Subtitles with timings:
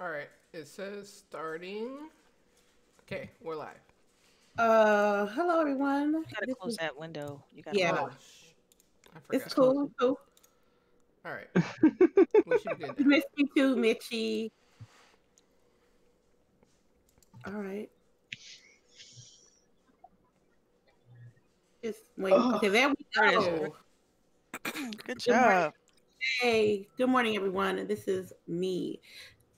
[0.00, 0.28] All right.
[0.52, 2.08] It says starting.
[3.02, 3.76] Okay, we're live.
[4.58, 6.12] Uh, hello everyone.
[6.14, 7.42] You gotta This close is- that window.
[7.54, 7.92] You gotta Yeah.
[7.92, 8.52] Oh, close- sh-
[9.14, 9.42] I forgot.
[9.46, 9.90] It's cool.
[9.98, 10.20] Cool.
[11.24, 11.48] All right.
[12.46, 14.50] we should be good You missed me too, Mitchie.
[17.46, 17.88] All right.
[21.82, 22.32] Just wait.
[22.32, 23.44] Okay, there we There it is.
[23.44, 23.76] go.
[24.72, 25.74] Good Good job.
[26.40, 27.86] Hey, good morning, everyone.
[27.86, 29.00] This is me,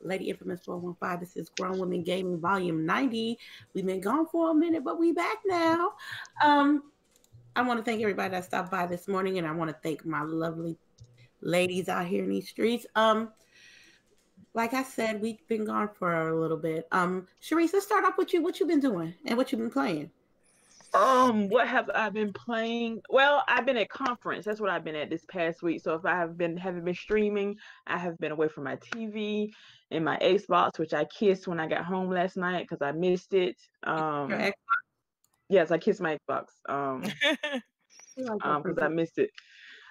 [0.01, 1.21] Lady Infamous 415.
[1.21, 3.39] This is Grown Women Gaming Volume 90.
[3.75, 5.93] We've been gone for a minute, but we back now.
[6.43, 6.85] Um,
[7.57, 10.07] I want to thank everybody that stopped by this morning, and I want to thank
[10.07, 10.79] my lovely
[11.41, 12.87] ladies out here in these streets.
[12.95, 13.31] Um,
[14.55, 16.87] like I said, we've been gone for a little bit.
[16.93, 18.43] Um, Sharice, let's start off with you.
[18.43, 20.11] What you been doing and what you've been playing?
[20.95, 23.01] Um, what have I been playing?
[23.11, 24.45] Well, I've been at conference.
[24.45, 25.83] That's what I've been at this past week.
[25.83, 29.51] So if I have been haven't been streaming, I have been away from my TV
[29.91, 33.35] and my Xbox, which I kissed when I got home last night because I missed
[33.35, 33.57] it.
[33.85, 34.53] Um,
[35.49, 36.47] yes, I kissed my Xbox.
[36.69, 37.05] Um,
[38.43, 39.31] um, because I missed it.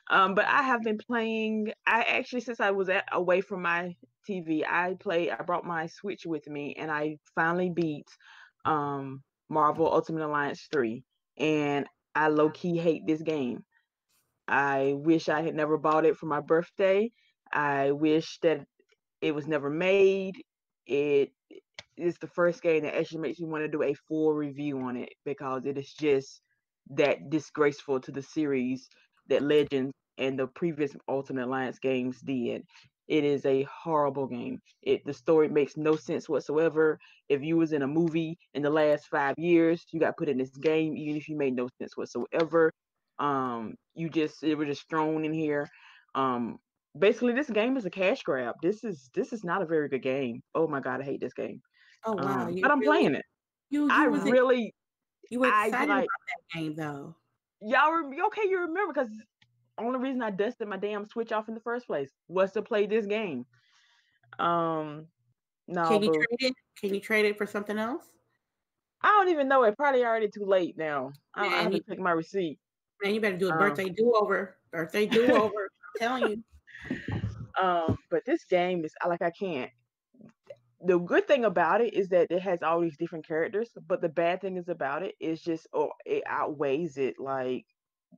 [0.10, 1.74] Um, but I have been playing.
[1.86, 3.96] I actually, since I was at, away from my
[4.28, 5.30] TV, I play.
[5.30, 8.08] I brought my Switch with me, and I finally beat
[8.66, 11.04] um Marvel Ultimate Alliance three.
[11.38, 13.64] And I low key hate this game.
[14.48, 17.12] I wish I had never bought it for my birthday.
[17.52, 18.66] I wish that
[19.22, 20.36] it was never made.
[20.86, 21.32] It
[21.98, 24.96] is the first game that actually makes me want to do a full review on
[24.96, 26.42] it because it is just
[26.92, 28.88] that disgraceful to the series
[29.28, 32.64] that Legends and the previous Ultimate Alliance games did.
[33.08, 34.60] It is a horrible game.
[34.82, 37.00] It the story makes no sense whatsoever.
[37.30, 40.38] If you was in a movie in the last five years, you got put in
[40.38, 42.72] this game, even if you made no sense whatsoever.
[43.20, 45.70] Um, you just it was just thrown in here.
[46.16, 46.58] Um,
[46.98, 48.56] basically, this game is a cash grab.
[48.62, 50.42] This is this is not a very good game.
[50.54, 51.62] Oh my god, I hate this game.
[52.06, 52.48] Oh wow!
[52.48, 53.26] Um, but I'm really- playing it.
[53.70, 54.74] You, you I really
[55.30, 57.16] you were I excited like- about that game though.
[57.62, 59.10] y'all rem- okay you remember because
[59.80, 62.86] only reason i dusted my damn switch off in the first place was to play
[62.86, 63.46] this game
[64.40, 65.06] um
[65.68, 66.14] no Can you boo.
[66.14, 66.54] trade it?
[66.80, 68.06] Can you trade it for something else?
[69.02, 71.78] i don't even know it probably already too late now i, I Man, have to
[71.78, 72.60] you- take my receipt
[73.04, 74.58] Man, you better do a Um, birthday do over.
[74.72, 75.70] Birthday do over.
[75.70, 76.44] I'm telling you.
[77.62, 79.72] um but this game is like i can't
[80.86, 84.10] the good thing about it is that it has all these different characters but the
[84.10, 87.66] bad thing is about it is just oh it outweighs it like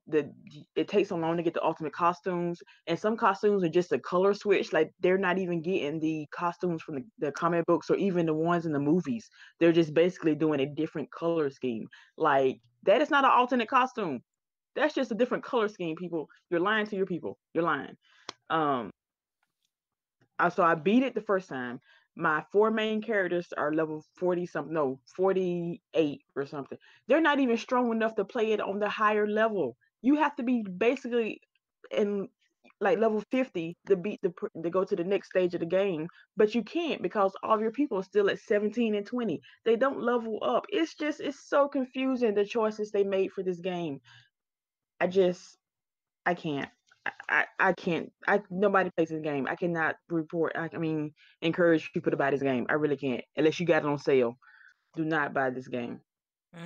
[0.08, 0.32] the
[0.76, 4.00] it takes so long to get the ultimate costumes and some costumes are just a
[4.00, 7.96] color switch like they're not even getting the costumes from the, the comic books or
[7.96, 9.30] even the ones in the movies.
[9.60, 11.88] They're just basically doing a different color scheme.
[12.18, 14.22] Like that is not an alternate costume.
[14.76, 16.28] That's just a different color scheme people.
[16.50, 17.38] You're lying to your people.
[17.54, 17.96] You're lying.
[18.50, 18.92] Um
[20.40, 21.80] I so I beat it the first time.
[22.20, 26.78] My four main characters are level 40 something, no, 48 or something.
[27.08, 29.78] They're not even strong enough to play it on the higher level.
[30.02, 31.40] You have to be basically
[31.92, 32.28] in
[32.82, 36.10] like level 50 to beat the to go to the next stage of the game,
[36.36, 39.42] but you can't because all of your people are still at 17 and 20.
[39.66, 40.66] They don't level up.
[40.70, 44.02] It's just it's so confusing the choices they made for this game.
[45.00, 45.58] I just
[46.26, 46.70] I can't.
[47.30, 48.12] I, I, can't.
[48.28, 49.48] I nobody plays this game.
[49.48, 50.54] I cannot report.
[50.56, 52.66] I, I mean, encourage people to buy this game.
[52.70, 54.38] I really can't, unless you got it on sale.
[54.96, 56.02] Do not buy this game.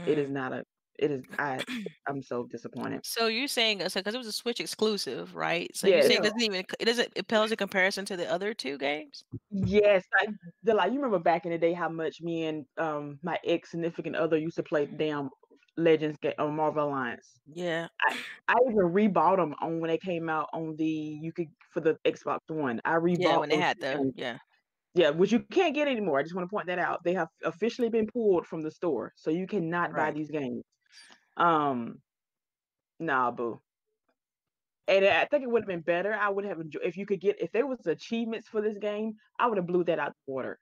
[0.07, 0.33] It is Mm.
[0.33, 0.63] not a.
[0.99, 1.23] It is.
[1.37, 1.63] I.
[2.07, 3.01] I'm so disappointed.
[3.05, 5.69] So you're saying so because it was a Switch exclusive, right?
[5.75, 6.07] So you're Yes.
[6.07, 9.23] saying it doesn't even it doesn't it pales in comparison to the other two games?
[9.51, 10.27] Yes, I.
[10.63, 13.71] The like you remember back in the day how much me and um my ex
[13.71, 15.29] significant other used to play damn
[15.78, 17.39] Legends game on Marvel Alliance.
[17.45, 17.88] Yeah.
[18.01, 18.17] I
[18.47, 21.97] I even rebought them on when they came out on the you could for the
[22.06, 22.81] Xbox One.
[22.85, 24.39] I rebought Yeah, when they had the yeah.
[24.95, 26.19] Yeah, which you can't get anymore.
[26.19, 27.03] I just want to point that out.
[27.03, 30.63] They have officially been pulled from the store, so you cannot buy these games.
[31.38, 32.01] Um,
[33.00, 33.62] nah, boo.
[34.88, 36.13] And I think it would have been better.
[36.13, 39.13] I would have enjoyed if you could get if there was achievements for this game.
[39.39, 40.59] I would have blew that out the water.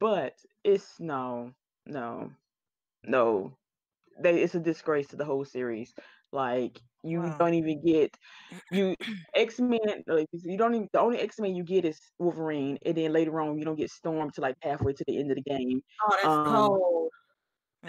[0.00, 0.34] But
[0.64, 1.52] it's no,
[1.86, 2.32] no,
[3.04, 3.58] no.
[4.22, 5.94] They, it's a disgrace to the whole series.
[6.32, 7.38] Like you Wow.
[7.38, 8.16] don't even get
[8.70, 8.96] you
[9.34, 10.04] X Men.
[10.06, 13.40] Like you don't even the only X Men you get is Wolverine, and then later
[13.40, 15.82] on you don't get Storm to like halfway to the end of the game.
[16.02, 17.10] Oh, that's Um, cold.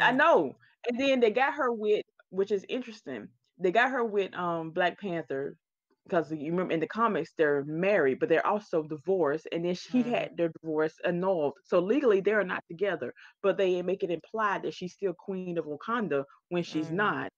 [0.02, 0.58] I know.
[0.88, 3.30] And then they got her with, which is interesting.
[3.58, 5.58] They got her with um Black Panther
[6.04, 10.04] because you remember in the comics they're married, but they're also divorced, and then she
[10.04, 10.12] Mhm.
[10.12, 11.54] had their divorce annulled.
[11.66, 13.14] So legally they are not together,
[13.44, 16.96] but they make it implied that she's still queen of Wakanda when she's Mm.
[16.96, 17.32] not.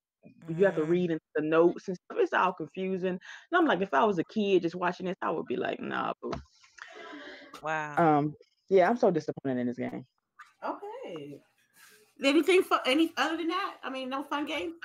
[0.48, 0.90] You have to Mm.
[0.90, 2.18] read into the notes and stuff.
[2.20, 3.10] It's all confusing.
[3.12, 3.22] And
[3.54, 6.14] I'm like, if I was a kid just watching this, I would be like, nah,
[6.22, 6.32] boo.
[7.62, 7.96] Wow.
[7.98, 8.36] Um,
[8.70, 10.06] Yeah, I'm so disappointed in this game.
[10.64, 11.42] Okay.
[12.24, 13.80] Anything for any other than that?
[13.84, 14.76] I mean, no fun game.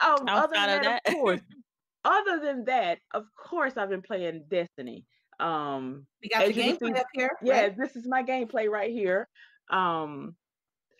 [0.00, 1.02] Oh, other than that, that.
[1.06, 1.40] of course.
[2.04, 5.04] other than that, of course, I've been playing Destiny.
[5.40, 7.30] Um, We got the gameplay see- up here.
[7.42, 7.76] yeah, right?
[7.76, 9.28] this is my gameplay right here.
[9.70, 10.34] Um,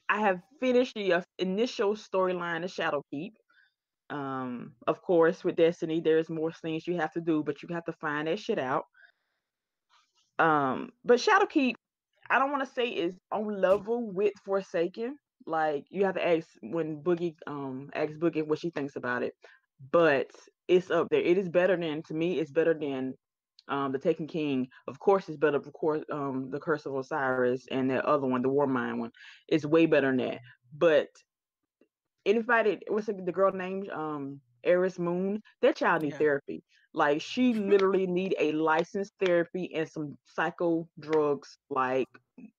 [0.09, 3.33] I have finished the uh, initial storyline of Shadowkeep.
[4.11, 7.85] Um, of course, with Destiny, there's more things you have to do, but you have
[7.87, 8.85] to find that shit out.
[10.39, 11.75] Um, but Shadowkeep,
[12.31, 15.17] I don't want to say is on level with Forsaken.
[15.47, 19.35] Like you have to ask when Boogie um asks Boogie what she thinks about it,
[19.93, 20.31] but
[20.69, 21.21] it's up there.
[21.21, 22.39] It is better than to me.
[22.41, 23.15] It's better than
[23.69, 24.69] um the Taken King.
[24.89, 25.59] Of course, it's better.
[25.59, 29.05] Of course, um the Curse of Osiris and the other one, the Warmind one,
[29.43, 30.41] is way better than that.
[30.77, 31.09] But
[32.27, 35.43] anybody, what's the, the girl named um Eris Morn?
[35.63, 36.19] That child needs Yeah.
[36.19, 36.63] therapy.
[36.95, 42.09] Like she literally need a licensed therapy and some psycho drugs like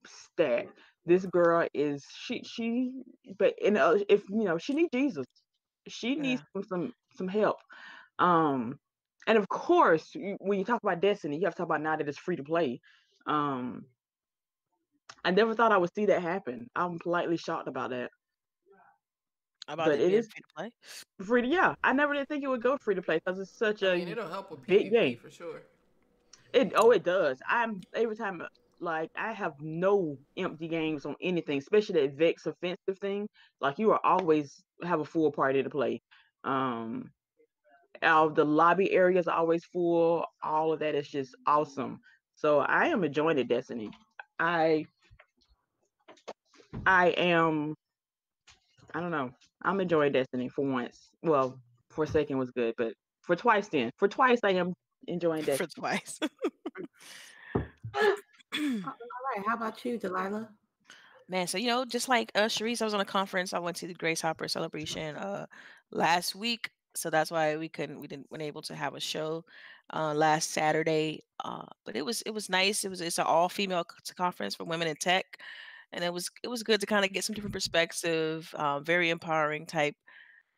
[0.06, 0.68] stat.
[1.06, 2.92] This girl is she she
[3.38, 5.26] but in uh, if you know she needs Jesus.
[5.88, 7.58] She needs some some some help.
[8.20, 8.80] Um
[9.28, 11.96] and of course you- when you talk about Destiny, you have to talk about now
[11.96, 12.80] that it's free to play.
[13.26, 13.86] Um
[15.26, 16.70] I never thought I would see that happen.
[16.76, 18.10] I'm politely shocked about that.
[19.68, 20.72] About But it it being is- free to play.
[21.26, 23.52] Free to yeah, I never did think it would go free to play because it's
[23.58, 25.18] such a I mean, it'll help with big PvP game.
[25.18, 25.62] for sure.
[26.54, 27.40] It oh it does.
[27.48, 28.42] I'm every time
[28.80, 33.28] like I have no empty games on anything, especially that Vex offensive thing.
[33.62, 36.02] Like you are always have a full party to play.
[36.44, 37.12] Um
[38.04, 40.26] all the lobby area is always full.
[40.44, 42.00] All of that is just awesome.
[42.36, 43.92] So I am enjoying it, Destiny.
[44.40, 44.86] I
[46.86, 47.76] I am
[48.94, 49.32] I don't know.
[49.62, 51.10] I'm enjoying Destiny for once.
[51.22, 51.60] Well,
[51.92, 53.92] Forsaken was good, but for twice then.
[53.98, 54.74] For twice I am
[55.08, 55.68] enjoying Destiny.
[55.68, 56.20] For twice.
[57.96, 58.14] All
[58.56, 59.46] right.
[59.46, 60.50] How about you, Delilah?
[61.28, 63.54] Man, so you know, just like uh Sharice, I was on a conference.
[63.54, 65.46] I went to the Grace Hopper celebration uh
[65.92, 66.72] last week.
[66.96, 69.46] So that's why we couldn't we didn't weren't able to have a show
[69.94, 71.24] uh last Saturday.
[71.44, 72.84] Uh but it was it was nice.
[72.84, 73.86] It was it's an all female
[74.18, 75.26] conference for women in tech.
[75.94, 79.10] And it was it was good to kind of get some different perspective, uh, very
[79.10, 79.96] empowering type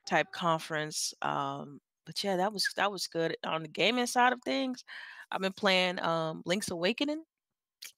[0.06, 1.14] type conference.
[1.22, 3.36] Um but yeah, that was that was good.
[3.46, 4.84] On the gaming side of things,
[5.32, 7.24] I've been playing um Link's Awakening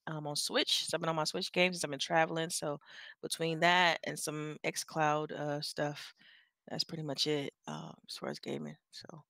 [0.07, 0.85] um, on Switch.
[0.85, 2.49] So I've been on my Switch games I've been traveling.
[2.49, 2.79] So
[3.21, 6.13] between that and some XCloud uh, stuff,
[6.69, 8.75] that's pretty much it um, as far as gaming.
[8.91, 9.23] So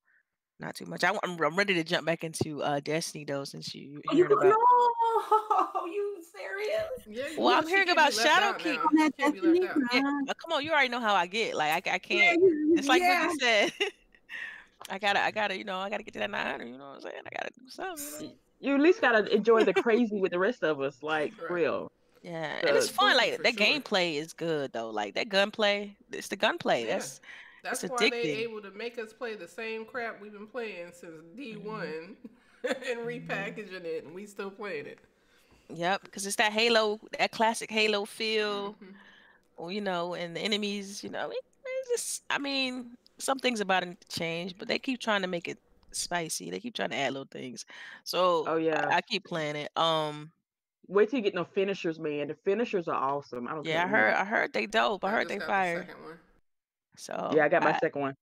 [0.60, 1.04] not too much.
[1.04, 4.26] I, am I'm ready to jump back into uh, Destiny though, since you Oh, you
[4.32, 4.44] about.
[4.44, 6.84] no, you serious?
[7.08, 8.30] Yeah, you Well, I'm hearing about be left
[8.64, 8.76] Shadowkeep.
[8.76, 8.82] now.
[8.84, 9.90] On that She can't be Destiny left out.
[9.94, 10.00] Yeah,
[10.30, 11.56] uh, come on, you already know how I get.
[11.56, 12.40] Like I, I can't.
[12.42, 13.28] you- It's like yeah.
[13.28, 13.74] Boogie said.
[14.90, 16.66] I gotta, I gotta, you know, I gotta get to that 900.
[16.66, 17.16] You know what I'm saying?
[17.26, 18.06] I gotta do something.
[18.20, 18.34] You know?
[18.60, 21.52] You at least gotta enjoy the crazy with the rest of us, like Right.
[21.52, 21.92] real.
[22.24, 23.18] Yeah, and it's fun.
[23.18, 23.66] Like that sure.
[23.66, 24.90] gameplay is good though.
[24.90, 26.88] Like that gunplay, it's the gunplay.
[26.88, 26.94] Yeah.
[26.94, 27.22] That's
[27.64, 31.22] That's why they able to make us play the same crap we've been playing since
[31.36, 31.68] D Mm-hmm.
[31.68, 32.18] one
[32.64, 35.00] and repackaging it, and we still playing it.
[35.70, 38.96] Yep, because it's that Halo, that classic Halo feel, Mhm.
[39.58, 43.60] or, you know, and the enemies, you know, it, it's just, I mean, some things
[43.62, 45.60] about it need to change, but they keep trying to make it
[45.94, 46.50] spicy.
[46.52, 47.66] They keep trying to add little things.
[48.04, 48.92] So Oh yeah.
[48.92, 49.72] I, I keep playing it.
[49.78, 50.32] Um,
[50.88, 52.28] Wait till you get no finishers, man.
[52.28, 53.48] The finishers are awesome.
[53.48, 53.98] I don't yeah, I care.
[53.98, 55.04] heard, I heard they dope.
[55.06, 55.88] I heard just they got the fire.
[56.98, 58.16] So Yeah, I got my second one.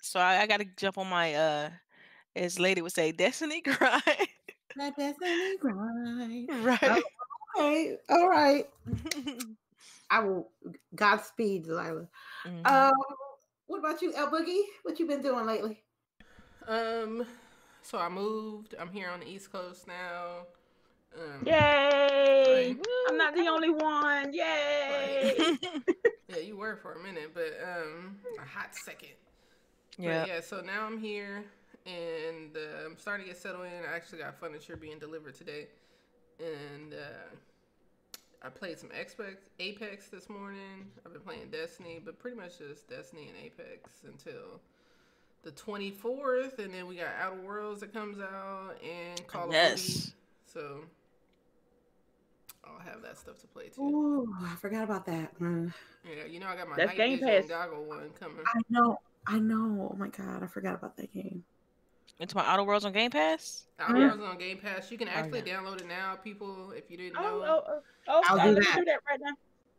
[0.00, 1.70] so I, I got to jump on my uh,
[2.36, 4.02] as lady would say, Destiny grind.
[4.76, 6.48] That Destiny grind.
[6.64, 7.02] right.
[7.58, 8.68] Okay, all right.
[10.10, 10.50] I will.
[10.94, 12.06] Godspeed, Delilah.
[12.46, 12.66] Mhm.
[12.66, 12.92] Um,
[13.66, 14.62] what about you, El Boogie?
[14.84, 15.82] What you been doing lately?
[16.68, 17.26] Um,
[17.82, 18.74] so I moved.
[18.78, 20.46] I'm here on the East Coast now.
[21.16, 22.76] Um, Yay!
[22.76, 22.86] Right.
[23.08, 24.32] I'm not the only one.
[24.32, 25.58] Yay!
[26.28, 29.10] Yeah, you were for a minute, but um, a hot second.
[29.96, 30.26] Yeah.
[30.26, 31.44] yeah, so now I'm here
[31.86, 33.84] and uh, I'm starting to get settled in.
[33.90, 35.68] I actually got furniture being delivered today,
[36.40, 37.36] and uh,
[38.42, 40.90] I played some Apex, Apex this morning.
[41.04, 44.60] I've been playing Destiny, but pretty much just Destiny and Apex until
[45.42, 50.10] the 24th, and then we got Outer Worlds that comes out and Call of Duty.
[50.52, 50.80] So
[52.66, 53.82] I'll have that stuff to play too.
[53.82, 55.38] Ooh, I forgot about that.
[55.38, 55.72] Mm.
[56.04, 57.48] Yeah, you know I got my That's night Game vision Pass.
[57.48, 58.44] goggle one coming.
[58.46, 59.00] I know.
[59.26, 59.90] I know.
[59.92, 61.44] Oh my god, I forgot about that game.
[62.18, 63.66] Into my Outer Worlds on Game Pass.
[63.78, 64.06] Outer Yeah.
[64.08, 64.90] Worlds on Game Pass.
[64.90, 65.56] You can actually yeah.
[65.58, 66.70] download it now, people.
[66.70, 67.44] If you didn't oh, know.
[67.44, 68.74] oh, oh, oh, I'll I do that.
[68.76, 69.32] do that right now.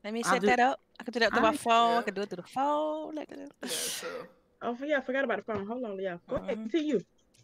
[0.04, 0.80] Let me I'll set do- that up.
[1.00, 1.94] I can do that through my phone.
[1.94, 2.00] Yeah.
[2.00, 3.16] I can do it through the phone.
[3.16, 3.52] Like that.
[3.64, 4.08] Yeah, so
[4.62, 5.68] Oh, yeah, I forgot about the phone.
[5.68, 6.18] Hold on, yeah.
[6.28, 6.72] Go ahead, Mhm.
[6.72, 7.00] continue.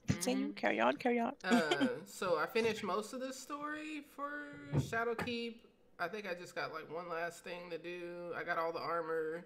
[0.08, 0.50] Continue.
[0.50, 0.56] Mhm.
[0.56, 0.98] Carry on.
[0.98, 1.34] Carry on.
[1.44, 4.32] Uh, so I finished most of the story for
[4.76, 5.56] Shadowkeep.
[6.00, 8.34] I think I just got like one last thing to do.
[8.36, 9.46] I got all the armor.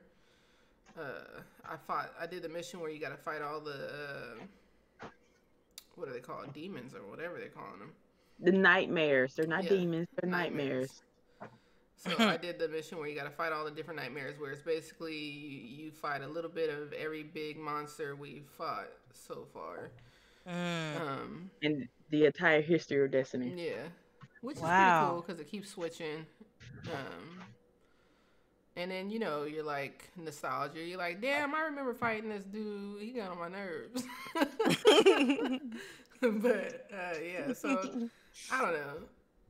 [0.97, 2.11] Uh, I fought.
[2.19, 4.37] I did the mission where you got to fight all the
[5.03, 5.07] uh,
[5.95, 6.53] what are they called?
[6.53, 7.91] Demons or whatever they're calling them.
[8.39, 9.35] The nightmares.
[9.35, 10.07] They're not Yeah, demons.
[10.19, 11.01] They're nightmares.
[11.41, 11.51] nightmares.
[11.97, 14.51] So I did the mission where you got to fight all the different nightmares, where
[14.51, 19.45] it's basically you, you fight a little bit of every big monster we've fought so
[19.53, 19.89] far.
[20.47, 21.01] Mm.
[21.01, 23.53] Um, And the entire history of Destiny.
[23.57, 23.73] Yeah,
[24.41, 24.75] which is pretty
[25.09, 26.25] cool because it keeps switching.
[26.85, 27.41] Um,
[28.77, 30.79] and then you know you're like nostalgia.
[30.81, 33.01] You're like, damn, I remember fighting this dude.
[33.01, 34.03] He got on my nerves.
[36.21, 37.69] but uh, yeah, so
[38.51, 38.93] I don't know.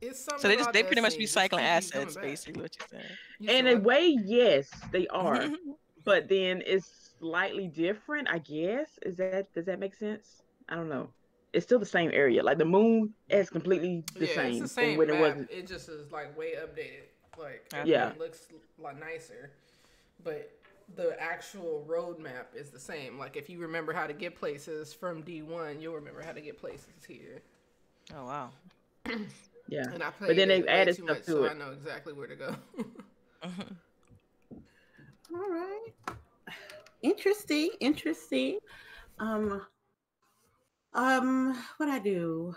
[0.00, 0.40] It's something.
[0.40, 2.30] So they just about they pretty much Destiny be just cycling keep you assets, coming
[2.30, 2.62] basically.
[2.62, 3.16] What you're saying.
[3.40, 3.82] You In a what?
[3.84, 5.48] way, yes, they are.
[6.04, 8.98] but then it's slightly different, I guess.
[9.02, 10.42] Is that does that make sense?
[10.68, 11.08] I don't know.
[11.52, 12.42] It's still the same area.
[12.42, 15.16] Like the moon is completely the yeah, same, it's the same when map.
[15.16, 15.50] it wasn't.
[15.50, 17.06] It just is like way updated.
[17.38, 18.10] Like Yeah.
[18.10, 18.48] it looks
[18.78, 19.50] a lot nicer,
[20.24, 20.50] but
[20.96, 23.18] the actual roadmap is the same.
[23.18, 26.40] Like if you remember how to get places from D one, you'll remember how to
[26.40, 27.42] get places here.
[28.14, 28.50] Oh wow.
[29.70, 29.82] Yeah.
[29.92, 31.50] And I played then it they've added too stuff much, to so it.
[31.50, 32.56] I know exactly where to go.
[35.34, 35.88] All right.
[37.02, 37.70] Interesting.
[37.80, 38.58] Interesting.
[39.18, 39.62] Um.
[40.98, 41.56] Um.
[41.76, 42.56] What I do?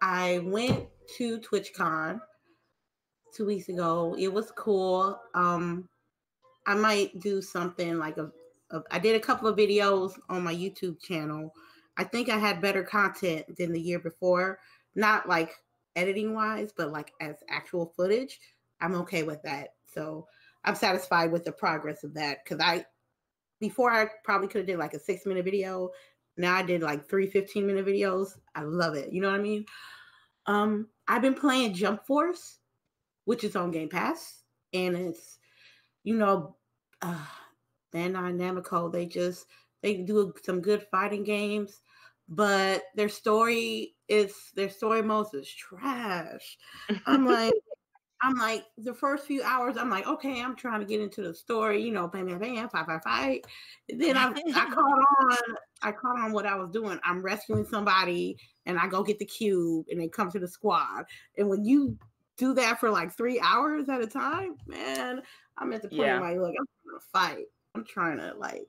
[0.00, 0.86] I went
[1.16, 2.20] to TwitchCon
[3.34, 4.14] two weeks ago.
[4.16, 5.20] It was cool.
[5.34, 5.88] Um.
[6.64, 8.30] I might do something like a,
[8.70, 8.82] a.
[8.92, 11.52] I did a couple of videos on my YouTube channel.
[11.96, 14.60] I think I had better content than the year before.
[14.94, 15.52] Not like
[15.96, 18.38] editing wise, but like as actual footage.
[18.80, 19.70] I'm okay with that.
[19.92, 20.28] So
[20.64, 22.86] I'm satisfied with the progress of that because I
[23.58, 25.90] before I probably could have did like a six minute video.
[26.36, 28.38] Now I did like three 15 minute videos.
[28.54, 29.12] I love it.
[29.12, 29.64] You know what I mean?
[30.46, 32.58] Um, I've been playing Jump Force,
[33.24, 35.38] which is on Game Pass, and it's
[36.04, 36.56] you know,
[37.00, 37.26] uh,
[37.94, 38.92] Bandai Namco.
[38.92, 39.46] They just
[39.82, 41.80] they do some good fighting games,
[42.28, 46.58] but their story is their story modes is trash.
[47.06, 47.54] I'm like,
[48.22, 51.34] I'm like the first few hours, I'm like, okay, I'm trying to get into the
[51.34, 53.46] story, you know, bam, bam, bam, fight, fight, fight.
[53.88, 54.78] Then I, I caught
[55.20, 56.98] on, I caught on what I was doing.
[57.04, 58.36] I'm rescuing somebody,
[58.66, 61.04] and I go get the cube, and they come to the squad.
[61.36, 61.98] And when you
[62.36, 65.22] do that for like three hours at a time, man,
[65.58, 66.20] I'm at the point Yeah.
[66.20, 67.46] where like, look, I'm trying to fight.
[67.74, 68.68] I'm trying to like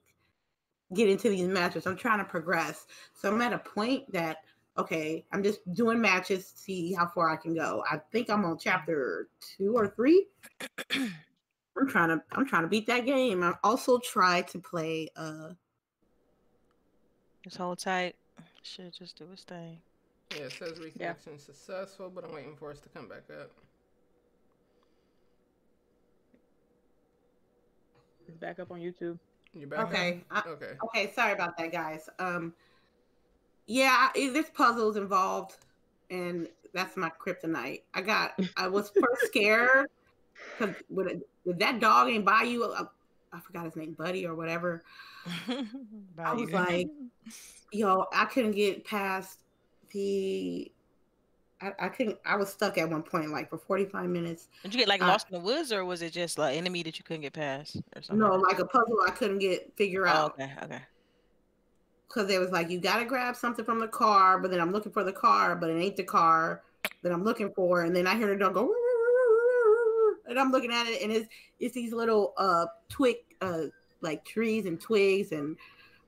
[0.93, 1.85] get into these matches.
[1.87, 2.85] I'm trying to progress.
[3.13, 4.37] So I'm at a point that
[4.77, 7.83] okay, I'm just doing matches to see how far I can go.
[7.89, 9.27] I think I'm on chapter
[9.57, 10.27] two or three.
[10.93, 13.43] I'm trying to I'm trying to beat that game.
[13.43, 15.49] I also tried to play uh
[17.43, 18.15] Just hold tight.
[18.61, 19.79] Should just do his thing.
[20.35, 23.51] yeah, it says reconnection successful, but I'm waiting for us to come back up.
[28.27, 29.19] It's back up on YouTube.
[29.53, 29.87] You're back?
[29.87, 30.71] Okay, I- Okay.
[30.85, 32.09] okay, sorry about that guys.
[32.19, 32.53] Um
[33.67, 35.57] yeah, I- there's puzzles involved
[36.09, 37.83] and that's my kryptonite.
[37.93, 39.87] I got I was first scared
[40.89, 42.85] with, with that dog ain't by you uh,
[43.31, 44.83] I forgot his name, Buddy or whatever.
[46.19, 46.87] I was like,
[47.71, 49.39] yo, I couldn't get past
[49.91, 50.71] the.
[51.61, 52.17] I, I couldn't.
[52.25, 54.49] I was stuck at one point, like for forty five minutes.
[54.63, 56.97] Did you get like lost in the woods, or was it just like enemy that
[56.99, 58.19] you couldn't get past, or something?
[58.19, 60.81] No, like a puzzle I couldn't get figure Oh, out okay, okay.
[62.07, 64.71] Because it was like you got to grab something from the car, but then I'm
[64.71, 66.61] looking for the car, but it ain't the car
[67.01, 68.73] that I'm looking for, and then I hear the dog go,
[70.27, 71.27] and I'm looking at it, and it's
[71.59, 73.65] it's these little uh twig uh
[74.01, 75.57] like trees and twigs and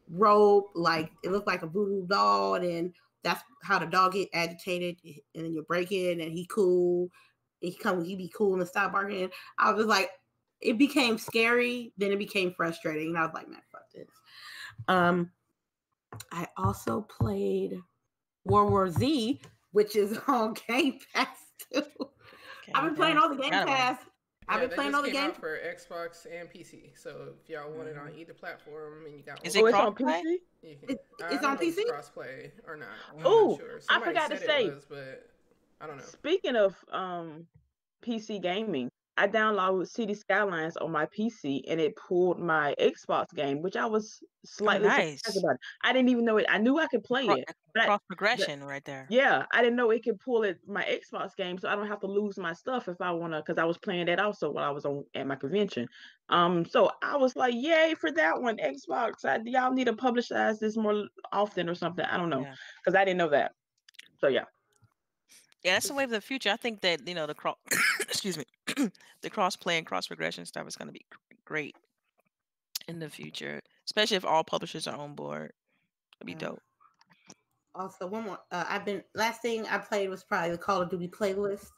[0.10, 4.30] rope, like it looked like a voodoo doll, and then that's how the dog get
[4.34, 7.10] agitated, and then you break it, and he cool,
[7.62, 9.30] he come, he be cool and stop barking.
[9.58, 10.12] I was like,
[10.62, 14.08] it became scary, then it became frustrating, and I was like, man, fuck this.
[14.88, 15.32] Um,
[16.32, 17.80] I also played
[18.46, 19.42] World War Z,
[19.72, 21.28] which is on Game Pass
[21.74, 21.84] too.
[22.74, 23.76] I've been playing all the Game forgot about.
[23.78, 23.98] Pass.
[24.48, 25.30] I've Yeah, been playing just all the came game.
[25.32, 26.92] out for Xbox and PC.
[26.96, 29.88] So if y'all want it on either platform and you got Is one, it oh,
[29.88, 29.96] on?
[29.96, 30.22] PC.
[30.62, 31.80] can, It- it's on PC?
[31.90, 32.90] crossplay or not.
[33.18, 33.80] I'm Ooh, not sure.
[33.90, 34.70] I forgot to say.
[34.70, 35.28] was, but
[35.82, 36.04] I don't know.
[36.04, 37.48] Speaking of um
[38.04, 43.62] PC gaming, I downloaded City Skylines on my PC and it pulled my Xbox game,
[43.62, 45.20] which I was Oh, slightly nice.
[45.24, 45.56] surprised about.
[45.84, 46.46] I didn't even know it.
[46.48, 49.08] I knew I could play Cro- it, but I, Cross progression right there.
[49.10, 52.02] yeah, I didn't know it could pull it my Xbox game, so I don't have
[52.02, 53.38] to lose my stuff if I wanna.
[53.42, 55.88] Because I was playing that also while I was on at my convention.
[56.30, 59.26] Um, so I was like, yay for that one, Xbox.
[59.26, 62.06] I, y'all need to publicize this more often or something.
[62.06, 62.54] I don't know, Yeah.
[62.84, 63.54] because I didn't know that.
[64.20, 64.44] So yeah.
[65.66, 66.52] Yeah, that's the wave of the future.
[66.52, 67.58] I think that you know the cross,
[68.02, 68.46] excuse me,
[69.22, 71.04] the cross play and cross progression stuff is going to be
[71.44, 71.76] great
[72.88, 75.54] in the future, especially if all publishers are on board.
[76.20, 76.50] It'd be Yeah.
[76.50, 76.62] dope.
[77.74, 78.38] Also, one more.
[78.52, 81.72] Uh, I've been last thing I played was probably the Call of Duty playlist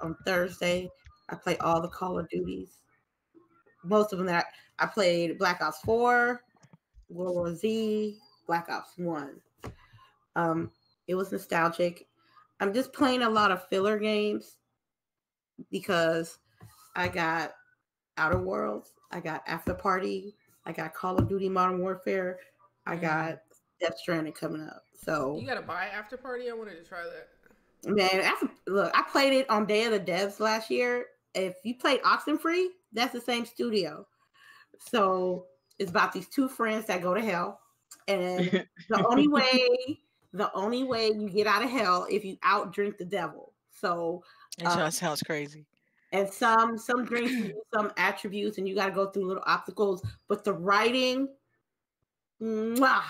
[0.00, 0.88] on Thursday.
[1.28, 2.78] I played all the Call of Duties.
[3.84, 4.46] Most of them that
[4.78, 6.40] I, I played Black Ops Four,
[7.10, 8.16] World War Z,
[8.46, 9.42] Black Ops One.
[10.36, 10.70] Um,
[11.06, 12.06] it was nostalgic.
[12.60, 14.56] I'm just playing a lot of filler games
[15.70, 16.38] because
[16.94, 17.54] I got
[18.16, 20.34] Outer Worlds, I got Afterparty,
[20.64, 22.38] I got Call of Duty Modern Warfare,
[22.86, 23.00] I Mhm.
[23.02, 23.38] got
[23.80, 24.84] Death Stranding coming up.
[24.94, 26.48] So You gotta buy Afterparty.
[26.50, 27.28] I wanted to try that.
[27.84, 31.06] man, after look, I played it on Day of the Devs last year.
[31.34, 34.06] If you played Oxenfree, that's the same studio.
[34.78, 35.46] So
[35.78, 37.60] it's about these two friends that go to hell,
[38.08, 38.50] and
[38.88, 40.00] the only way,
[40.36, 43.52] the only way you get out of hell if you outdrink the devil.
[43.70, 44.22] So
[44.58, 45.66] It Uh, just sounds crazy.
[46.12, 50.44] and some some drinks some attributes and you got to go through little obstacles but
[50.44, 51.28] the writing
[52.40, 53.02] mwah.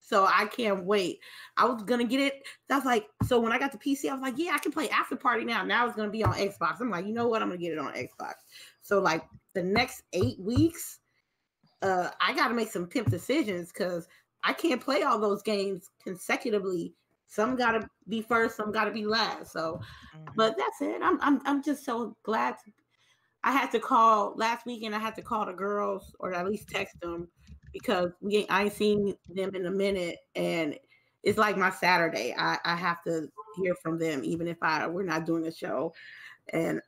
[0.00, 1.18] so i can't wait
[1.56, 4.22] i was gonna get it that's like so when i got the pc i was
[4.22, 7.06] like yeah i can play afterparty now now it's gonna be on xbox i'm like
[7.06, 8.34] you know what i'm gonna get it on xbox
[8.80, 11.00] so like the next eight weeks
[11.82, 14.08] uh i gotta make some pimp decisions because
[14.44, 16.94] i can't play all those games consecutively
[17.26, 19.80] some gotta be first some gotta be last so
[20.14, 20.34] Mhm.
[20.36, 21.00] but that's it.
[21.02, 22.56] I'm I'm I'm just so glad.
[22.64, 22.72] To,
[23.42, 24.94] I had to call last weekend.
[24.94, 27.28] I had to call the girls or at least text them
[27.72, 30.78] because we ain't, I ain't seen them in a minute, and
[31.22, 32.34] it's like my Saturday.
[32.36, 35.94] I I have to hear from them even if I we're not doing a show,
[36.52, 36.80] and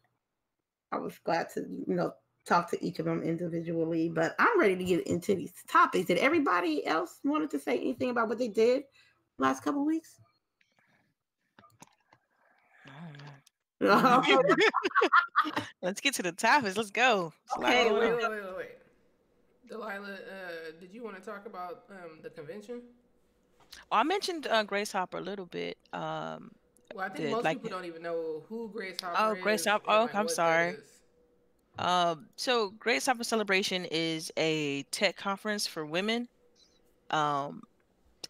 [0.93, 2.13] I was glad to you know
[2.47, 4.09] talk to each of them individually.
[4.09, 6.07] But I'm ready to get into these topics.
[6.07, 8.85] Did everybody else wanted to say anything about what they did
[9.39, 10.19] last couple weeks?
[13.83, 14.51] I.
[15.83, 16.77] Let's get to the topics.
[16.77, 17.33] Let's go.
[17.45, 18.69] It's a lot Okay, wait, wait, wait, wait, wait.
[19.69, 22.83] Delilah, uh, did you want to talk about um, the convention?
[23.91, 25.77] Oh, I mentioned uh, Grace Hopper a little bit.
[25.93, 26.53] Um,
[26.95, 29.19] Well, I think Did, most like- people don't even know who Grace Hopper is.
[29.21, 29.43] Oh, is.
[29.43, 30.77] Grace Hopper- oh, like, I'm what that sorry.
[31.79, 36.29] Um, so Grace Hopper Celebration is a tech conference for women.
[37.11, 37.63] Um,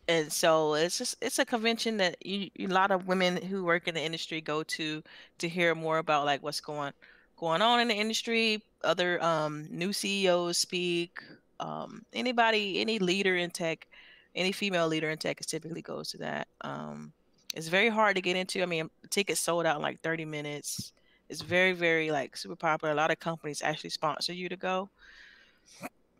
[0.08, 3.88] and so it's just it's a convention that you, a lot of women who work
[3.88, 5.02] in the industry go to
[5.38, 6.92] to hear more about like what's going
[7.36, 8.62] going on in the industry.
[8.84, 11.20] Other um, new CEOs speak.
[11.58, 13.86] Um, anybody, any leader in tech,
[14.34, 16.48] any female leader in tech, typically goes to that.
[16.60, 17.12] Um,
[17.54, 18.62] it's very hard to get into.
[18.62, 20.92] I mean, tickets sold out in like 30 minutes.
[21.28, 22.92] It's very, very like super popular.
[22.92, 24.88] A lot of companies actually sponsor you to go.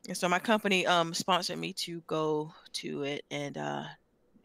[0.08, 3.84] And so my company um sponsored me to go to it and uh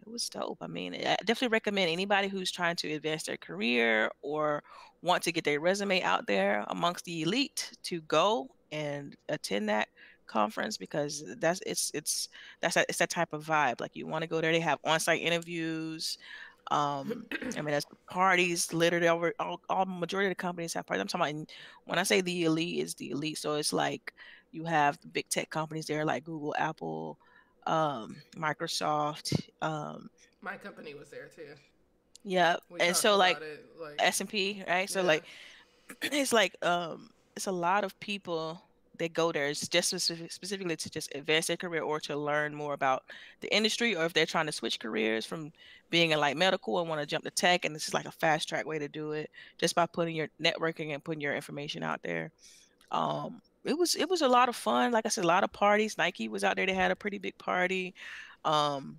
[0.02, 0.58] it was dope.
[0.62, 4.64] I mean, I definitely recommend anybody who's trying to advance their career or
[5.04, 9.90] want to get their resume out there amongst the elite to go and attend that
[10.28, 12.30] conference because that's it's it's
[12.62, 13.80] that's a, it's that type of vibe.
[13.82, 14.52] Like you want to go there.
[14.52, 16.18] They have on-site interviews.
[16.72, 17.26] Um,
[17.58, 21.02] I mean, there's parties literally over all, all majority of the companies have parties.
[21.02, 21.52] I'm talking about
[21.86, 23.38] when I say the elite is the elite.
[23.38, 24.14] So it's like
[24.52, 27.20] you have the big tech companies there like Google, Apple,
[27.68, 29.38] um, Microsoft.
[29.62, 30.10] Um,
[30.42, 31.56] My company was there too.
[32.24, 34.90] yeah, We and so like it, like S and P, right?
[34.90, 35.08] So yeah.
[35.08, 35.26] like
[36.04, 38.62] it's like um it's a lot of people
[39.02, 42.74] that go there it's just specifically to just advance their career or to learn more
[42.74, 43.04] about
[43.42, 45.52] the industry or if they're trying to switch careers from
[45.90, 48.12] being in like medical and want to jump to tech and this is like a
[48.12, 51.84] fast track way to do it just by putting your networking and putting your information
[51.84, 52.32] out there.
[52.92, 55.52] Um it was it was a lot of fun like i said a lot of
[55.52, 55.98] parties.
[55.98, 57.94] Nike was out there they had a pretty big party.
[58.46, 58.98] Um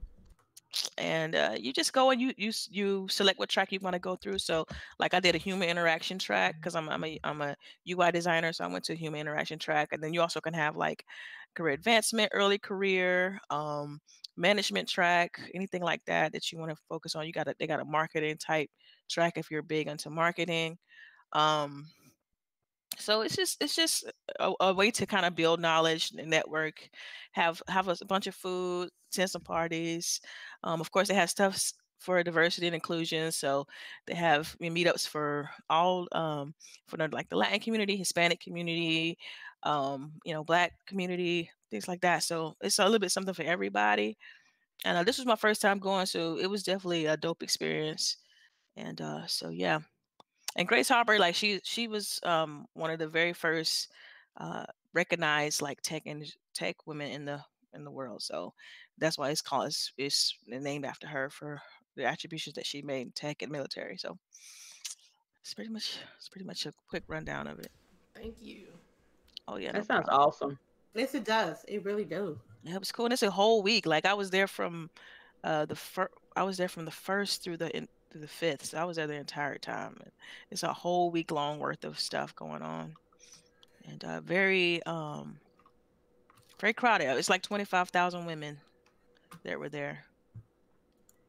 [0.98, 4.00] and uh, you just go and you you you select what track you want to
[4.00, 4.38] go through.
[4.38, 4.66] So
[4.98, 7.56] like I did a human interaction track because I'm I'm a I'm a
[7.86, 10.54] UI designer, so I went to a human interaction track, and then you also can
[10.54, 11.04] have like
[11.54, 14.00] career advancement, early career, um,
[14.36, 17.26] management track, anything like that that you want to focus on.
[17.26, 18.70] You got a they got a marketing type
[19.10, 20.78] track if you're big into marketing.
[21.32, 21.86] Um,
[22.98, 24.04] so it's just it's just
[24.40, 26.88] a, a way to kind of build knowledge and network
[27.32, 30.20] have have a bunch of food attend some parties
[30.64, 33.32] um, of course they have stuff for diversity and inclusion.
[33.32, 33.66] So
[34.06, 36.54] they have meetups for all um,
[36.88, 39.18] for like the Latin community, Hispanic community,
[39.62, 42.24] um, you know, Black community, things like that.
[42.24, 44.18] So it's a little bit something for everybody.
[44.84, 48.16] And uh, this was my first time going, so it was definitely a dope experience.
[48.76, 49.80] And uh, so yeah,
[50.56, 53.88] and Grace Hopper, like she she was um, one of the very first
[54.36, 57.40] uh, recognized like tech and tech women in the
[57.74, 58.22] in the world.
[58.22, 58.52] So
[58.98, 61.60] that's why it's called it's, it's named after her for
[61.96, 63.96] the attributions that she made in tech and military.
[63.96, 64.18] So
[65.42, 67.70] it's pretty much it's pretty much a quick rundown of it.
[68.14, 68.66] Thank you.
[69.48, 70.28] Oh yeah, That no sounds problem.
[70.28, 70.58] awesome.
[70.94, 71.64] Yes, it does.
[71.66, 72.36] It really does.
[72.62, 73.06] Yeah, it was cool.
[73.06, 73.86] And it's a whole week.
[73.86, 74.90] Like I was there from
[75.42, 78.66] uh the first I was there from the first through the in, through the fifth.
[78.66, 79.96] So I was there the entire time.
[80.50, 82.94] It's a whole week long worth of stuff going on.
[83.88, 85.38] And uh very um
[86.60, 87.16] very crowded.
[87.16, 88.58] It's like twenty five thousand women
[89.44, 90.04] that were there.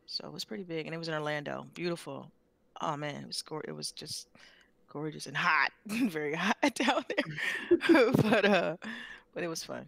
[0.06, 0.86] So it was pretty big.
[0.86, 1.66] And it was in Orlando.
[1.74, 2.30] Beautiful.
[2.82, 4.28] Oh man, it was it was just
[4.90, 5.72] gorgeous and hot.
[5.88, 8.12] very hot down there.
[8.22, 8.78] but uh
[9.34, 9.88] but it was fun.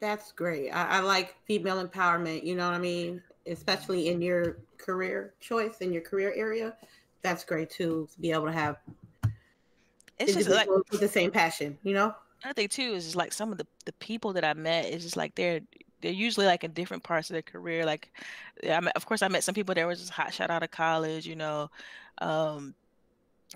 [0.00, 0.70] That's great.
[0.70, 2.44] I, I like female empowerment.
[2.44, 3.20] You know what I mean?
[3.48, 6.74] Especially in your career choice, in your career area.
[7.22, 8.76] That's great too, to be able to have
[10.18, 12.14] It's just like with the same passion, you know?
[12.42, 15.02] another thing too is just like some of the, the people that I met is
[15.02, 15.60] just like they're
[16.00, 17.84] they're usually like in different parts of their career.
[17.84, 18.12] Like,
[18.62, 20.70] I met, of course, I met some people that were just hot shot out of
[20.70, 21.70] college, you know,
[22.18, 22.72] um,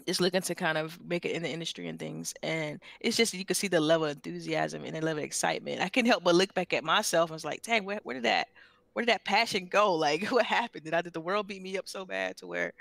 [0.08, 2.34] just looking to kind of make it in the industry and things.
[2.42, 5.80] And it's just you can see the level of enthusiasm and the level of excitement.
[5.80, 8.24] I can't help but look back at myself and was like, dang, where, where did
[8.24, 8.48] that
[8.92, 9.94] where did that passion go?
[9.94, 10.84] Like, what happened?
[10.84, 12.72] Did I did the world beat me up so bad to where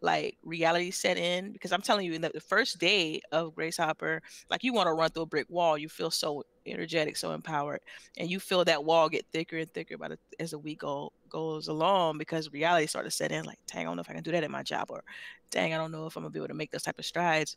[0.00, 3.76] like reality set in because I'm telling you, in the, the first day of Grace
[3.76, 5.76] Hopper, like you want to run through a brick wall.
[5.76, 7.80] You feel so energetic, so empowered,
[8.16, 11.12] and you feel that wall get thicker and thicker by the as the week go,
[11.28, 13.44] goes along because reality started to set in.
[13.44, 15.02] Like, dang, I don't know if I can do that at my job, or
[15.50, 17.56] dang, I don't know if I'm gonna be able to make those type of strides.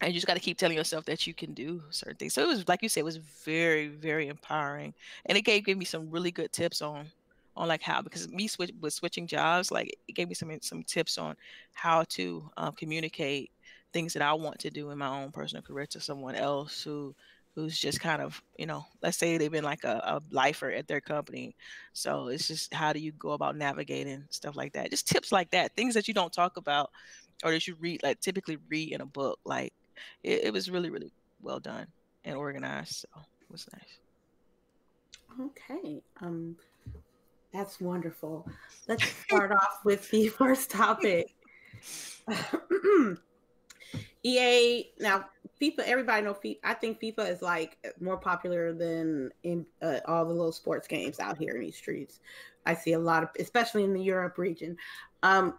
[0.00, 2.32] And you just got to keep telling yourself that you can do certain things.
[2.32, 4.94] So it was like you said, it was very, very empowering,
[5.26, 7.06] and it gave, gave me some really good tips on
[7.56, 10.82] on like how because me switch with switching jobs like it gave me some some
[10.84, 11.36] tips on
[11.72, 13.50] how to um, communicate
[13.92, 17.14] things that I want to do in my own personal career to someone else who
[17.54, 20.86] who's just kind of you know let's say they've been like a, a lifer at
[20.86, 21.56] their company.
[21.92, 24.90] So it's just how do you go about navigating stuff like that?
[24.90, 26.90] Just tips like that things that you don't talk about
[27.44, 29.72] or that you read like typically read in a book like
[30.22, 31.86] it, it was really really well done
[32.24, 33.98] and organized so it was nice
[35.40, 36.02] Okay.
[36.20, 36.56] Um
[37.52, 38.46] that's wonderful.
[38.88, 41.34] Let's start off with the first topic.
[44.22, 45.24] EA now
[45.60, 45.80] FIFA.
[45.80, 46.58] Everybody know FIFA.
[46.62, 51.18] I think FIFA is like more popular than in uh, all the little sports games
[51.18, 52.20] out here in these streets.
[52.66, 54.76] I see a lot of, especially in the Europe region.
[55.22, 55.54] Um,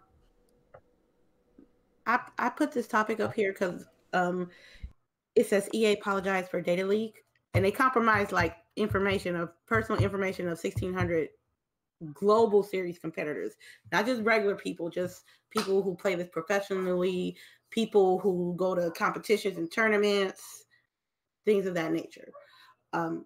[2.06, 4.50] I I put this topic up here because um,
[5.34, 10.46] it says EA apologized for data leak, and they compromised like information of personal information
[10.46, 11.28] of 1600
[12.14, 13.54] global series competitors,
[13.92, 17.36] not just regular people, just people who play this professionally,
[17.70, 20.64] people who go to competitions and tournaments,
[21.44, 22.28] things of that nature.
[22.92, 23.24] Um,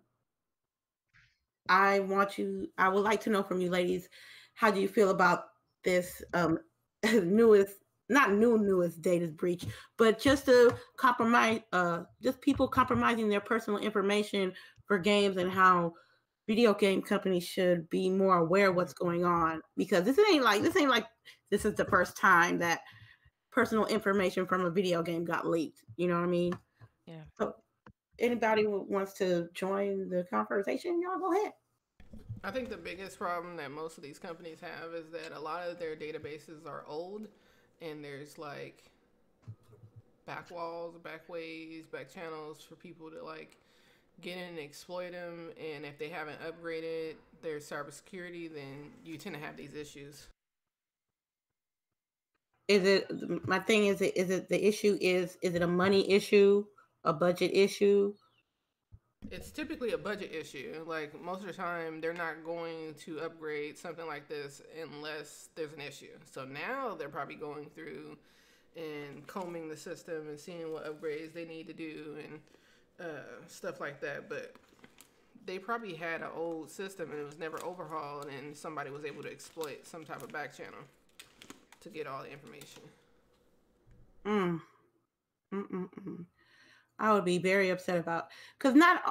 [1.69, 4.09] I want you, I would like to know from you ladies,
[4.55, 5.45] how do you feel about
[5.85, 6.59] this um,
[7.13, 7.77] newest,
[8.09, 9.65] not new newest data breach,
[9.97, 14.53] but just a compromise, uh, just people compromising their personal information
[14.87, 15.93] for games and how
[16.47, 20.63] video game companies should be more aware of what's going on because this ain't like
[20.63, 21.07] this ain't like
[21.51, 22.81] this is the first time that
[23.51, 25.83] personal information from a video game got leaked.
[25.97, 26.53] You know what I mean?
[27.07, 27.23] Yeah.
[27.37, 27.55] So
[28.19, 31.53] anybody who wants to join the conversation, y'all go ahead.
[32.45, 35.67] I think the biggest problem that most of these companies have is that a lot
[35.67, 37.29] of their databases are old
[37.81, 38.83] and there's like
[40.27, 43.57] back walls, back ways, back channels for people to like
[44.21, 45.51] get in and exploit them.
[45.59, 50.27] And if they haven't upgraded their cybersecurity, then you tend to have these issues.
[52.69, 56.11] Is it my thing is it is it the issue is is it a money
[56.11, 56.65] issue,
[57.05, 58.13] a budget issue?
[59.31, 60.85] It's typically a budget issue.
[60.87, 65.73] Like most of the time, they're not going to upgrade something like this unless there's
[65.73, 66.17] an issue.
[66.31, 68.17] So now they're probably going through
[68.77, 72.41] and combing the system and seeing what upgrades they need to do and
[73.01, 74.29] uh, stuff like that.
[74.29, 74.55] But
[75.45, 79.23] they probably had an old system and it was never overhauled, and somebody was able
[79.23, 80.81] to exploit some type of back channel
[81.81, 82.83] to get all the information.
[84.25, 84.61] Mm.
[85.53, 86.25] Mm-mm-mm.
[86.99, 88.29] I would be very upset about
[88.59, 89.03] because not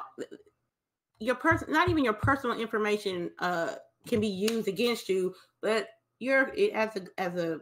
[1.18, 3.74] your person, not even your personal information uh
[4.06, 7.60] can be used against you, but you're as a as a,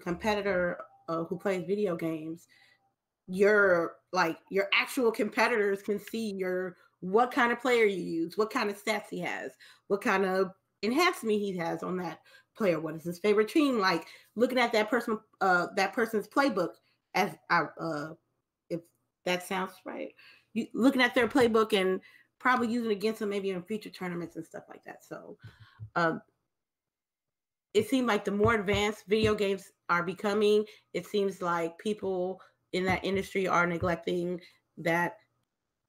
[0.00, 2.48] competitor uh, who plays video games,
[3.28, 8.50] your like your actual competitors can see your what kind of player you use, what
[8.50, 9.52] kind of stats he has,
[9.86, 10.50] what kind of
[10.82, 12.18] enhancement he has on that
[12.56, 16.70] player, what is his favorite team like, looking at that person uh that person's playbook
[17.14, 18.08] as I uh
[19.24, 20.14] that sounds right.
[20.52, 22.00] You looking at their playbook and
[22.38, 25.04] probably using against them maybe in future tournaments and stuff like that.
[25.04, 25.36] So
[25.96, 26.20] um
[27.72, 32.40] it seemed like the more advanced video games are becoming, it seems like people
[32.72, 34.40] in that industry are neglecting
[34.78, 35.16] that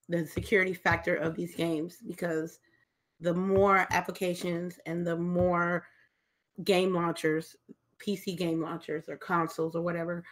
[0.10, 2.60] the security factor of these games because
[3.20, 5.86] the more applications and the more
[6.64, 7.56] game launchers,
[8.00, 10.24] PC game launchers or consoles or whatever,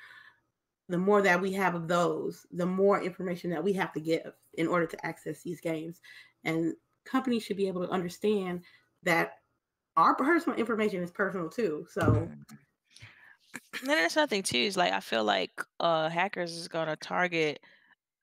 [0.89, 4.34] the more that we have of those, the more information that we have to give
[4.56, 6.02] in order to access these games.
[6.43, 6.74] And
[7.06, 8.63] companies should be able to understand
[9.04, 9.39] that
[9.96, 11.86] our personal information is personal too.
[11.89, 12.30] So
[13.82, 14.58] and that's nothing too.
[14.58, 17.60] Is like I feel like uh hackers is gonna target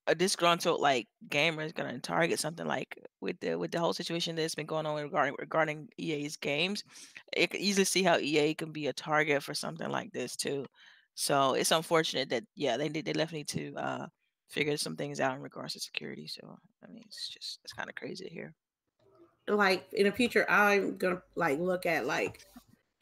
[0.07, 4.35] a disgruntled like gamer is gonna target something like with the with the whole situation
[4.35, 6.85] that's been going on regarding regarding EA's games.
[7.33, 10.67] It can easily see how EA can be a target for something like this too.
[11.21, 14.07] So it's unfortunate that yeah they they left need to uh
[14.49, 16.27] figure some things out in regards to security.
[16.27, 18.55] So I mean it's just it's kind of crazy to hear
[19.49, 22.45] like in the future i'm gonna like look at like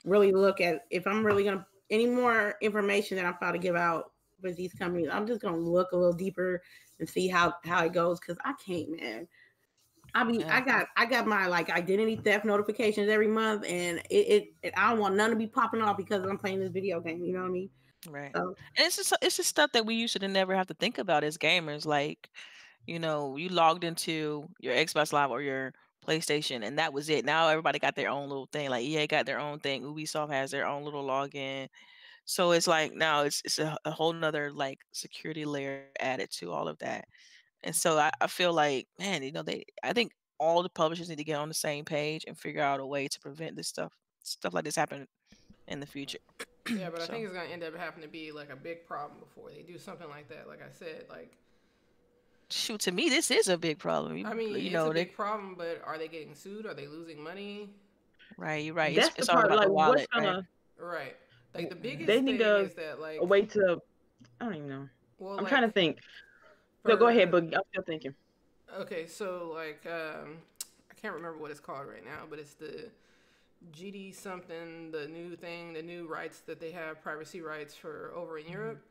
[0.04, 3.76] really look at if i'm really gonna any more information that i'm about to give
[3.76, 6.62] out with these companies i'm just gonna look a little deeper
[7.00, 9.26] and see how how it goes because i can't man
[10.14, 10.56] i mean yeah.
[10.56, 14.74] i got i got my like identity theft notifications every month and it, it, it,
[14.76, 17.32] i don't want none to be popping off because i'm playing this video game you
[17.32, 17.68] know what i mean
[18.08, 20.74] right so, and it's just it's just stuff that we used to never have to
[20.74, 22.28] think about as gamers like
[22.86, 25.72] you know you logged into your xbox live or your
[26.08, 27.24] PlayStation, and that was it.
[27.24, 28.70] Now everybody got their own little thing.
[28.70, 29.82] Like EA got their own thing.
[29.82, 31.68] Ubisoft has their own little login.
[32.24, 36.50] So it's like now it's it's a, a whole nother like security layer added to
[36.50, 37.06] all of that.
[37.62, 41.08] And so I, I feel like, man, you know, they I think all the publishers
[41.08, 43.68] need to get on the same page and figure out a way to prevent this
[43.68, 45.06] stuff stuff like this happening
[45.66, 46.18] in the future.
[46.74, 47.04] Yeah, but so.
[47.04, 49.62] I think it's gonna end up having to be like a big problem before they
[49.62, 50.48] do something like that.
[50.48, 51.36] Like I said, like
[52.50, 54.24] shoot to me this is a big problem.
[54.26, 56.66] I mean you it's know, a big they, problem but are they getting sued?
[56.66, 57.68] Are they losing money?
[58.36, 58.94] Right you're right.
[58.94, 60.46] That's it's, the it's part, all about like, the wallet gonna,
[60.78, 60.92] right?
[60.92, 61.16] right.
[61.54, 63.80] Like the biggest they need a, is that like a way to
[64.40, 64.88] i don't even know.
[65.18, 65.98] Well, i'm like, trying to think.
[66.82, 68.14] For, no go ahead but i'm still thinking.
[68.78, 70.38] Okay so like um
[70.90, 72.90] i can't remember what it's called right now but it's the
[73.72, 78.38] gd something the new thing the new rights that they have privacy rights for over
[78.38, 78.52] in mm-hmm.
[78.52, 78.82] europe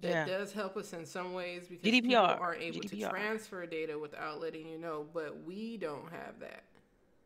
[0.00, 0.38] that yeah.
[0.38, 2.02] does help us in some ways because GDPR.
[2.02, 2.90] people aren't able GDPR.
[2.90, 6.64] to transfer data without letting you know, but we don't have that.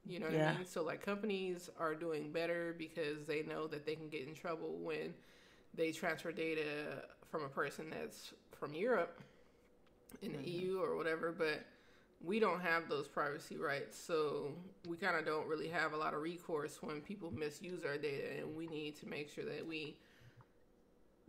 [0.06, 0.52] You know what yeah.
[0.52, 0.66] I mean?
[0.66, 4.76] So like companies are doing better because they know that they can get in trouble
[4.80, 5.14] when
[5.74, 9.20] they transfer data from a person that's from Europe
[10.22, 10.66] in the mm-hmm.
[10.66, 11.64] EU or whatever, but
[12.24, 13.98] we don't have those privacy rights.
[13.98, 14.52] So
[14.88, 18.40] we kind of don't really have a lot of recourse when people misuse our data
[18.40, 19.96] and we need to make sure that we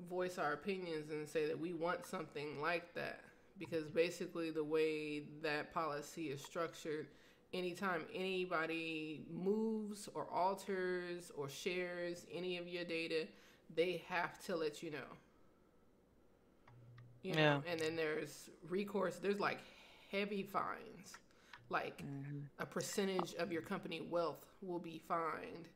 [0.09, 3.21] voice our opinions and say that we want something like that
[3.57, 7.07] because basically the way that policy is structured
[7.53, 13.27] anytime anybody moves or alters or shares any of your data
[13.75, 14.97] they have to let you know
[17.23, 17.71] you know yeah.
[17.71, 19.59] and then there's recourse there's like
[20.11, 21.13] heavy fines
[21.69, 22.39] like mm-hmm.
[22.59, 25.69] a percentage of your company wealth will be fined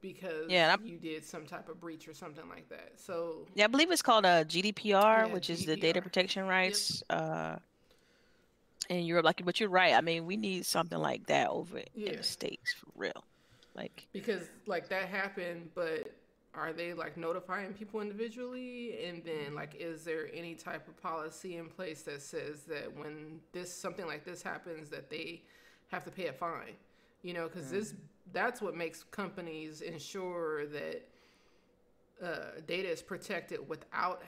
[0.00, 2.92] because yeah, you did some type of breach or something like that.
[2.96, 5.50] So yeah, I believe it's called a GDPR, yeah, which GDPR.
[5.50, 7.20] is the data protection rights yep.
[7.20, 7.56] uh,
[8.88, 9.24] in Europe.
[9.24, 9.94] Like, but you're right.
[9.94, 12.10] I mean, we need something like that over yeah.
[12.10, 13.24] in the states for real.
[13.74, 16.10] Like because like that happened, but
[16.56, 21.56] are they like notifying people individually and then like is there any type of policy
[21.56, 25.42] in place that says that when this something like this happens that they
[25.88, 26.74] have to pay a fine
[27.22, 27.76] you know because mm-hmm.
[27.76, 27.94] this
[28.32, 31.08] that's what makes companies ensure that
[32.22, 34.22] uh, data is protected without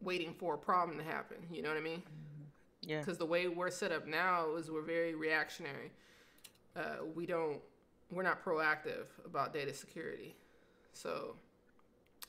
[0.00, 1.36] waiting for a problem to happen.
[1.50, 1.98] You know what I mean?
[1.98, 2.90] Mm-hmm.
[2.90, 3.00] Yeah.
[3.00, 5.90] Because the way we're set up now is we're very reactionary.
[6.76, 7.60] Uh, we don't,
[8.10, 10.36] we're not proactive about data security.
[10.92, 11.36] So,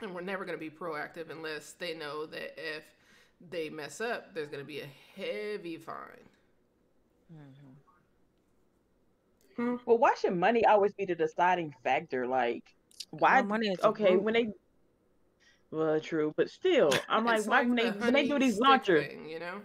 [0.01, 2.84] and we're never going to be proactive unless they know that if
[3.49, 5.95] they mess up, there's going to be a heavy fine.
[7.34, 7.75] Mm-hmm.
[9.55, 9.75] Hmm.
[9.86, 12.27] Well, why should money always be the deciding factor?
[12.27, 12.63] Like,
[13.12, 13.39] why?
[13.41, 14.49] Well, money is okay when they.
[15.71, 19.08] Well, true, but still, I'm like, why like when they when they do these launchers,
[19.08, 19.62] thing, you know?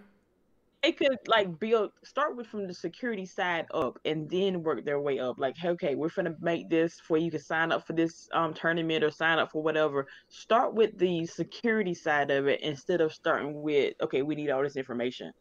[0.83, 4.99] They could like build start with from the security side up and then work their
[4.99, 5.37] way up.
[5.39, 9.03] Like, okay, we're gonna make this for you can sign up for this um tournament
[9.03, 10.07] or sign up for whatever.
[10.29, 14.63] Start with the security side of it instead of starting with okay, we need all
[14.63, 15.31] this information.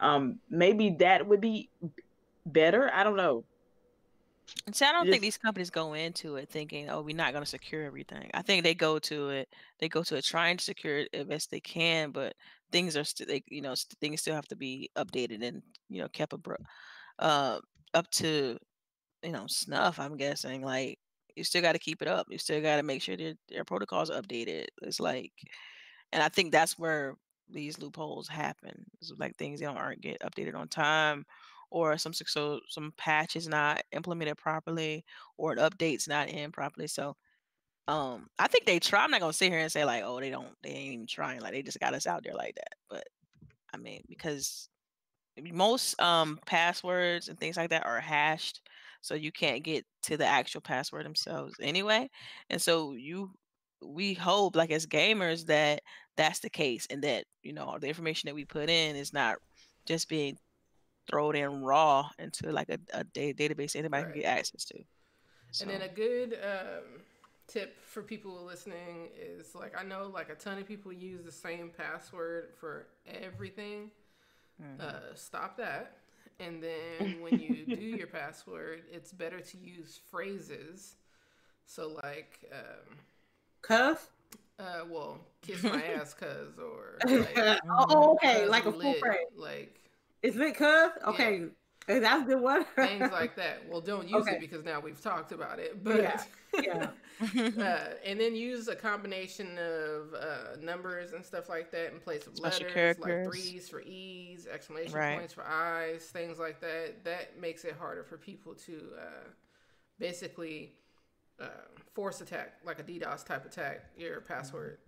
[0.00, 1.70] Um, maybe that would be
[2.44, 2.90] better.
[2.92, 3.44] I don't know.
[4.66, 7.42] And see, I don't think these companies go into it thinking, "Oh, we're not going
[7.42, 10.64] to secure everything." I think they go to it, they go to it trying to
[10.64, 12.34] secure it as best they can, but
[12.70, 16.08] things are still, you know, st- things still have to be updated and you know
[16.08, 16.56] kept abro-
[17.20, 17.60] uh,
[17.94, 18.58] up to
[19.24, 19.98] you know snuff.
[20.00, 20.98] I'm guessing like
[21.36, 22.26] you still got to keep it up.
[22.30, 24.66] You still got to make sure that their protocols are updated.
[24.82, 25.32] It's like,
[26.12, 27.16] and I think that's where
[27.48, 28.84] these loopholes happen.
[29.00, 31.24] It's like things don't aren't get updated on time,
[31.72, 35.04] or some so some patch is not implemented properly,
[35.38, 36.86] or an update's not in properly.
[36.86, 37.16] So,
[37.88, 39.04] um, I think they try.
[39.04, 41.40] I'm not gonna sit here and say like, oh, they don't, they ain't even trying.
[41.40, 42.74] Like they just got us out there like that.
[42.90, 43.04] But
[43.74, 44.68] I mean, because
[45.52, 48.60] most um passwords and things like that are hashed
[49.00, 52.08] so you can't get to the actual password themselves anyway
[52.50, 53.30] and so you
[53.84, 55.80] we hope like as gamers that
[56.16, 59.36] that's the case and that you know the information that we put in is not
[59.86, 60.36] just being
[61.08, 64.12] thrown in raw into like a, a da- database anybody Right.
[64.12, 64.78] can get access to
[65.60, 67.02] And then a good um,
[67.48, 71.32] tip for people listening is like I know like a ton of people use the
[71.32, 73.90] same password for everything.
[74.62, 74.80] Mhm.
[74.80, 75.96] Uh, stop that.
[76.40, 80.94] And then when you do your password, it's better to use phrases.
[81.66, 82.96] So like, um,
[83.60, 84.10] Cuff.
[84.58, 89.26] uh, well, kiss my ass, cuz, or like, oh, okay, like a full lit," phrase.
[89.36, 89.78] like
[90.22, 90.92] Is it cuff?
[91.06, 91.44] Okay,
[91.86, 92.64] Hey, that's the one.
[92.78, 93.68] things like that.
[93.68, 94.32] Well, don't use Okay.
[94.32, 95.82] it because now we've talked about it.
[95.82, 96.22] But Yeah,
[96.56, 96.90] yeah.
[97.60, 102.26] uh, and then use a combination of uh, numbers and stuff like that in place
[102.26, 103.24] of Special letters, like characters.
[103.24, 105.16] threes for E's, exclamation Right.
[105.16, 107.04] points for I's, things like that.
[107.04, 109.28] That makes it harder for people to uh,
[109.98, 110.72] basically
[111.40, 111.46] uh,
[111.94, 114.78] force attack, like a DDoS type attack, your password.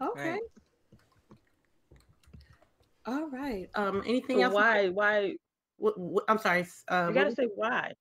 [0.00, 0.30] Okay.
[0.32, 0.40] Right.
[3.06, 3.68] All right.
[3.74, 4.02] Um.
[4.06, 4.54] Anything So else?
[4.54, 5.36] why why
[5.78, 6.60] What, what, I'm sorry.
[6.62, 7.92] s- Uh, you gotta what- say why?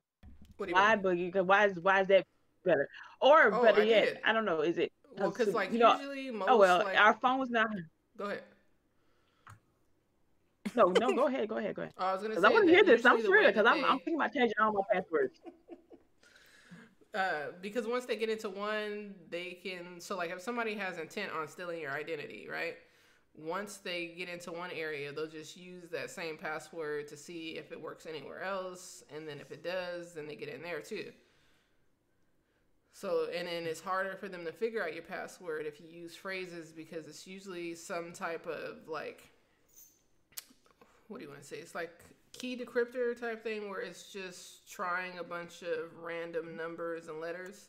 [0.57, 1.03] What do you Why mean?
[1.03, 1.33] boogie?
[1.33, 2.25] 'Cause why is why is that
[2.63, 2.87] better?
[3.21, 4.19] Or Oh, better I yet, did.
[4.23, 4.61] I don't know.
[4.61, 4.91] Is it?
[5.17, 5.97] Well, because like you know-
[6.33, 7.67] most oh well, like our phones not.
[8.17, 8.43] go ahead.
[10.75, 11.93] No, no, go ahead, go ahead, go ahead.
[11.97, 13.05] I was gonna Because say I want to hear this.
[13.05, 13.51] I'm usually serious.
[13.51, 15.39] Because I'm, I'm thinking about changing all my passwords.
[17.13, 20.01] Uh, because once they get into one, they can.
[20.01, 22.75] So, like, if somebody has intent on stealing your identity, right?
[23.37, 27.71] Once they get into one area, they'll just use that same password to see if
[27.71, 31.11] it works anywhere else, and then if it does, then they get in there too.
[32.93, 36.15] So, and then it's harder for them to figure out your password if you use
[36.15, 39.29] phrases because it's usually some type of like,
[41.09, 41.57] what do you want to say?
[41.57, 41.91] It's like
[42.31, 47.67] key decryptor type thing where it's just trying a bunch of random numbers and letters.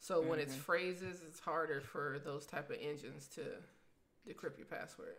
[0.00, 0.62] So when it's mm-hmm.
[0.62, 3.42] phrases, it's harder for those type of engines to
[4.28, 5.14] decrypt your password.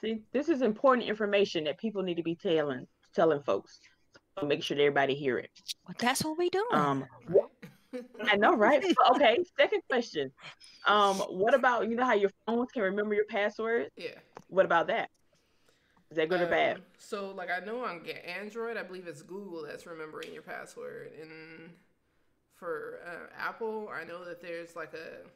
[0.00, 3.80] See, this is important information that people need to be telling telling folks.
[4.38, 5.50] So make sure that everybody hear it.
[5.86, 6.66] Well, that's what we doing.
[6.72, 7.04] Um,
[8.28, 8.84] I know, right?
[9.12, 9.38] Okay.
[9.56, 10.32] Second question.
[10.86, 13.90] Um, what about you know how your phones can remember your password?
[13.96, 14.18] yeah.
[14.48, 15.10] What about that?
[16.10, 16.76] Is that good or bad?
[16.76, 20.42] Um, So, like, I know on Ga- Android, I believe it's Google that's remembering your
[20.42, 21.70] password, and
[22.54, 25.26] for uh, Apple, I know that there's like a,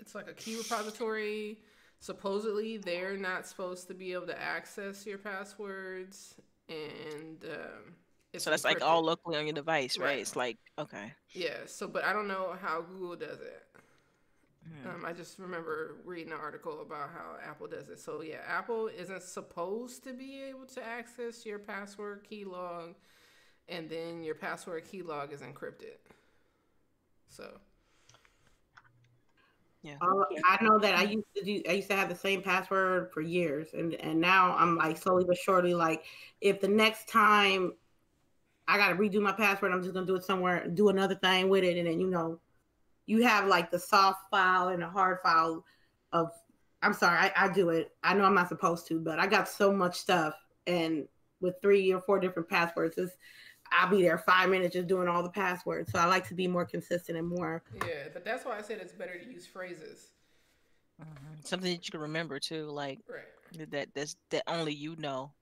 [0.00, 1.58] it's like a key repository.
[2.00, 6.34] Supposedly, they're not supposed to be able to access your passwords,
[6.68, 7.94] and um,
[8.32, 10.06] it's so that's like all locally on your device, right?
[10.06, 10.18] Right.
[10.18, 11.12] It's like okay.
[11.32, 11.56] Yeah.
[11.66, 13.62] So, but I don't know how Google does it.
[14.82, 14.88] Hmm.
[14.88, 17.98] Um, I just remember reading an article about how Apple does it.
[17.98, 22.94] So yeah, Apple isn't supposed to be able to access your password key log,
[23.68, 25.98] and then your password key log is encrypted.
[27.28, 27.58] So
[29.86, 29.98] Yeah.
[30.00, 31.62] Uh, I know that I used to do.
[31.68, 35.24] I used to have the same password for years, and and now I'm like slowly
[35.24, 36.02] but surely like,
[36.40, 37.72] if the next time
[38.66, 41.48] I got to redo my password, I'm just gonna do it somewhere, do another thing
[41.48, 42.40] with it, and then you know,
[43.06, 45.64] you have like the soft file and the hard file
[46.12, 46.32] of.
[46.82, 47.92] I'm sorry, I, I do it.
[48.02, 50.34] I know I'm not supposed to, but I got so much stuff,
[50.66, 51.06] and
[51.40, 53.12] with three or four different passwords, it's,
[53.76, 55.90] I'll be there five minutes just doing all the passwords.
[55.92, 58.78] So I like to be more consistent and more yeah, but that's why I said
[58.80, 60.10] it's better to use phrases.
[61.00, 61.46] Mhm.
[61.46, 63.70] Something that you can remember too, like Right.
[63.70, 65.34] that that's that only you know.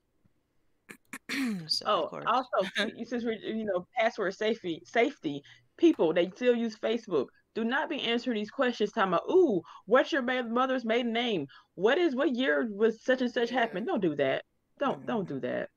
[1.69, 2.71] so, Oh, of also,
[3.05, 5.43] since we're you know password safety, safety
[5.77, 7.27] people they still use Facebook.
[7.55, 8.93] Do not be answering these questions.
[8.93, 11.47] Talking about, ooh, what's your mother's maiden name?
[11.75, 13.61] What is what year was such and such Yeah.
[13.61, 13.87] happened?
[13.87, 14.45] Don't do that.
[14.79, 15.07] Don't Mhm.
[15.07, 15.71] don't do that.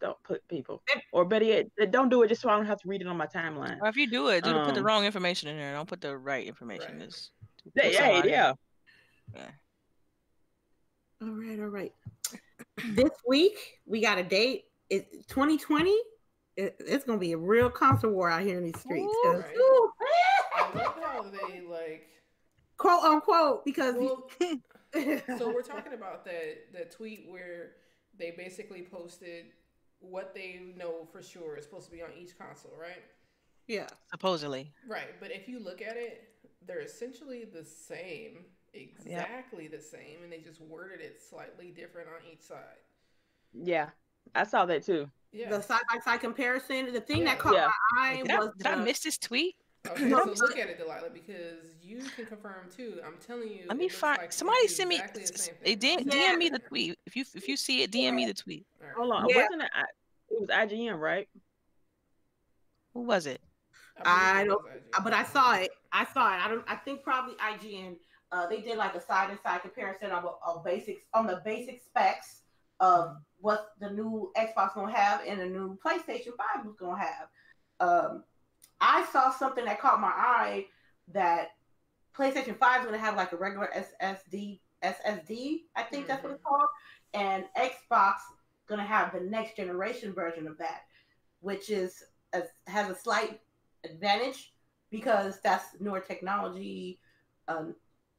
[0.00, 0.82] Don't put people.
[1.12, 3.16] Or better yet, don't do it just so I don't have to read it on
[3.16, 3.78] my timeline.
[3.80, 5.72] Or if you do it, do put the Um, wrong information in there.
[5.72, 6.98] Don't put the right information.
[6.98, 7.08] Right.
[7.08, 7.30] Just
[7.74, 7.82] Yeah,
[8.20, 8.52] put yeah,
[9.34, 9.50] yeah.
[11.22, 11.92] All right, all right.
[12.88, 14.64] this week we got a date.
[14.90, 15.90] It 2020.
[16.56, 19.12] It, it's gonna be a real concert war out here in these streets.
[19.24, 19.56] 'cause- Right.
[19.56, 19.92] ooh,
[20.54, 22.08] I love how they like.
[22.76, 24.28] quote unquote because Well,
[25.38, 27.72] so we're talking about that that tweet where
[28.18, 29.46] they basically posted
[30.00, 33.02] what they know for sure is supposed to be on each console, right?
[33.68, 33.86] yeah.
[34.10, 34.72] Supposedly.
[34.88, 36.28] Right, but if you look at it,
[36.66, 38.44] they're essentially the same,
[38.74, 42.78] exactly the same, and they just worded it slightly different on each side.
[43.52, 43.88] Yeah,
[44.34, 45.10] I saw that too.
[45.32, 45.50] Yeah.
[45.50, 46.92] The side by side comparison.
[46.92, 47.24] The thing Yeah.
[47.24, 47.70] that caught Yeah.
[47.96, 49.56] my eye Did, I, was did I the- miss this tweet?
[49.90, 53.00] Okay, No, so I'm look at it, Delilah, because you can confirm too.
[53.06, 53.64] I'm telling you.
[53.68, 54.18] Let me find.
[54.18, 54.96] like somebody send me.
[54.96, 55.78] exactly the same thing.
[55.78, 56.34] DM, Yeah.
[56.34, 56.98] DM me the tweet.
[57.06, 58.66] If you if you see it, DM me the tweet.
[58.80, 58.96] All right.
[58.96, 59.42] Hold on, Yeah.
[59.42, 59.70] wasn't it?
[60.30, 61.28] It was IGN, right?
[62.94, 63.40] Who was it?
[64.04, 65.70] I believe it don't- was but I saw it.
[65.92, 66.44] I saw it.
[66.44, 66.64] I don't.
[66.68, 67.96] I think probably IGN.
[68.32, 71.80] Uh, they did like a side and side comparison of, of basics on the basic
[71.80, 72.42] specs
[72.80, 77.28] of what the new Xbox gonna have and the new PlayStation Five was gonna have.
[77.80, 78.24] Um,
[78.80, 80.66] I saw something that caught my eye
[81.12, 81.50] that
[82.16, 85.62] PlayStation Five is gonna have like a regular SSD SSD.
[85.74, 86.68] I think that's what it's called,
[87.14, 88.16] and Xbox
[88.68, 90.82] gonna have the next generation version of that,
[91.40, 92.02] which is
[92.32, 93.40] a, has a slight
[93.84, 94.52] advantage
[94.90, 97.00] because that's newer technology,
[97.48, 97.74] um,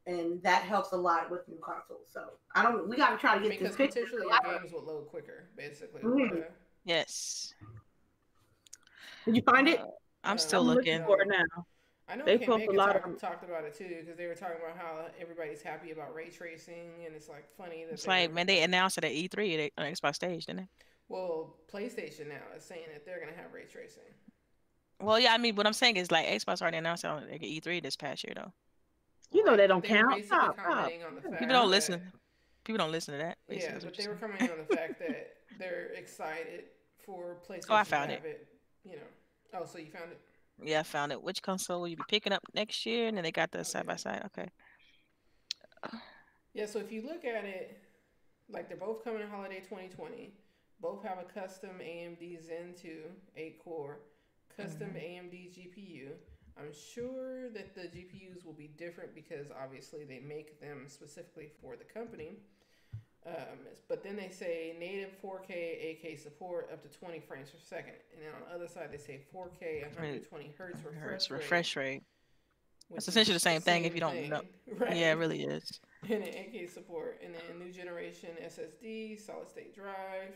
[0.06, 2.08] and that helps a lot with new consoles.
[2.12, 2.88] So I don't.
[2.88, 3.96] We got to try to get because this fixed.
[3.96, 6.02] potentially your games will load quicker, basically.
[6.02, 6.42] Mhm.
[6.42, 6.50] Uh,
[6.84, 7.54] Yes.
[9.26, 9.78] Did you find it?
[10.28, 11.04] I'm still I'm looking.
[11.04, 11.64] for it now.
[12.10, 14.26] I know They K post a lot talk, of- talked about it too because they
[14.26, 18.04] were talking about how everybody's happy about ray tracing and it's like funny that It's
[18.04, 20.68] they're- like man, they announced it at E3 at on Xbox stage, didn't they?
[21.08, 24.02] well PlayStation now is saying that they're gonna have ray tracing.
[25.00, 25.32] Well, yeah.
[25.32, 27.94] I mean, what I'm saying is like Xbox already announced it on like, E3 this
[27.96, 28.52] past year though.
[29.30, 30.24] You know they don't they count.
[30.24, 30.86] Stop, stop.
[30.86, 30.90] the
[31.30, 32.12] People don't that- listen.
[32.64, 33.38] People don't listen to that.
[33.48, 34.32] basically, Yeah, but they you're were saying.
[34.32, 36.64] commenting on the fact that they're excited
[37.04, 38.16] for oh, PlayStation Oh, found to it.
[38.16, 38.48] have it.
[38.84, 39.02] You know.
[39.54, 40.20] Oh, so you found it?
[40.62, 41.22] Yeah, I found it.
[41.22, 43.08] Which console will you be picking up next year?
[43.08, 44.22] And then they got the oh, side by side.
[44.26, 44.48] Okay.
[46.54, 47.80] Yeah, so if you look at it,
[48.50, 50.32] like they're both coming in holiday 2020.
[50.80, 53.02] Both have a custom AMD Zen 2
[53.36, 53.98] 8 core,
[54.56, 55.28] custom mm-hmm.
[55.28, 56.10] AMD GPU.
[56.58, 61.76] I'm sure that the GPUs will be different because obviously they make them specifically for
[61.76, 62.38] the company.
[63.28, 63.58] Um,
[63.88, 68.22] but then they say native 4K 8K support up to 20 frames per second, and
[68.22, 72.02] then on the other side they say 4K 120 hertz refresh Hertz rate, refresh rate.
[72.96, 74.42] is essentially the same thing if you don't thing, know.
[74.76, 74.96] Right?
[74.96, 75.80] Yeah, it really is.
[76.02, 80.34] and an 8K support, and then new generation SSD, solid state drive.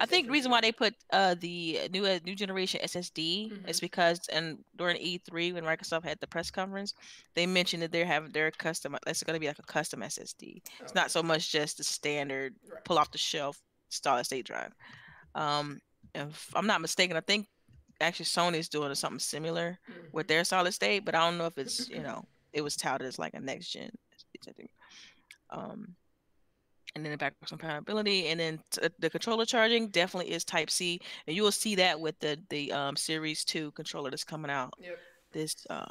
[0.00, 3.78] I think the reason why they put uh the new uh, new generation SSD is
[3.78, 3.80] Mhm.
[3.80, 6.94] because and during E3 when Microsoft had the press conference,
[7.34, 8.96] they mentioned that they're having their custom.
[9.06, 10.62] It's going to be like a custom SSD.
[10.82, 12.84] It's not so much just the standard Right.
[12.84, 13.60] pull off the shelf
[13.90, 14.72] solid state drive.
[15.34, 15.80] Um,
[16.14, 17.48] if I'm not mistaken, I think
[18.00, 20.12] actually Sony's doing something similar Mhm.
[20.12, 23.06] with their solid state, but I don't know if it's you know it was touted
[23.06, 23.90] as like a next gen.
[24.48, 24.70] I think.
[25.50, 25.96] Um,
[26.98, 31.00] and then the backwards compatibility, and then t- the controller charging definitely is Type C,
[31.26, 34.74] and you will see that with the the um, Series Two controller that's coming out
[34.80, 34.98] Yep.
[35.32, 35.86] this uh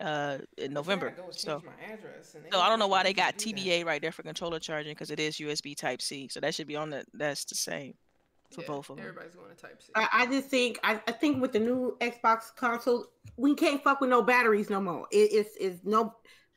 [0.00, 1.10] uh in November.
[1.10, 1.62] go So.
[1.64, 3.60] my address, and So I don't know why they got to do that.
[3.60, 6.28] TBA right there for controller charging because it is USB Type C.
[6.28, 7.94] So that should be on the that's the same
[8.52, 9.06] for Yeah, both of them.
[9.06, 9.92] Everybody's going to Type C.
[9.94, 14.00] I, I just think I, I think with the new Xbox console, we can't fuck
[14.00, 15.06] with no batteries no more.
[15.10, 16.14] It, it's it's no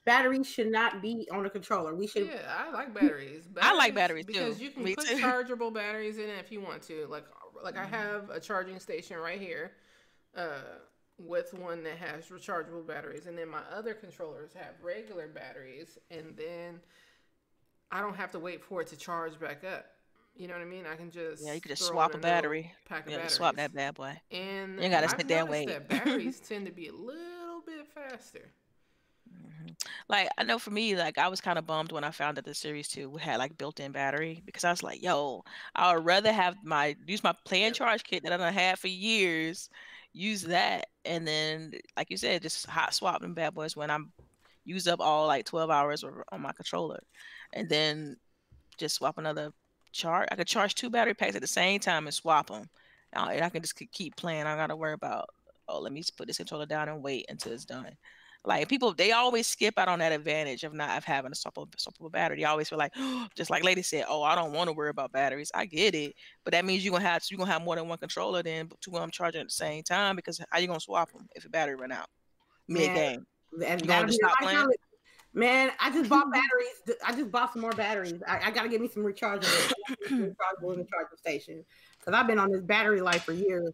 [0.07, 1.93] batteries should not be on a controller.
[1.93, 3.43] We should Yeah, I like batteries.
[3.61, 4.65] I like batteries, because too.
[4.65, 5.17] you can Me put too.
[5.21, 7.05] chargeable batteries in it if you want to.
[7.07, 7.25] Like,
[7.63, 7.83] like Mm-hmm.
[7.93, 9.73] I have a charging station right here,
[10.35, 10.61] uh,
[11.19, 16.35] with one that has rechargeable batteries, and then my other controllers have regular batteries, and
[16.37, 16.79] then
[17.91, 19.85] I don't have to wait for it to charge back up.
[20.35, 20.85] You know what I mean?
[20.85, 22.71] I can just Yeah, you can just swap a battery.
[22.85, 23.33] Pack of Yeah, batteries.
[23.37, 24.21] swap that bad boy.
[24.31, 25.67] And You gotta I've sit there and noticed wait.
[25.67, 28.51] that batteries tend to be a little bit faster.
[29.67, 29.75] Um,
[30.09, 32.45] like I know for me, like I was kind of bummed when I found that
[32.45, 35.43] the Series Two had like built-in battery because I was like, yo,
[35.75, 38.87] I would rather have my use my play and charge kit that I've had for
[38.87, 39.69] years,
[40.13, 44.11] use that, and then like you said, just hot swap them bad boys when I'm
[44.65, 46.99] use up all like 12 hours on my controller,
[47.53, 48.17] and then
[48.77, 49.51] just swap another
[49.93, 50.27] charge.
[50.31, 52.69] I could charge two battery packs at the same time and swap them,
[53.15, 54.41] uh, and I can just keep playing.
[54.43, 55.29] I don't gotta worry about
[55.69, 57.91] oh, let me just put this controller down and wait until it's done.
[58.45, 61.69] Like people, they always skip out on that advantage of not of having a swappable,
[61.75, 62.37] swappable battery.
[62.37, 62.93] They always feel like,
[63.35, 65.51] just like Lady said, oh, I don't want to worry about batteries.
[65.53, 66.13] I get it,
[66.43, 68.91] but that means you're gonna have you're gonna have more than one controller then two
[68.91, 71.49] of them charging at the same time because how you gonna swap them if a
[71.49, 72.07] battery run out
[72.67, 73.25] mid game?
[73.65, 74.67] And that'll be stop playing?
[75.33, 76.97] Man, I just bought batteries.
[77.05, 78.21] I just bought some more batteries.
[78.27, 79.71] I, I gotta get me some rechargeable,
[80.09, 81.65] rechargeable in the charging station
[81.99, 83.73] because I've been on this battery life for years,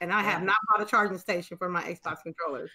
[0.00, 2.70] and I have not bought a charging station for my Xbox controllers.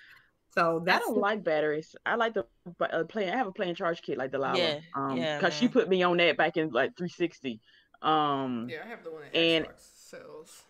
[0.57, 1.95] So that's I don't like batteries.
[2.03, 2.43] I like the
[2.81, 3.31] uh, play.
[3.31, 4.57] I have a playing charge kit like Delilah.
[4.57, 7.61] Yeah, um, yeah, because she put me on that back in like 360.
[8.01, 10.63] Um, yeah, I have the one that and, Xbox sells.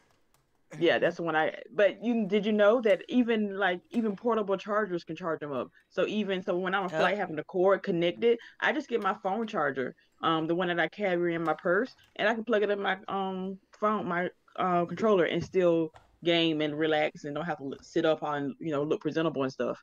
[0.77, 1.53] Yeah, that's the one I.
[1.73, 5.69] But you did you know that even like even portable chargers can charge them up.
[5.87, 9.15] So even so, when I'm a flight having the cord connected, I just get my
[9.23, 12.63] phone charger, um, the one that I carry in my purse, and I can plug
[12.63, 15.93] it in my um phone, my uh, controller, and still
[16.23, 19.51] game and relax and don't have to sit up on you know look presentable and
[19.51, 19.81] stuff.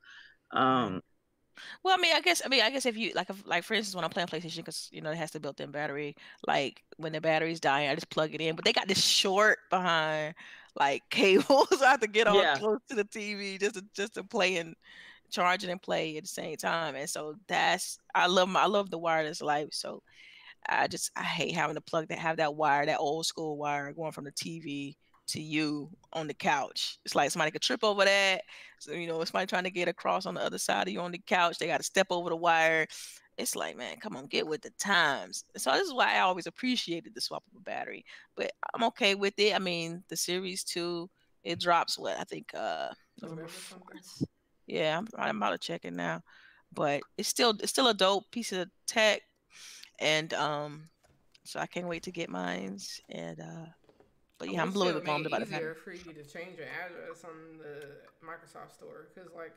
[0.51, 1.03] Um,
[1.83, 3.75] well, I mean, I guess, I mean, I guess if you like, if, like for
[3.75, 6.17] instance, when I'm playing PlayStation, because you know it has the built-in battery.
[6.47, 8.57] Like when the battery's dying, I just plug it in.
[8.57, 10.35] But they got this short behind
[10.79, 11.83] like cables.
[11.83, 12.57] I have to get on yeah.
[12.57, 14.75] close to the TV just to just to play and
[15.31, 16.95] charge it and play at the same time.
[16.95, 19.69] And so that's I love my I love the wireless life.
[19.73, 20.03] So
[20.69, 23.93] I just I hate having to plug that have that wire, that old school wire
[23.93, 24.97] going from the TV
[25.29, 26.99] to you on the couch.
[27.05, 28.43] It's like somebody could trip over that.
[28.79, 31.13] So, you know, somebody trying to get across on the other side of you on
[31.13, 32.87] the couch, they got to step over the wire.
[33.37, 35.45] It's like, man, come on, get with the times.
[35.57, 38.05] So this is why I always appreciated the swappable battery.
[38.37, 39.55] But I'm okay with it.
[39.55, 41.11] I mean, the series two,
[41.43, 42.89] it drops what I think uh
[43.21, 43.49] November
[44.67, 46.23] Yeah, I'm, I'm about to check it now.
[46.73, 49.23] But it's still it's still a dope piece of tech.
[49.99, 50.89] And um
[51.45, 53.67] so I can't wait to get mines and uh
[54.39, 55.45] but yeah, I'm a little bit bummed about it.
[55.45, 57.87] It's easier for you to change your address on the
[58.25, 59.53] Microsoft Store because, like,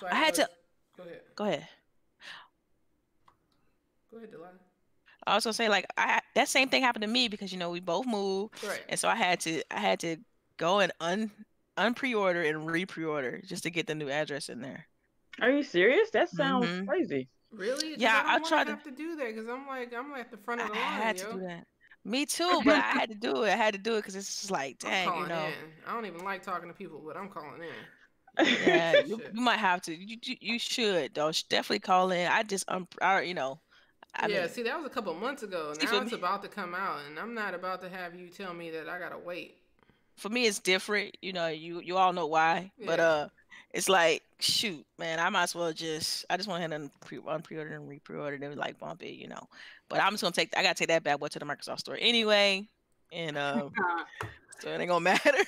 [0.00, 0.48] so I, I had to.
[0.96, 1.20] Go ahead.
[1.36, 1.68] Go ahead.
[4.10, 4.50] Go ahead, Delilah.
[5.26, 7.70] I was gonna say like I that same thing happened to me because you know
[7.70, 8.82] we both moved, right.
[8.88, 10.16] and so I had to I had to
[10.56, 11.30] go and un
[11.76, 14.86] unpre-order and re-pre-order just to get the new address in there.
[15.40, 16.10] Are you serious?
[16.10, 16.86] That sounds mm-hmm.
[16.86, 17.28] crazy.
[17.52, 17.94] Really?
[17.96, 20.38] Yeah, I, I tried to have to do that because I'm like I'm at the
[20.38, 20.86] front of the I line.
[20.86, 21.26] I had yo.
[21.26, 21.66] to do that.
[22.08, 23.50] Me too, but I had to do it.
[23.50, 25.44] I had to do it because it's just like, dang, you know.
[25.44, 25.52] In.
[25.86, 28.46] I don't even like talking to people, but I'm calling in.
[28.66, 29.94] Yeah, you, you, might have to.
[29.94, 31.30] You, you, you should though.
[31.50, 32.26] Definitely call in.
[32.26, 33.60] I just um, I, you know.
[34.14, 35.74] I yeah, mean, see, that was a couple months ago.
[35.82, 38.54] Now it's me, about to come out, and I'm not about to have you tell
[38.54, 39.58] me that I gotta wait.
[40.16, 41.16] For me, it's different.
[41.20, 42.86] You know, you you all know why, yeah.
[42.86, 43.28] but uh,
[43.78, 47.20] it's like shoot, man, I might as well just I just went ahead and pre
[47.20, 49.46] pre-order and re-pre-order and like bump it, you know.
[49.88, 51.96] But I'm just gonna take I gotta take that bad boy to the Microsoft store
[52.00, 52.66] anyway,
[53.12, 53.70] and um,
[54.58, 55.44] so it ain't gonna matter.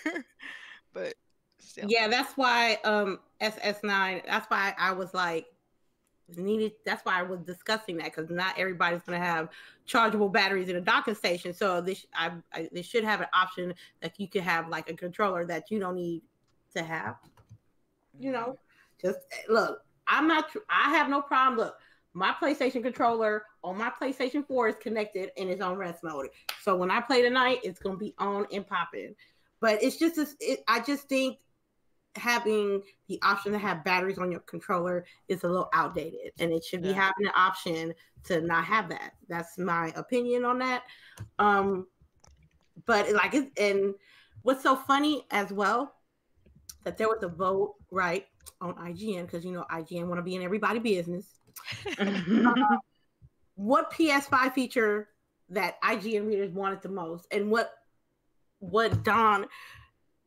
[0.94, 1.14] but
[1.58, 1.86] still.
[1.88, 4.22] yeah, that's why um SS9.
[4.24, 5.46] That's why I was like
[6.36, 6.74] needed.
[6.86, 9.48] That's why I was discussing that because not everybody's gonna have
[9.86, 11.52] chargeable batteries in a docking station.
[11.52, 14.94] So this I, I they should have an option that you could have like a
[14.94, 16.22] controller that you don't need
[16.76, 17.16] to have
[18.20, 18.58] you know,
[19.00, 19.18] just
[19.48, 19.80] look.
[20.06, 20.50] I'm not.
[20.68, 21.66] I have no problem.
[21.66, 21.76] Look,
[22.12, 26.28] my PlayStation controller on my PlayStation 4 is connected and it's on rest mode.
[26.62, 29.14] So when I play tonight, it's gonna be on and popping.
[29.60, 31.38] But it's just, it, I just think
[32.16, 36.64] having the option to have batteries on your controller is a little outdated, and it
[36.64, 36.94] should be yeah.
[36.94, 37.94] having an option
[38.24, 39.12] to not have that.
[39.28, 40.82] That's my opinion on that.
[41.38, 41.86] Um,
[42.86, 43.94] but like, it, and
[44.42, 45.94] what's so funny as well
[46.84, 48.26] that there was a vote right
[48.60, 51.26] on IGN because you know IGN want to be in everybody business.
[51.98, 52.76] uh,
[53.54, 55.08] what PS5 feature
[55.50, 57.70] that IGN readers wanted the most, and what
[58.60, 59.46] what Don,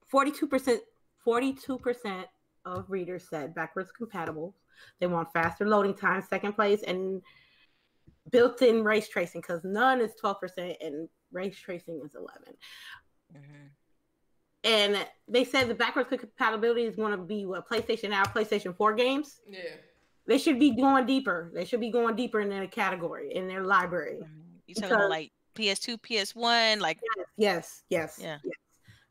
[0.07, 0.81] forty two percent,
[1.23, 2.27] forty two percent
[2.65, 4.55] of readers said backwards compatible.
[4.99, 7.21] They want faster loading time, second place, and
[8.31, 12.53] built-in ray tracing because none is twelve percent and ray tracing is 11
[13.35, 13.67] mm-hmm
[14.63, 18.93] and they said the backwards compatibility is going to be what PlayStation Now, PlayStation Four
[18.93, 19.41] games.
[19.49, 19.59] Yeah,
[20.25, 21.51] they should be going deeper.
[21.53, 24.19] They should be going deeper in their category in their library.
[24.21, 24.39] Mm-hmm.
[24.67, 26.99] You talking about like PS2, PS1, like
[27.37, 28.55] yes, yes, yeah, yes.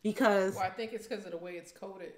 [0.03, 2.13] Because well, I think it's because of the way it's coded.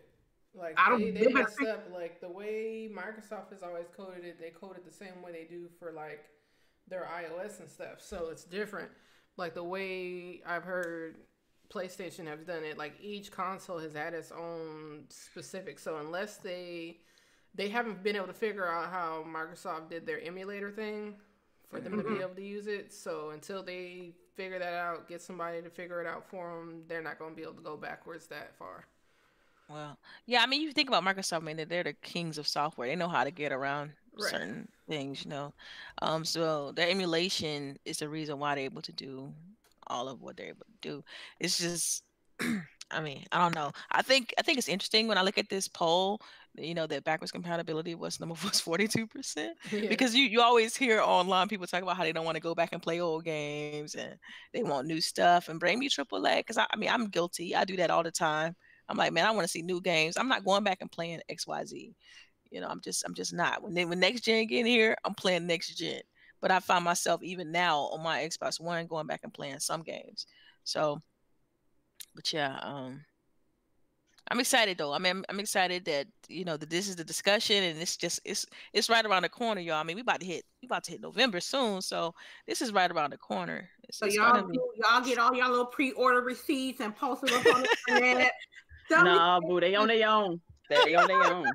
[0.55, 1.89] Like I don't, they, they messed up.
[1.93, 5.45] Like the way Microsoft has always coded it, they code it the same way they
[5.45, 6.25] do for like
[6.89, 7.99] their iOS and stuff.
[7.99, 8.91] So it's different.
[9.37, 11.17] Like the way I've heard
[11.75, 12.79] PlayStation have done it.
[12.79, 15.79] Like each console has had its own specific.
[15.79, 16.99] So unless they
[17.55, 21.15] they haven't been able to figure out how Microsoft did their emulator thing
[21.69, 22.03] for them mm-hmm.
[22.03, 22.23] to be mm-hmm.
[22.23, 22.93] able to use it.
[22.93, 27.03] So until they figure that out, get somebody to figure it out for them, they're
[27.03, 28.85] not going to be able to go backwards that far.
[29.69, 29.97] Well,
[30.27, 32.89] yeah, I mean, you think about Microsoft, I mean, they're the kings of software.
[32.89, 34.31] They know how to get around Right.
[34.31, 35.53] certain things, you know.
[36.03, 39.33] Um, so their emulation is the reason why they're able to do
[39.89, 41.05] all of what they're able to do.
[41.41, 42.05] It's just,
[42.91, 43.73] I mean, I don't know.
[43.91, 46.21] I think I think it's interesting when I look at this poll.
[46.57, 49.89] You know, that backwards compatibility was number was forty two percent Yeah.
[49.89, 52.55] because you you always hear online people talk about how they don't want to go
[52.55, 54.17] back and play old games and
[54.53, 57.57] they want new stuff and bring me AAA because I, I mean I'm guilty.
[57.57, 58.55] I do that all the time.
[58.89, 60.17] I'm like, man, I want to see new games.
[60.17, 61.95] I'm not going back and playing XYZ.
[62.51, 63.63] You know, I'm just I'm just not.
[63.63, 66.03] When they when next gen get in here, I'm playing next gen.
[66.41, 69.83] But I find myself even now on my Xbox One going back and playing some
[69.83, 70.27] games.
[70.65, 71.01] So
[72.15, 73.05] but yeah, um
[74.31, 74.95] I'm excited though.
[74.95, 77.97] I mean, I'm, I'm excited that you know that this is the discussion, and it's
[77.97, 79.75] just it's it's right around the corner, y'all.
[79.77, 82.15] I mean, we about to hit we about to hit November soon, so
[82.47, 83.69] this is right around the corner.
[83.87, 87.35] It's, So it's y'all, be- y'all get all y'all little pre-order receipts and post them
[87.39, 88.33] up on the internet.
[88.89, 90.41] Tell me- Nah, boo, they on their own.
[90.71, 91.47] They on their own.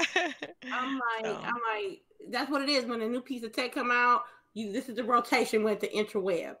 [0.16, 2.00] I'm like, So- I'm like,
[2.30, 2.84] that's what it is.
[2.84, 4.22] When a new piece of tech come out,
[4.54, 6.54] you this is the rotation with the interweb.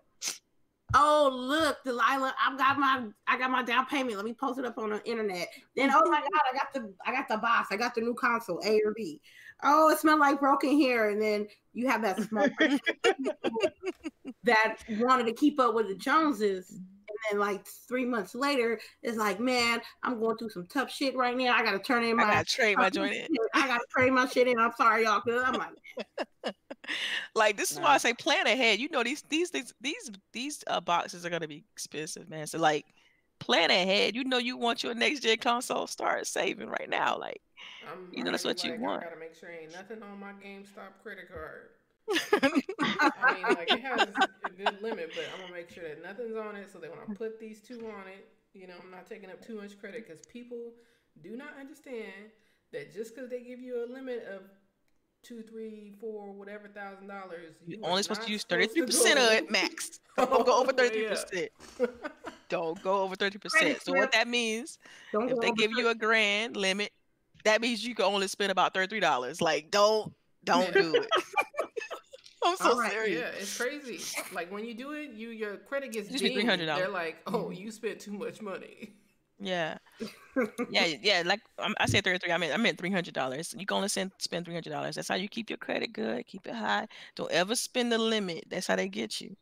[0.94, 4.16] Oh look, Delilah, I've got my I got my down payment.
[4.16, 5.48] Let me post it up on the internet.
[5.74, 8.14] Then oh my god, I got the I got the box, I got the new
[8.14, 9.20] console, A or B.
[9.62, 11.10] Oh, it smelled like broken hair.
[11.10, 12.80] And then you have that person
[14.44, 16.78] that wanted to keep up with the Joneses.
[17.30, 21.16] And then like three months later, it's like, man, I'm going through some tough shit
[21.16, 21.54] right now.
[21.54, 23.26] I gotta turn in I my gotta trade my joint in.
[23.54, 24.58] I gotta trade my shit in.
[24.58, 25.20] I'm sorry, y'all.
[25.20, 26.54] Cause I'm like,
[27.34, 28.78] Like this is why I say plan ahead.
[28.78, 32.46] You know these these these these these uh, boxes are gonna be expensive, man.
[32.46, 32.86] So like
[33.38, 34.14] plan ahead.
[34.14, 35.86] You know you want your next gen console.
[35.86, 37.18] Start saving right now.
[37.18, 37.40] Like
[37.90, 39.02] I'm You know, that's already what you want.
[39.02, 41.70] I gotta make sure ain't nothing on my GameStop credit card.
[42.32, 42.62] I mean,
[43.56, 46.70] like it has a good limit, but I'm gonna make sure that nothing's on it,
[46.72, 49.44] so that when I put these two on it, you know, I'm not taking up
[49.44, 50.72] too much credit because people
[51.22, 52.30] do not understand
[52.72, 54.42] that just because they give you a limit of
[55.22, 59.18] two, three, four, whatever thousand dollars, you are only supposed to use thirty three percent
[59.18, 60.00] of it max.
[60.16, 61.10] Don't go over oh, way thirty up.
[61.10, 61.50] percent.
[62.48, 63.82] Don't go over thirty percent.
[63.82, 64.78] So what that means,
[65.12, 66.90] don't if they give you a grand limit,
[67.44, 69.40] that means you can only spend about thirty three dollars.
[69.40, 70.12] Like don't
[70.44, 71.08] don't do it.
[72.46, 73.20] I'm so All right, serious.
[73.20, 74.00] Yeah, it's crazy.
[74.34, 76.66] Like when you do it, you your credit gets Used be $300.
[76.76, 78.94] They're like, "Oh, you spent too much money."
[79.38, 79.76] Yeah,
[80.70, 81.22] yeah, yeah.
[81.26, 82.32] Like um, I said, thirty three.
[82.32, 83.54] I mean, I meant three hundred dollars.
[83.58, 84.94] You can only spend spend three hundred dollars.
[84.94, 86.26] That's how you keep your credit good.
[86.26, 86.86] Keep it high.
[87.16, 88.44] Don't ever spend the limit.
[88.48, 89.36] That's how they get you.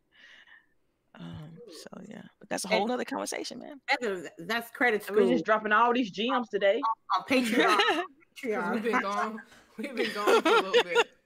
[1.18, 1.52] Um.
[1.70, 3.80] So yeah, but that's a And- whole nother conversation, man.
[4.00, 6.80] That's, that's credit And we're just dropping all these gems today.
[7.16, 7.78] on Patreon.
[8.42, 8.72] 'Cause Patreon.
[8.74, 9.40] we've been gone.
[9.78, 11.06] We've been gone for a little bit.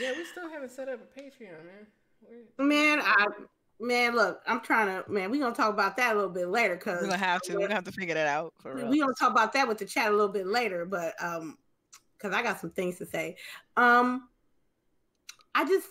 [0.00, 1.86] Yeah, we still haven't set up a Patreon, man.
[2.22, 3.26] We're- Man, I
[3.80, 5.30] man, look, I'm trying to man.
[5.30, 7.54] We're gonna talk about that a little bit later because We're gonna have to.
[7.54, 8.88] We're gonna have to figure that out for real.
[8.88, 10.84] we're gonna talk about that with the chat a little bit later.
[10.84, 11.58] But um,
[12.16, 13.36] because I got some things to say.
[13.76, 14.28] Um,
[15.54, 15.88] I just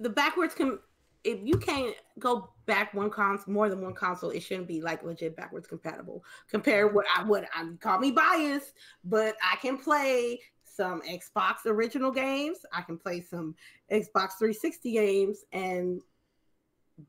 [0.00, 0.78] the backwards can
[1.24, 5.04] if you can't go back one console more than one console, it shouldn't be like
[5.04, 6.24] legit backwards compatible.
[6.50, 8.72] Compare what I would I call me biased,
[9.04, 10.40] but I can play
[10.74, 12.58] some Xbox original games.
[12.72, 13.54] I can play some
[13.90, 16.00] Xbox 360 games, and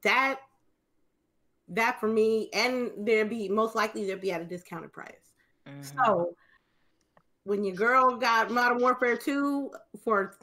[0.03, 0.39] that
[1.69, 5.33] that for me, and there'd be most likely they'd be at a discounted price.
[5.65, 5.95] Mhm.
[5.95, 6.35] So
[7.43, 9.71] when your girl got Modern Warfare 2
[10.03, 10.37] for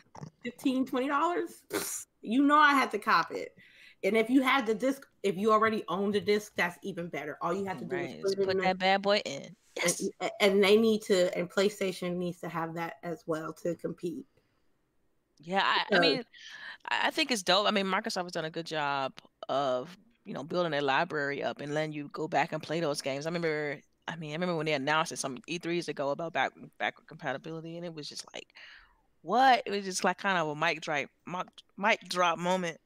[0.44, 1.62] 15 dollars,
[2.22, 3.56] you know I had to cop it.
[4.02, 7.36] And if you had the disc, if you already own the disc, that's even better.
[7.42, 9.54] All you have to do Right, is put put that bad boy in.
[9.76, 10.08] Yes.
[10.20, 14.26] and, and they need to and PlayStation needs to have that as well to compete.
[15.42, 16.22] Yeah, I, I mean,
[16.86, 17.66] I think it's dope.
[17.66, 19.12] I mean, Microsoft has done a good job
[19.48, 23.00] of you know building their library up and letting you go back and play those
[23.00, 23.26] games.
[23.26, 26.52] I remember, I mean, I remember when they announced it some E3s ago about back
[26.78, 28.48] backward compatibility, and it was just like,
[29.22, 29.62] what?
[29.64, 31.46] It was just like kind of a mic drop, mic,
[31.78, 32.78] mic drop moment.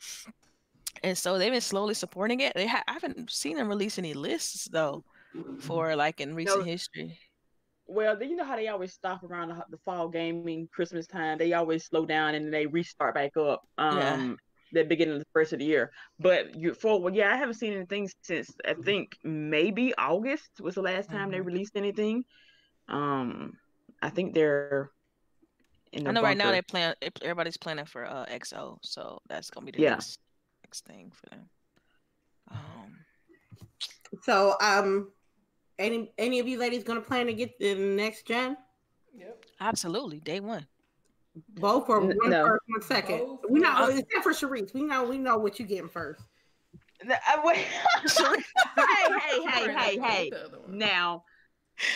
[1.02, 2.54] And so they've been slowly supporting it.
[2.54, 5.04] They ha- I haven't seen them release any lists though
[5.60, 6.64] for like in recent No.
[6.64, 7.18] history.
[7.86, 11.36] Well, then you know how they always stop around the, the fall gaming, Christmas time.
[11.36, 13.62] They always slow down and they restart back up.
[13.76, 14.34] Um, Yeah.
[14.72, 15.92] the beginning of the first of the year.
[16.18, 20.74] But you for well, yeah, I haven't seen anything since I think maybe August was
[20.74, 21.44] the last time they Mhm.
[21.44, 22.24] released anything.
[22.88, 23.58] Um,
[24.02, 24.90] I think they're.
[25.92, 26.96] In I the know right now they plan.
[27.00, 29.90] they- Everybody's planning for uh XO, so that's gonna be the Yeah.
[29.90, 30.18] next
[30.64, 31.48] next thing for them.
[32.50, 33.04] Um,
[34.22, 35.12] So um
[35.78, 38.56] any any of you ladies gonna plan to get the next gen?
[39.16, 39.44] Yep.
[39.60, 40.66] absolutely, day one.
[41.58, 42.46] Both or N- one no.
[42.46, 43.18] first, one second.
[43.18, 44.72] Both We know or- except for Sharice.
[44.74, 46.22] We know we know what you getting first.
[47.02, 47.56] N- I- wait.
[48.04, 48.42] hey,
[48.76, 49.98] hey, hey, hey, hey.
[50.00, 50.78] hate the other one.
[50.78, 51.24] Now,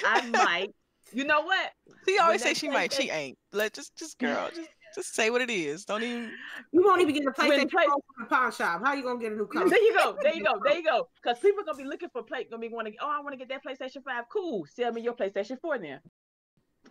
[0.05, 0.75] I might.
[1.13, 1.73] You know what?
[2.07, 2.93] She always When say she might.
[2.93, 3.39] She ain't.
[3.53, 4.51] Let just just girl.
[4.55, 4.69] Just
[4.99, 5.85] just say what it is.
[5.85, 6.31] Don't even.
[6.73, 8.83] You won't even get a When PlayStation play- 4 from the pawn shop.
[8.85, 9.71] How you gonna get a new console?
[9.71, 10.17] There you go.
[10.23, 10.61] There you go.
[10.63, 11.09] There you go.
[11.23, 12.45] Because people gonna be looking for play.
[12.45, 12.95] Gonna be wanting.
[13.01, 14.25] Oh, I want to get that PlayStation Five.
[14.33, 14.67] Cool.
[14.75, 16.01] Sell me your PlayStation Four then.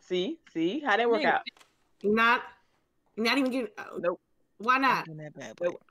[0.01, 1.41] See, see how that work out.
[2.03, 2.41] Not,
[3.15, 3.69] not even getting.
[3.79, 4.21] oh, Nope.
[4.59, 5.05] Why not?
[5.05, 5.65] doing that bad boy.
[5.65, 5.81] Nope.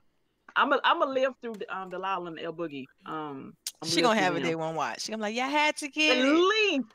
[0.58, 2.86] I'm a, I'm gonna live through the, um the Lyle and the El Boogie.
[3.04, 3.52] Um,
[3.82, 5.02] I'm She gonna have a day one watch.
[5.02, 6.24] She gonna be like, yeah, I had to At get it.
[6.24, 6.86] least,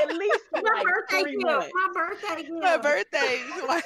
[0.00, 1.70] at least for My like birthday three gift.
[1.74, 2.64] My birthday gift.
[2.64, 3.40] Her birthday.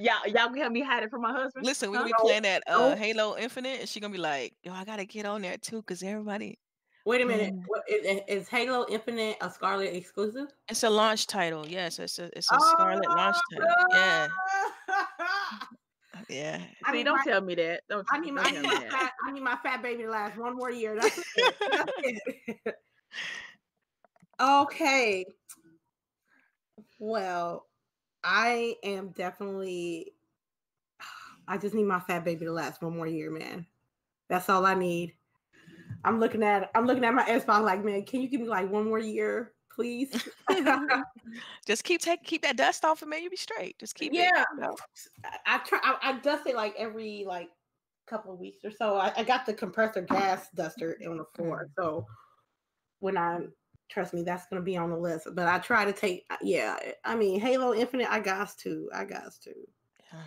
[0.00, 1.64] Like, Y'all, y'all can help me hide it from my husband.
[1.66, 2.02] Listen, we Huh?
[2.04, 2.88] gonna be playing that No.
[2.92, 5.82] uh Halo Infinite, and she gonna be like, "Yo, I gotta get on there too,
[5.82, 6.58] cause everybody."
[7.06, 7.54] Wait a minute.
[7.54, 7.62] Mm.
[7.66, 10.48] What, is, is Halo Infinite a Scarlett exclusive?
[10.68, 11.66] It's a launch title.
[11.66, 13.68] Yes, it's a it's a Scarlett launch title.
[13.90, 14.28] Yeah,
[16.28, 16.60] yeah.
[16.84, 17.82] I See, need don't my- tell me that.
[17.88, 18.90] Don't, I need my, don't tell me that.
[18.92, 20.94] fat, I need my fat baby to last one more year.
[21.00, 21.54] That's it.
[21.70, 22.74] That's it.
[24.40, 25.24] okay.
[26.98, 27.66] Well,
[28.24, 30.12] I am definitely.
[31.48, 33.66] I just need my fat baby to last one more year, man.
[34.28, 35.14] That's all I need.
[36.04, 36.70] I'm looking at.
[36.74, 39.52] I'm looking at my Xbox like, man, can you give me like one more year,
[39.74, 40.10] please?
[41.66, 43.78] Just keep take keep that dust off, and man, you be straight.
[43.78, 44.16] Just keep it.
[44.16, 44.44] Yeah.
[44.54, 44.76] you know.
[45.24, 45.80] I, I try.
[45.82, 47.48] I, I dust it like every like
[48.06, 48.96] couple of weeks or so.
[48.96, 51.82] I, I got the compressor gas duster on the floor, mm.
[51.82, 52.06] so
[53.00, 53.40] when I
[53.90, 55.28] trust me, that's gonna be on the list.
[55.34, 56.24] But I try to take.
[56.30, 58.08] uh, Yeah, I mean, Halo Infinite.
[58.10, 58.88] I got to.
[58.94, 59.54] I got to.
[60.12, 60.20] Yeah.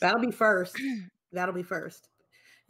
[0.00, 0.76] That'll be first.
[1.32, 2.08] That'll be first.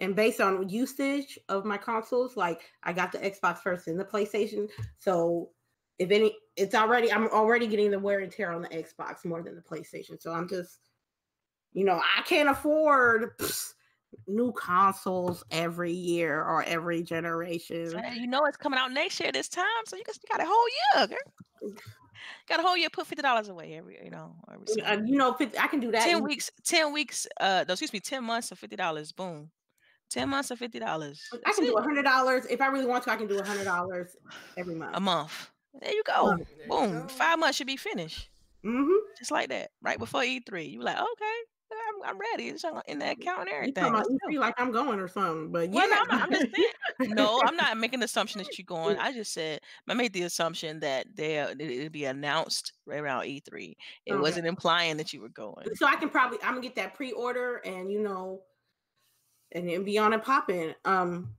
[0.01, 4.05] And based on usage of my consoles, like I got the Xbox first and the
[4.05, 4.68] PlayStation.
[4.99, 5.51] So
[5.99, 9.43] if any, it's already I'm already getting the wear and tear on the Xbox more
[9.43, 10.20] than the PlayStation.
[10.22, 10.78] So I'm just,
[11.72, 13.72] you know, I can't afford pfft,
[14.27, 17.91] new consoles every year or every generation.
[17.91, 20.45] So, you know it's coming out next year this time, so you, just, you got
[20.45, 21.07] a whole year,
[21.63, 21.73] girl.
[22.49, 22.89] Got a whole year.
[22.91, 25.91] Put fifty dollars away every, you know, every Uh, you know, 50, I can do
[25.93, 26.03] that.
[26.03, 26.51] ten in- weeks.
[26.65, 27.27] Ten weeks.
[27.41, 28.01] Uh, no, excuse me.
[28.01, 29.13] Ten months of fifty dollars.
[29.13, 29.51] Boom.
[30.11, 31.23] Ten months of fifty dollars.
[31.47, 33.11] I can do a hundred dollars if I really want to.
[33.13, 34.17] I can do a hundred dollars
[34.57, 34.97] every month.
[34.97, 35.51] a month.
[35.81, 36.27] There you go.
[36.27, 36.49] Month.
[36.57, 37.03] There you Boom.
[37.03, 37.09] go.
[37.09, 38.29] Five months should be finished.
[38.65, 38.93] Mm-hmm.
[39.19, 39.71] Just like that.
[39.83, 40.71] Right before E3.
[40.71, 41.39] You were like, okay,
[41.71, 42.49] I'm, I'm ready.
[42.49, 43.75] It's in that account and You everything.
[43.75, 44.33] talking about go.
[44.33, 45.95] E3 like I'm going or something, but Well, yeah.
[45.95, 46.73] no, I'm, not, I'm saying.
[47.14, 48.97] No, I'm not making the assumption that you're going.
[49.01, 53.75] I just said I made the assumption that it it'd be announced right around E3.
[54.07, 54.21] It Okay.
[54.21, 55.66] wasn't implying that you were going.
[55.75, 58.43] so I can probably I'm gonna get that pre-order and you know,
[59.53, 60.75] and then be on and popping.
[60.85, 61.35] Um,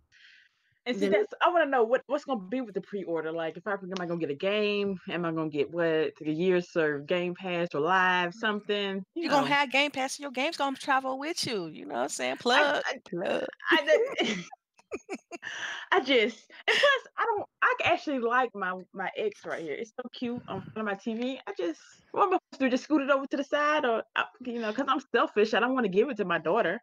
[0.89, 3.31] And see, that's I want to know what what's gonna be with the pre-order.
[3.31, 4.99] Like, if I am I gonna get a game?
[5.07, 8.95] Am I gonna get what the year serve Game Pass or Live something?
[9.13, 9.41] You You're know.
[9.41, 11.67] gonna have Game Pass and your game's gonna travel with you.
[11.67, 12.37] You know what I'm saying?
[12.37, 13.45] Plug, I- plug.
[13.69, 14.35] I,
[15.91, 19.75] I just and plus I don't I actually like my my X right here.
[19.75, 21.37] It's so cute on front of my TV.
[21.45, 21.79] I just
[22.13, 22.69] what am I supposed to do?
[22.71, 25.53] Just scoot it over to the side or uh, you know because I'm selfish.
[25.53, 26.81] I don't want to give it to my daughter.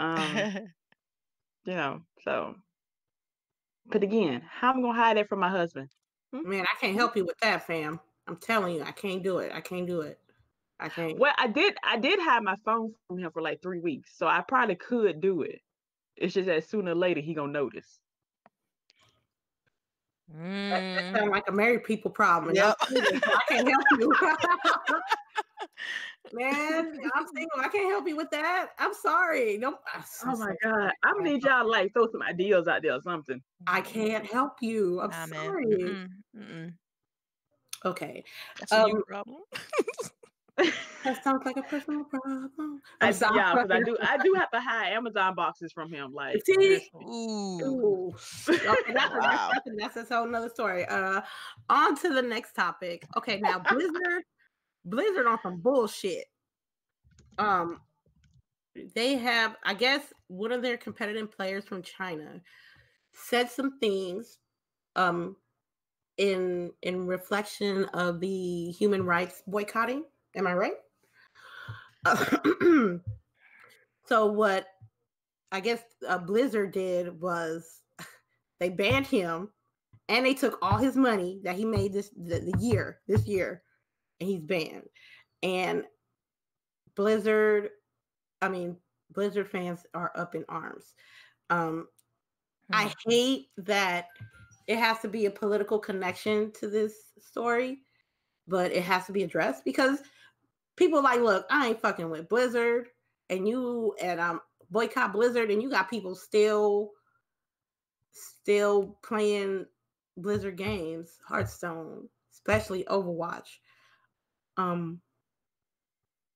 [0.00, 0.36] Um,
[1.64, 2.56] you know so.
[3.90, 5.90] But again, how am I gonna hide that from my husband?
[6.32, 7.98] man, I can't help you with that, fam.
[8.28, 9.50] I'm telling you, I can't do it.
[9.52, 10.20] I can't do it.
[10.78, 11.18] I can't.
[11.18, 14.26] Well, I did I did hide my phone from him for like three weeks, so
[14.26, 15.60] I probably could do it.
[16.16, 17.98] It's just that sooner or later he gonna notice.
[20.68, 20.94] That, Mm.
[20.94, 22.54] that sounds like a married people problem.
[22.54, 22.76] Yep.
[22.80, 24.14] I'm single, so I can't help you.
[26.32, 27.60] man, I'm single.
[27.60, 28.70] I can't help you with that.
[28.78, 29.58] I'm sorry.
[29.58, 30.56] No, I'm so Oh my sorry.
[30.62, 33.40] god, I'm need y'all to, like throw some ideas out there or something.
[33.66, 35.00] I can't help you.
[35.00, 35.66] I'm Nah, sorry.
[35.66, 36.72] Mm-mm, mm-mm.
[37.84, 38.24] Okay.
[38.58, 39.42] That's a you Um, problem.
[41.02, 42.82] That sounds like a personal problem.
[43.00, 43.36] I, I'm sorry.
[43.36, 46.12] yeah, because I do I do have to hide Amazon boxes from him.
[46.12, 46.90] Like See?
[46.94, 47.64] Ooh.
[47.64, 48.14] Ooh.
[48.48, 49.50] Okay, that's, a, Wow.
[49.54, 49.66] that's,
[49.96, 50.84] a, that's a whole nother story.
[50.84, 51.22] Uh,
[51.70, 53.06] on to the next topic.
[53.16, 54.24] Okay, now Blizzard,
[54.84, 56.26] Blizzard on some bullshit.
[57.38, 57.80] Um,
[58.94, 62.40] they have, I guess, one of their competitive players from China
[63.12, 64.38] said some things,
[64.96, 65.36] um,
[66.20, 70.04] in in reflection of the human rights boycotting.
[70.36, 70.74] Am I right?
[74.06, 74.66] so what
[75.50, 77.80] I guess uh, Blizzard did was
[78.60, 79.48] they banned him
[80.10, 83.62] and they took all his money that he made this the, the year this year
[84.20, 84.88] and he's banned
[85.42, 85.84] and
[86.94, 87.70] Blizzard
[88.42, 88.76] I mean
[89.12, 90.94] Blizzard fans are up in arms
[91.50, 91.88] um
[92.72, 92.92] I Hmm.
[93.06, 94.06] hate that
[94.66, 97.80] it has to be a political connection to this story
[98.46, 100.00] but it has to be addressed because
[100.76, 102.88] people like look I ain't fucking with Blizzard
[103.28, 104.40] and you and um
[104.70, 106.92] boycott Blizzard, and you got people still
[108.12, 109.66] still playing
[110.16, 113.58] Blizzard games, Hearthstone, especially Overwatch.
[114.60, 115.00] Um,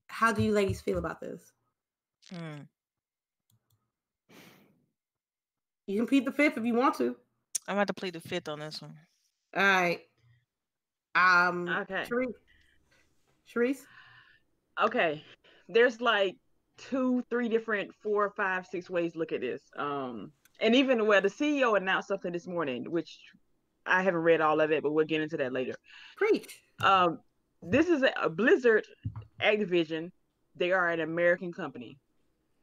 [0.09, 1.53] how do you ladies feel about this?
[2.31, 2.63] Hmm.
[5.87, 7.17] You can plead the fifth if you want to.
[7.69, 8.95] I'm about to plead the fifth on this one.
[9.57, 10.01] All right.
[11.15, 11.69] Um.
[11.69, 12.05] Okay.
[12.11, 12.35] Sharice.
[13.53, 13.83] Sharice.
[14.83, 15.23] okay
[15.69, 16.35] there's like
[16.79, 21.21] two three different four five six ways to look at this um and even where
[21.21, 23.21] the ceo announced something this morning which
[23.87, 25.75] i haven't read all of it but we'll get into that later
[26.17, 26.59] Preach.
[26.83, 27.21] um
[27.71, 28.87] this is a, a blizzard
[29.41, 30.11] activision.
[30.57, 31.99] They are an american company.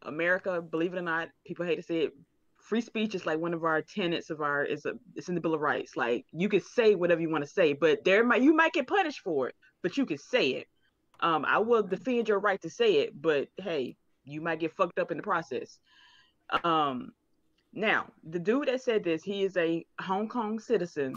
[0.04, 2.14] America believe it or not people hate to say it
[2.58, 5.42] free speech is like one of our tenets of our is a it's in the
[5.42, 5.98] bill of rights.
[5.98, 8.88] Like you can say whatever you want to say but there might you might get
[8.88, 10.68] punished for it but you can say it.
[11.20, 15.00] Um, I will defend your right to say it, but hey, you might get fucked
[15.00, 15.78] up in the process.
[16.64, 17.12] Um,
[17.74, 21.16] now the dude that said this, he is a Hong Kong citizen,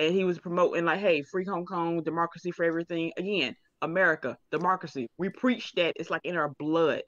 [0.00, 3.12] and he was promoting like, hey, free Hong Kong, democracy for everything.
[3.18, 5.08] Again, America, democracy.
[5.18, 7.02] We preach that it's like in our blood.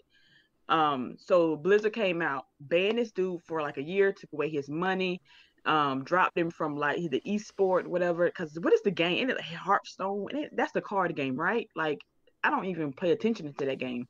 [0.69, 4.69] Um, so Blizzard came out, banned this dude for like a year, took away his
[4.69, 5.23] money,
[5.65, 8.27] um, dropped him from like the esport, whatever.
[8.27, 9.29] Because what is the game?
[9.29, 10.27] Isn't it Hearthstone?
[10.31, 11.69] It, that's the card game, right?
[11.75, 12.01] Like
[12.45, 14.07] I don't even pay attention to that game.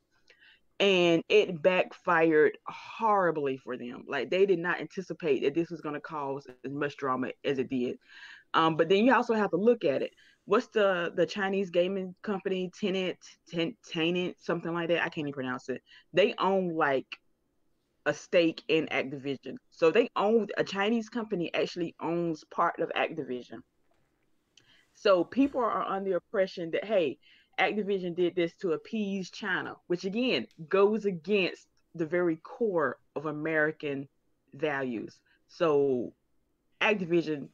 [0.81, 4.05] And it backfired horribly for them.
[4.09, 7.61] Like they did not anticipate that this was going to cause as much drama as
[7.61, 7.99] it did.
[8.55, 10.13] Um, but then you also have to look at it.
[10.45, 15.03] What's the the Chinese gaming company Tenant Ten, Tenant something like that?
[15.03, 15.83] I can't even pronounce it.
[16.13, 17.07] They own like
[18.07, 19.57] a stake in Activision.
[19.71, 23.61] So they own a Chinese company actually owns part of Activision.
[24.95, 27.19] So people are under the impression that hey,
[27.59, 34.09] Activision did this to appease China, which again goes against the very core of American
[34.55, 35.21] values.
[35.49, 36.13] So
[36.81, 37.49] Activision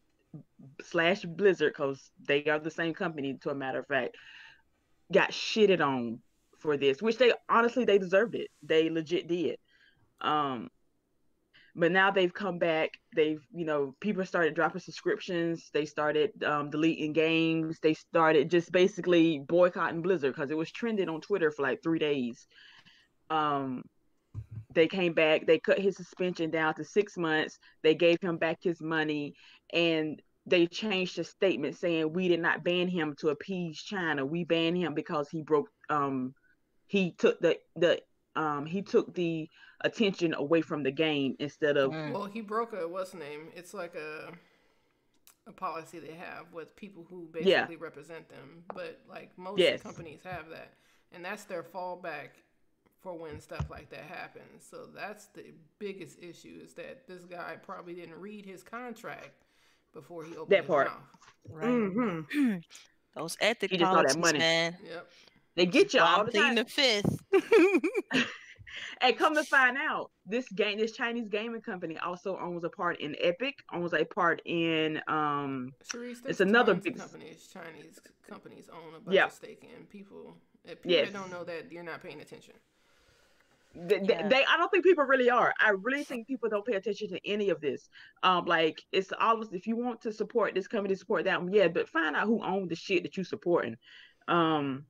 [0.83, 4.17] slash Blizzard, because they are the same company to a matter of fact,
[5.13, 6.21] got shitted on
[6.59, 8.49] for this, which they honestly they deserved it.
[8.63, 9.59] They legit did.
[10.21, 10.71] Um
[11.79, 16.71] but now they've come back they've you know people started dropping subscriptions they started um,
[16.71, 21.63] deleting games they started just basically boycotting blizzard because it was trending on twitter for
[21.63, 22.47] like three days
[23.31, 23.83] um,
[24.79, 28.59] they came back they cut his suspension down to six months they gave him back
[28.63, 29.35] his money
[29.73, 34.45] and they changed the statement saying we did not ban him to appease china we
[34.45, 36.33] banned him because he broke um
[36.87, 38.01] he took the the
[38.37, 39.49] um he took the
[39.83, 42.13] attention away from the game instead of Mm.
[42.13, 43.49] Well, he broke a what's the name?
[43.55, 44.33] It's like a
[45.47, 47.67] a policy they have with people who basically Yeah.
[47.77, 48.65] represent them.
[48.75, 49.83] But like most Yes.
[49.83, 50.75] companies have that,
[51.13, 52.31] and that's their fallback
[53.01, 54.67] for when stuff like that happens.
[54.69, 55.45] So that's the
[55.79, 59.45] biggest issue is that this guy probably didn't read his contract
[59.93, 60.89] before he opened That his part.
[60.89, 61.03] mouth.
[61.49, 61.67] Right.
[61.69, 62.57] Mm-hmm.
[63.17, 64.39] Those ethic He just saw that money.
[64.39, 64.77] man.
[64.85, 65.11] Yep.
[65.57, 67.19] they get you Why all the time the fifth.
[69.01, 73.01] and come to find out this game this chinese gaming company also owns a part
[73.01, 78.95] in epic owns a part in um Sharice, It's another big- companies, Chinese companies own
[78.95, 79.27] a bunch Yeah.
[79.27, 80.37] of stake in people.
[80.65, 81.11] If people Yes.
[81.11, 82.55] that don't know that, you're not paying attention.
[83.75, 84.29] They, they- Yeah.
[84.29, 87.21] they i don't think people really are i really think people don't pay attention to
[87.27, 87.89] any of this
[88.23, 91.69] um like it's always if you want to support this company support that one yeah
[91.69, 93.77] but find out who owns the shit that you're supporting
[94.29, 94.85] um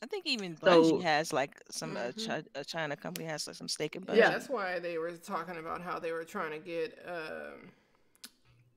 [0.00, 2.26] I think even So- has like some uh, Mhm.
[2.28, 4.18] Chi- a China company has like some stake in Bungie.
[4.18, 4.30] Yeah, Yeah.
[4.30, 7.72] that's why they were talking about how they were trying to get um,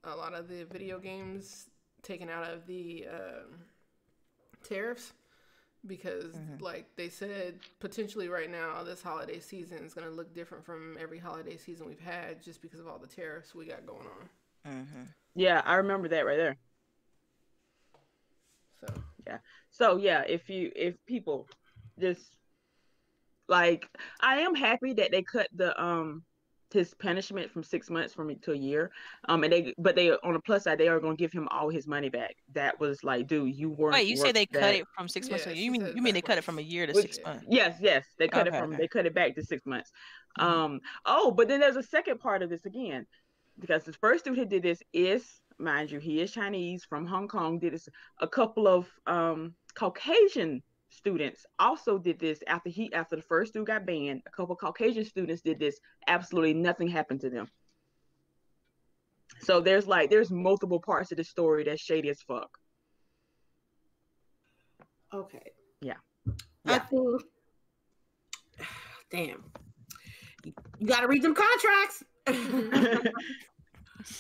[0.03, 1.69] a lot of the video games
[2.01, 3.59] taken out of the um,
[4.67, 5.13] tariffs
[5.87, 6.61] because, Mhm.
[6.61, 10.97] like they said, potentially right now this holiday season is going to look different from
[10.99, 14.29] every holiday season we've had just because of all the tariffs we got going on.
[14.63, 15.03] hmm
[15.33, 16.57] yeah i remember that right there
[18.79, 18.87] So
[19.27, 19.37] Yeah.
[19.69, 21.47] So yeah, if you if people
[21.99, 22.35] just
[23.47, 23.87] like
[24.19, 26.23] I am happy that they cut the um
[26.73, 28.91] his punishment from six months from to a year.
[29.27, 31.69] Um and they but they on the plus side they are gonna give him all
[31.69, 32.35] his money back.
[32.53, 35.29] That was like, dude, you weren't Wait, you say worth they cut it from six
[35.29, 35.45] months?
[35.45, 37.13] Yeah, to she you mean you mean they cut it from a year to Which-
[37.13, 37.45] six months?
[37.49, 38.05] Yes, yes.
[38.17, 38.81] They cut Okay, it from okay.
[38.81, 39.91] they cut it back to six months.
[40.39, 40.43] Mhm.
[40.43, 43.05] Um oh, but then there's a second part of this again.
[43.59, 45.23] Because the first dude who did this is,
[45.59, 47.87] mind you, he is Chinese from Hong Kong, did this
[48.19, 53.67] a couple of um Caucasian students also did this after he after the first dude
[53.67, 57.47] got banned, a couple Caucasian students did this, absolutely nothing happened to them.
[59.39, 62.49] So there's like there's multiple parts of the story that's shady as fuck.
[65.13, 65.51] Okay.
[65.81, 65.97] Yeah.
[66.65, 67.21] I think.
[69.11, 69.43] Damn.
[70.79, 72.03] You got to read them contracts.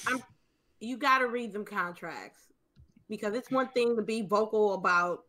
[0.07, 0.21] I'm,
[0.79, 2.41] you got to read them contracts
[3.09, 5.19] because it's one thing to be vocal about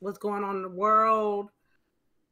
[0.00, 1.50] what's going on in the world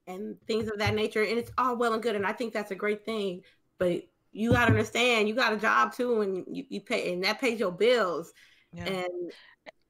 [0.06, 2.70] and things of that nature, and it's all well and good, and I think that's
[2.70, 3.42] a great thing.
[3.78, 4.02] But
[4.32, 7.40] you got to understand, you got a job too, and you, you pay, and that
[7.40, 8.32] pays your bills.
[8.72, 8.84] Yeah.
[8.84, 9.32] And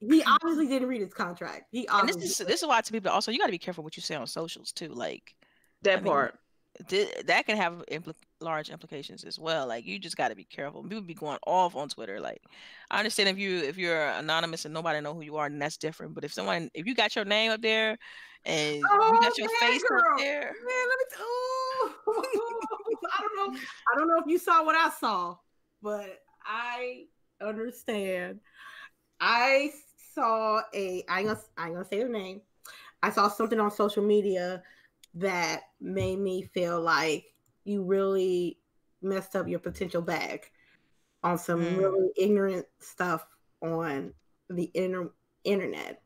[0.00, 1.64] he obviously didn't read his contract.
[1.70, 3.58] He obviously and this is this is why to people also you got to be
[3.58, 4.88] careful what you say on socials too.
[4.88, 5.34] Like
[5.82, 6.38] that I part.
[6.78, 9.66] Mean, th- that can have impl- large implications as well.
[9.66, 10.82] Like you just got to be careful.
[10.82, 12.20] People be going off on Twitter.
[12.20, 12.42] Like
[12.90, 15.76] I understand if you if you're anonymous and nobody know who you are, then that's
[15.76, 16.14] different.
[16.14, 17.98] But if someone if you got your name up there
[18.44, 20.00] and oh, you got oh, your man, face girl.
[20.00, 21.04] up there, man, let me.
[21.10, 21.94] T- oh.
[23.18, 23.58] I don't know.
[23.92, 25.36] I don't know if you saw what I saw,
[25.82, 27.04] but I
[27.40, 28.40] understand.
[29.20, 29.72] I
[30.14, 31.04] saw a.
[31.08, 31.40] I ain't gonna.
[31.56, 32.40] I ain't gonna say her name.
[33.02, 34.62] I saw something on social media
[35.14, 37.24] that made me feel like
[37.68, 38.58] you really
[39.02, 40.50] messed up your potential bag
[41.22, 41.78] on some mm.
[41.78, 43.26] really ignorant stuff
[43.62, 44.12] on
[44.48, 45.12] the inter-
[45.44, 46.00] internet.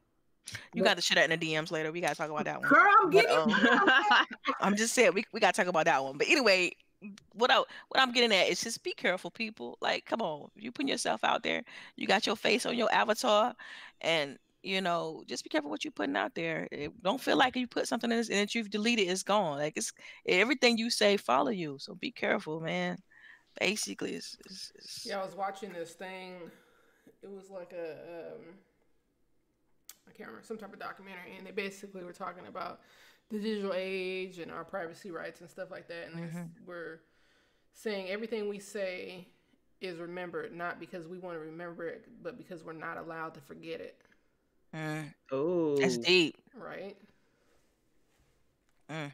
[0.75, 1.93] You but, got to shit out in the DMs later.
[1.93, 2.69] We got to talk about that one.
[2.69, 3.31] Girl, I'm getting.
[3.31, 4.27] But, um,
[4.61, 6.19] I'm just saying we, we got to talk about that one.
[6.19, 6.73] But anyway,
[7.35, 9.79] what I what I'm getting at is just be careful, people.
[9.81, 11.63] Like, come on, you putting yourself out there.
[11.97, 13.55] You got your face on your avatar,
[14.01, 16.69] and you know, just be careful what you're putting out there.
[16.71, 19.59] It, don't feel like you put something in this and that you've deleted, it's gone.
[19.59, 19.93] Like it's
[20.27, 21.77] everything you say follow you.
[21.81, 22.99] So be careful, man.
[23.61, 25.07] Basically, it's, it's, it's...
[25.07, 25.21] yeah.
[25.21, 26.51] I was watching this thing.
[27.23, 28.41] It was like a um,
[30.09, 32.81] I can't remember some type of documentary, and they basically were talking about
[33.31, 36.09] the digital age and our privacy rights and stuff like that.
[36.13, 36.43] And mm-hmm.
[36.67, 37.01] we're
[37.75, 39.29] saying everything we say
[39.81, 43.41] is remembered not because we want to remember it, but because we're not allowed to
[43.41, 44.01] forget it.
[44.75, 45.13] Mm.
[45.31, 46.37] Oh, that's deep.
[46.55, 46.97] Right.
[48.91, 49.13] Mm.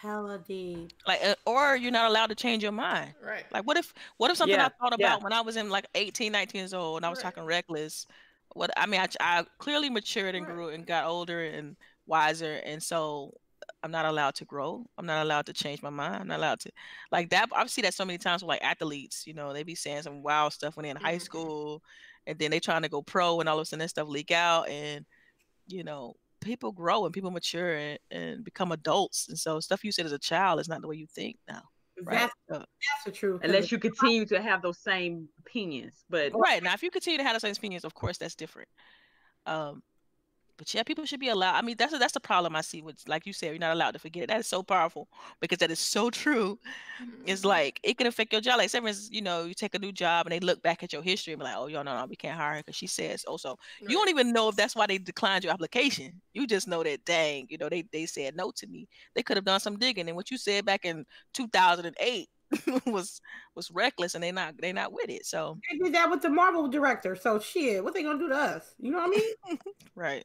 [0.00, 0.92] Hella deep.
[1.06, 3.14] Like, uh, or you're not allowed to change your mind.
[3.24, 3.44] Right.
[3.52, 4.66] Like, what if, what if something yeah.
[4.66, 5.24] I thought about yeah.
[5.24, 7.24] when I was in like 18, 19 years old and I was right.
[7.24, 8.06] talking reckless?
[8.54, 10.54] What I mean, I, I clearly matured and right.
[10.54, 11.76] grew and got older and
[12.06, 13.32] wiser, and so
[13.82, 14.84] I'm not allowed to grow.
[14.98, 16.16] I'm not allowed to change my mind.
[16.16, 16.70] I'm not allowed to
[17.10, 17.48] like that.
[17.54, 19.26] I've seen that so many times with like athletes.
[19.26, 21.06] You know, they be saying some wild stuff when they're in mm-hmm.
[21.06, 21.82] high school
[22.26, 24.30] and then they trying to go pro and all of a sudden that stuff leak
[24.30, 25.04] out and
[25.66, 29.92] you know people grow and people mature and, and become adults and so stuff you
[29.92, 31.62] said as a child is not the way you think now
[32.04, 32.30] right?
[32.48, 33.40] That's, that's the truth.
[33.44, 37.24] Unless you continue to have those same opinions, but right now, if you continue to
[37.24, 38.68] have the same opinions, of course, that's different.
[39.46, 39.82] Um,
[40.56, 41.54] but yeah, people should be allowed.
[41.54, 43.92] I mean, that's that's the problem I see with, like you said, you're not allowed
[43.92, 44.24] to forget.
[44.24, 44.28] It.
[44.28, 45.08] That is so powerful
[45.40, 46.58] because that is so true.
[47.26, 47.48] It's mm-hmm.
[47.48, 48.58] like it can affect your job.
[48.58, 51.02] Like, severance, you know, you take a new job and they look back at your
[51.02, 53.24] history and be like, "Oh, yo, no, no, we can't hire her because she says
[53.26, 53.90] oh." So right.
[53.90, 56.20] you don't even know if that's why they declined your application.
[56.32, 58.88] You just know that, dang, you know, they they said no to me.
[59.14, 62.28] They could have done some digging, and what you said back in 2008
[62.86, 63.20] was
[63.54, 65.26] was reckless and they not they not with it.
[65.26, 67.16] So they did that with the Marvel director.
[67.16, 68.74] So shit, what they gonna do to us?
[68.78, 69.58] You know what I mean?
[69.94, 70.24] right.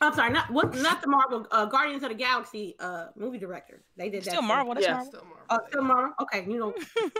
[0.00, 3.82] I'm sorry, not what, not the Marvel uh, Guardians of the Galaxy uh, movie director.
[3.96, 4.46] They did still that.
[4.46, 4.74] Marvel.
[4.74, 4.94] That's yeah.
[4.94, 5.10] Marvel.
[5.10, 5.46] Still Marvel.
[5.50, 6.12] Oh, still Marvel.
[6.22, 6.68] Okay, you know.
[6.98, 7.10] okay,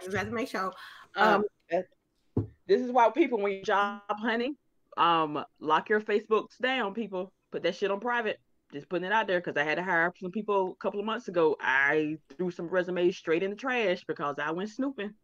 [0.00, 0.72] I just have to make sure.
[1.16, 4.56] Um, um, this is why people, when you job hunting,
[4.96, 6.94] um, lock your Facebooks down.
[6.94, 8.38] People put that shit on private.
[8.72, 11.06] Just putting it out there because I had to hire some people a couple of
[11.06, 11.56] months ago.
[11.60, 15.14] I threw some resumes straight in the trash because I went snooping.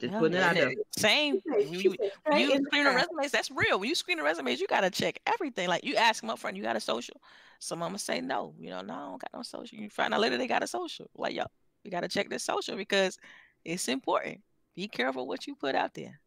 [0.00, 0.74] Just yeah, putting it out there.
[0.96, 1.40] Same.
[1.46, 3.80] When you, when you screen the resumes, that's real.
[3.80, 5.68] When you screen the resumes, you gotta check everything.
[5.68, 7.20] Like you ask them up front, you got a social.
[7.60, 8.54] Some of them say no.
[8.58, 9.78] You know, no, I don't got no social.
[9.78, 11.08] You find out later they got a social.
[11.16, 11.44] Like yo,
[11.82, 13.18] you gotta check this social because
[13.64, 14.42] it's important.
[14.74, 16.20] Be careful what you put out there.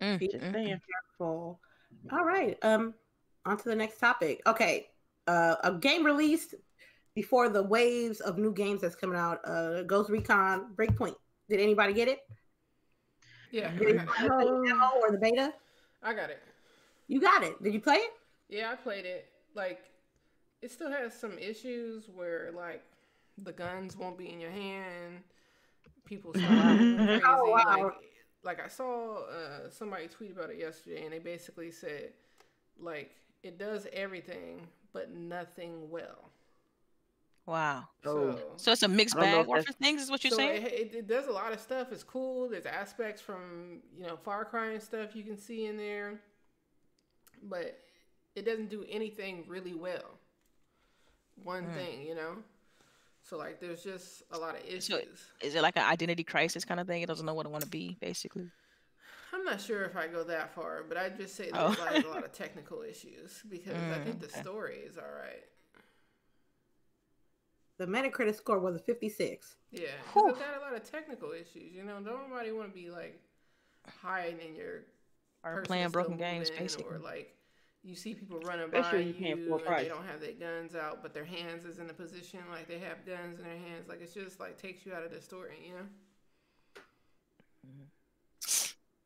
[0.00, 0.80] Mm, Be mm, mm.
[1.18, 1.60] careful.
[2.12, 2.56] All right.
[2.62, 2.94] Um,
[3.44, 4.40] on to the next topic.
[4.46, 4.88] Okay.
[5.26, 6.54] Uh, a game released
[7.14, 9.40] before the waves of new games that's coming out.
[9.44, 11.16] Uh, Ghost Recon Breakpoint.
[11.48, 12.20] Did anybody get it?
[13.50, 13.70] Yeah.
[13.70, 15.52] Did the demo or the beta?
[16.02, 16.42] I got it.
[17.08, 17.62] You got it.
[17.62, 18.12] Did you play it?
[18.48, 19.28] Yeah, I played it.
[19.54, 19.80] Like,
[20.62, 22.82] it still has some issues where like
[23.38, 25.22] the guns won't be in your hand.
[26.04, 27.22] People start crazy.
[27.24, 27.84] Oh, wow.
[27.84, 27.92] Like,
[28.44, 32.10] like I saw uh, somebody tweet about it yesterday, and they basically said
[32.78, 33.10] like
[33.42, 36.30] it does everything but nothing well.
[37.46, 37.84] Wow.
[38.02, 40.66] So, so it's a mixed bag for things, is what you're so saying?
[40.66, 41.92] It, it, it, does a lot of stuff.
[41.92, 42.48] It's cool.
[42.48, 46.20] There's aspects from you know Far Cry and stuff you can see in there,
[47.44, 47.78] but
[48.34, 50.18] it doesn't do anything really well.
[51.44, 51.74] One mm.
[51.74, 52.36] thing, you know.
[53.22, 54.86] So like, there's just a lot of issues.
[54.86, 55.00] So
[55.40, 57.02] is it like an identity crisis kind of thing?
[57.02, 58.50] It doesn't know what it want to be, basically.
[59.32, 61.86] I'm not sure if I go that far, but I'd just say there's oh.
[61.92, 64.40] like a lot of technical issues because mm, I think the okay.
[64.40, 65.44] story is all right.
[67.78, 69.56] The Metacritic score was a 56.
[69.70, 71.74] Yeah, because it's got a lot of technical issues.
[71.74, 73.20] You know, don't nobody want to be like
[74.02, 74.84] hiding in your
[75.44, 76.96] Or playing broken games, basically.
[76.96, 77.34] or like
[77.82, 79.82] you see people running Especially by you you're paying full and price.
[79.82, 82.78] they don't have their guns out, but their hands is in a position like they
[82.78, 83.88] have guns in their hands.
[83.88, 85.86] Like it's just like takes you out of the story, you know.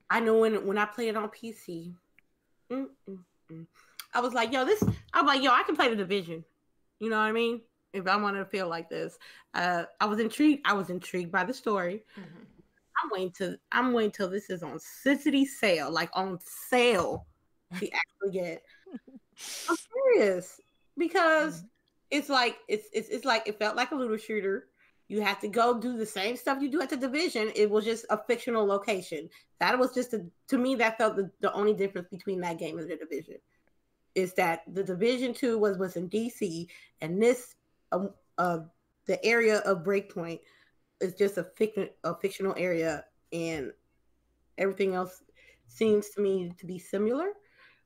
[0.09, 1.95] I know when when I played it on PC,
[2.71, 3.19] mm, mm,
[3.53, 3.67] mm,
[4.13, 4.83] I was like, yo, this.
[5.13, 6.45] I'm like, yo, I can play the division.
[6.99, 7.61] You know what I mean?
[7.93, 9.19] If I wanted to feel like this,
[9.55, 10.67] uh, I was intrigued.
[10.67, 12.05] I was intrigued by the story.
[12.17, 12.47] Mhm.
[13.03, 13.59] I'm waiting to.
[13.73, 16.39] I'm waiting till this is on City sale, like on
[16.69, 17.27] sale,
[17.79, 18.63] to actually get.
[19.69, 20.61] I'm serious
[20.97, 21.65] because
[22.11, 24.69] it's like it's it's it's like it felt like a little shooter.
[25.09, 27.51] You have to go do the same stuff you do at the division.
[27.57, 29.29] It was just a fictional location.
[29.59, 32.79] That was just a, to me that felt the, the only difference between that game
[32.79, 33.39] and the division
[34.15, 36.67] is that the division two was was in DC
[37.01, 37.55] and this
[37.93, 38.61] um uh
[39.07, 40.41] the area of Breakpoint
[41.01, 43.73] is just a fiction a fictional area and
[44.59, 45.23] everything else
[45.67, 47.29] seems to me to be similar.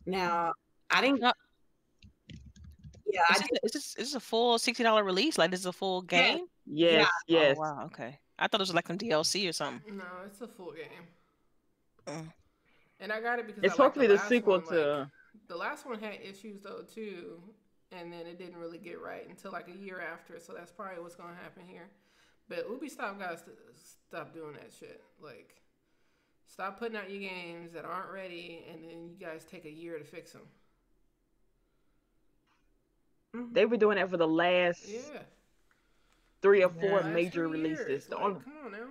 [0.07, 0.53] Now
[0.91, 1.21] I didn't.
[1.21, 1.33] No.
[3.07, 5.39] Yeah, I Is this, is this, is this a full sixty dollar release?
[5.39, 6.47] Like this is a full game?
[6.67, 7.57] Yes, Oh, yes.
[7.57, 7.83] wow.
[7.87, 8.19] Okay.
[8.39, 9.97] I thought it was like some DLC or something.
[9.97, 11.07] No, it's a full game.
[12.07, 12.33] Mm.
[13.01, 14.99] And I got it because It's I hopefully the last sequel one, to.
[14.99, 15.09] like,
[15.49, 17.41] the last one had issues though too,
[17.99, 20.38] and then it didn't really get right until like a year after.
[20.40, 21.88] So that's probably what's gonna happen here.
[22.49, 23.42] But Ubisoft guys,
[24.09, 25.03] stop doing that shit.
[25.22, 25.55] Like,
[26.47, 29.99] stop putting out your games that aren't ready, and then you guys take a year
[29.99, 30.42] to fix them.
[33.34, 33.53] Mm-hmm.
[33.53, 35.01] They've been doing that for the last Yeah,
[36.42, 38.07] three or four last major three years, releases.
[38.07, 38.86] The Like, only- come on now.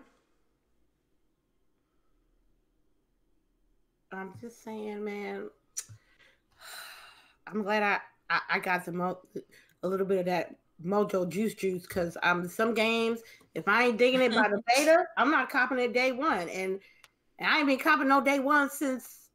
[4.12, 5.50] I'm just saying, man.
[7.48, 8.00] I'm glad I
[8.30, 9.20] I, I got some mo-
[9.84, 13.20] a little bit of that mojo juice juice because um some games
[13.56, 16.80] if I ain't digging it by the beta, I'm not copping it day one, and,
[17.38, 19.30] and I ain't been copping no day one since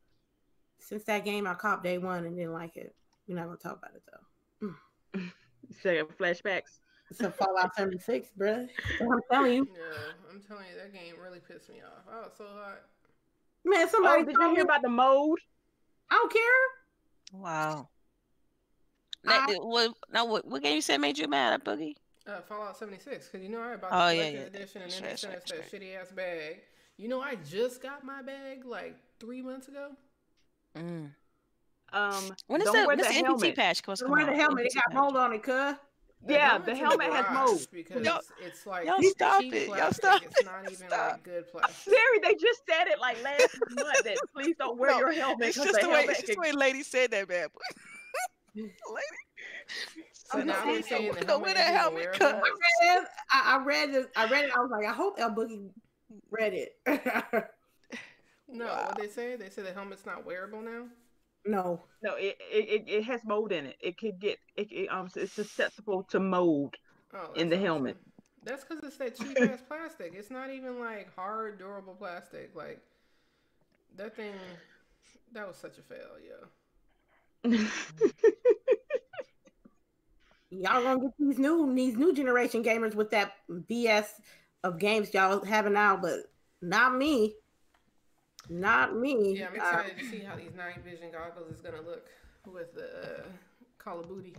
[0.80, 2.94] since that game I copped day one and didn't like it.
[3.28, 5.20] We're not gonna talk about it though.
[5.82, 6.80] Second flashbacks.
[7.10, 8.68] It's a Fallout 76, bruh.
[9.00, 12.04] I'm telling you, Yeah, I'm telling you, that game really pissed me off.
[12.12, 12.80] I was so hot.
[13.64, 13.86] man.
[13.86, 15.38] Oh, Somebody did told you me hear about the mode?
[16.10, 17.40] I don't care.
[17.40, 17.88] Wow.
[19.24, 21.94] Now, I- what, now what, what game you said made you mad at Boogie?
[22.26, 24.38] Uh, Fallout 76, because you know I bought Oh, the yeah, yeah.
[24.40, 26.60] edition and then That's they right, sent us that's that shitty ass bag.
[26.98, 29.90] You know I just got my bag like three months ago.
[30.76, 31.10] Mm.
[31.92, 33.56] Um, When is don't the, wear when's the the NPT helmet.
[33.56, 34.36] patch supposed to Wear the out?
[34.36, 34.66] helmet.
[34.66, 35.76] It got mold on it, cuz.
[36.26, 37.66] Yeah, the helmet has garage mold.
[37.72, 39.54] because Y'all- it's, it's like y'all cheap stop it.
[39.54, 39.94] Y'all plastic.
[40.04, 40.44] stop It's it.
[40.44, 41.12] not even Stop.
[41.12, 41.94] like good plastic.
[41.94, 45.48] Siri, they just said it like last month that please don't wear No, your helmet
[45.48, 47.60] It's just the the way, helmet it's just the way lady said that, bad boy.
[48.94, 50.06] lady.
[50.12, 51.94] So I'm now just they're saying, saying the don't wear helmet that is even helmet,
[51.94, 52.18] wearable.
[52.18, 52.50] cuz.
[52.82, 54.06] read, I, I read it.
[54.16, 54.50] I read it.
[54.54, 55.70] I was like, I hope El Boogie
[56.30, 56.76] read it.
[58.50, 59.36] No, what they say?
[59.36, 60.84] They say the helmet's not wearable now.
[61.44, 63.76] no, no, it, it it- it has mold in it.
[63.80, 66.74] It could get it, it um it's susceptible to mold.
[67.14, 67.96] Oh, In that's the helmet.
[68.44, 70.14] That's because it's that cheap ass plastic.
[70.16, 72.52] It's not even like hard, durable plastic.
[72.54, 72.80] Like
[73.96, 74.32] that thing.
[75.32, 76.46] That was such a fail, yo.
[80.50, 84.06] y'all gonna get these new these new generation gamers with that BS
[84.64, 86.20] of games y'all having now, but
[86.62, 87.34] not me.
[88.50, 89.38] Not me.
[89.38, 92.08] Yeah, I'm Uh, excited to see how these night vision goggles is gonna look
[92.46, 93.22] with the uh,
[93.78, 94.34] Call of Booty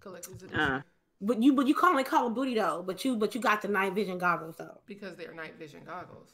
[0.00, 0.82] collector's edition Uh.
[1.20, 2.82] but you but you call it Call of Booty though.
[2.84, 4.80] But you but you got the night vision goggles though.
[4.86, 6.30] because they're night vision goggles.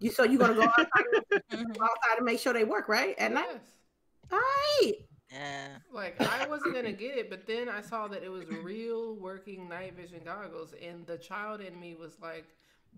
[0.00, 0.86] You so you gonna go outside,
[1.52, 1.70] Mhm.
[1.80, 3.46] outside and make sure they work right at night.
[3.48, 3.60] Yes.
[4.32, 4.94] All right.
[5.34, 5.68] Yeah.
[5.92, 9.68] Like I wasn't gonna get it, but then I saw that it was real working
[9.68, 12.46] night vision goggles, and the child in me was like,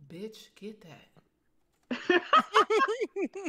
[0.09, 2.21] "Bitch, get that."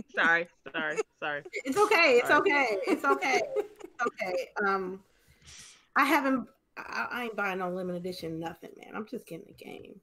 [0.15, 1.43] sorry, sorry, sorry.
[1.65, 2.19] It's okay.
[2.19, 2.39] It's Sorry.
[2.39, 2.77] okay.
[2.87, 3.41] It's okay.
[3.55, 4.49] It's okay.
[4.65, 5.01] Um,
[5.95, 6.47] I haven't.
[6.77, 8.39] I, I ain't buying no limited edition.
[8.39, 8.93] Nothing, man.
[8.95, 9.99] I'm just getting the game,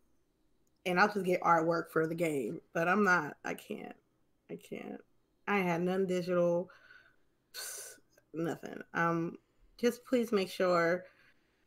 [0.85, 2.61] and I'll just get artwork for the game.
[2.75, 3.37] But I'm not.
[3.45, 3.97] I can't.
[4.51, 5.01] I can't.
[5.49, 6.69] I had none digital.
[8.35, 8.81] Nothing.
[8.93, 9.37] Um,
[9.79, 11.05] just please make sure.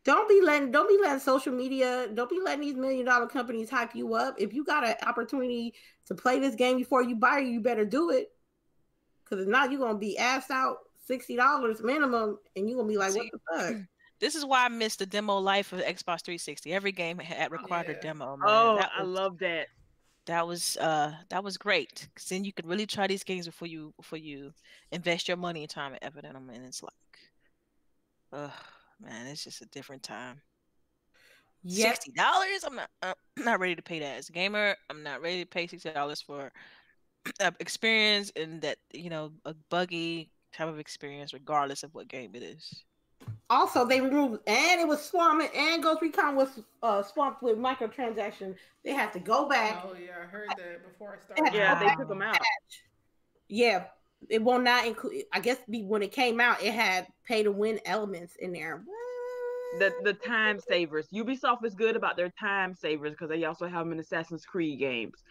[0.03, 0.72] Don't be letting.
[0.72, 2.07] Don't be letting social media.
[2.14, 4.35] Don't be letting these million dollar companies hype you up.
[4.38, 5.73] If you got an opportunity
[6.06, 8.31] to play this game before you buy it, you better do it.
[9.30, 12.98] Cause if not, you're gonna be asked out sixty dollars minimum, and you're gonna be
[12.98, 13.76] like, "What the fuck?"
[14.19, 16.73] This is why I missed the demo life of Xbox 360.
[16.73, 17.95] Every game had required Yeah.
[17.95, 18.38] a demo.
[18.38, 18.48] Man.
[18.49, 19.68] Oh, that I was, love that.
[20.28, 22.08] That was uh that was great.
[22.16, 24.54] Cause then you could really try these games before you before you
[24.91, 26.49] invest your money and time and effort in them.
[26.54, 26.94] And it's like,
[28.34, 28.54] oh
[29.02, 30.41] man, it's just a different time.
[31.64, 31.95] Yep.
[31.95, 32.64] Sixty dollars?
[32.66, 32.90] I'm not.
[33.02, 34.76] Uh, I'm not ready to pay that as a gamer.
[34.90, 36.52] I'm not ready to pay sixty dollars for
[37.41, 42.36] uh, experience and that you know a buggy type of experience, regardless of what game
[42.36, 42.84] it is.
[43.49, 48.56] Also, they removed and it was swarming and Ghost Recon was uh, swamped with microtransactions.
[48.84, 49.84] They had to go back.
[49.86, 51.56] Oh yeah, I heard that before I started.
[51.56, 52.38] Yeah, they took them out.
[53.48, 53.86] Yeah,
[54.30, 55.24] it will not include.
[55.34, 58.84] I guess be, when it came out, it had pay to win elements in there.
[59.80, 61.07] The the time savers.
[61.14, 64.80] Ubisoft is good about their time savers because they also have them in Assassin's Creed
[64.80, 65.24] games.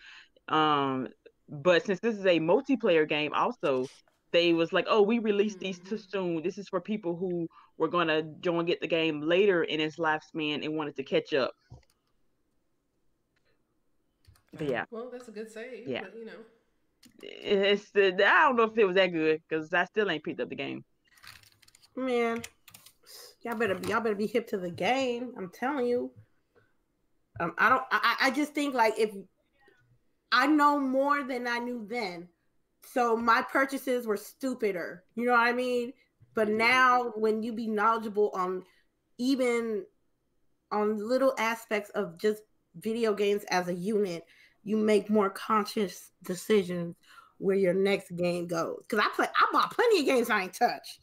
[0.48, 1.09] Um,
[1.48, 3.86] but since this is a multiplayer game, also
[4.36, 6.42] they was like, oh, we released these too soon.
[6.42, 7.48] This is for people who
[7.78, 11.52] were gonna join get the game later in its lifespan and wanted to catch up.
[14.52, 15.88] But yeah, Well, that's a good save.
[15.88, 16.02] Yeah.
[16.02, 16.32] But, you know.
[17.22, 20.40] it's the I don't know if it was that good because I still ain't picked
[20.40, 20.84] up the game.
[21.96, 22.42] Man,
[23.42, 25.32] y'all better y'all better be hip to the game.
[25.36, 26.12] I'm telling you.
[27.40, 27.82] Um, I don't.
[27.90, 29.10] I, I just think like if
[30.32, 32.28] I know more than I knew then,
[32.92, 35.04] so my purchases were stupider.
[35.14, 35.92] You know what I mean?
[36.34, 38.62] But now, when you be knowledgeable on
[39.18, 39.84] even
[40.70, 42.42] on little aspects of just
[42.76, 44.24] video games as a unit,
[44.64, 46.96] you make more conscious decisions
[47.38, 48.82] where your next game goes.
[48.88, 51.00] Because I play, I bought plenty of games I ain't touched.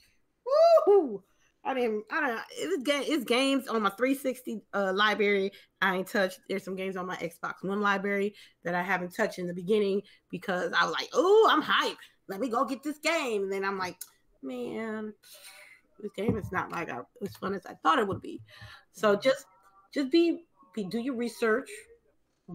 [0.87, 1.23] Woo!
[1.65, 2.41] I mean, I don't know.
[2.57, 5.51] It's, it's games on my 360 uh, library
[5.83, 6.39] I ain't touched.
[6.47, 10.01] There's some games on my Xbox One library that I haven't touched in the beginning
[10.29, 11.97] because I was like, oh, I'm hyped.
[12.29, 13.43] Let me go get this game.
[13.43, 13.97] And then I'm like,
[14.41, 15.13] man,
[16.01, 18.41] this game is not like I, as fun as I thought it would be.
[18.93, 19.45] So just,
[19.93, 21.69] just be, be do your research,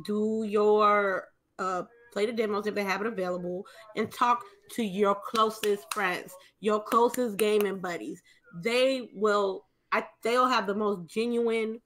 [0.06, 1.28] do your
[1.59, 1.82] uh
[2.12, 6.82] play the demos if they have it available, and talk to your closest friends, your
[6.82, 8.22] closest gaming buddies.
[8.62, 11.80] They will I they'll have the most genuine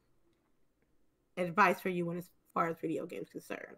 [1.36, 3.76] advice for you when as far as video games concerned.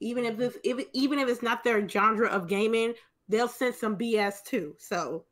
[0.00, 2.94] Even if this if even if it's not their genre of gaming,
[3.28, 4.74] they'll send some BS too.
[4.78, 5.24] So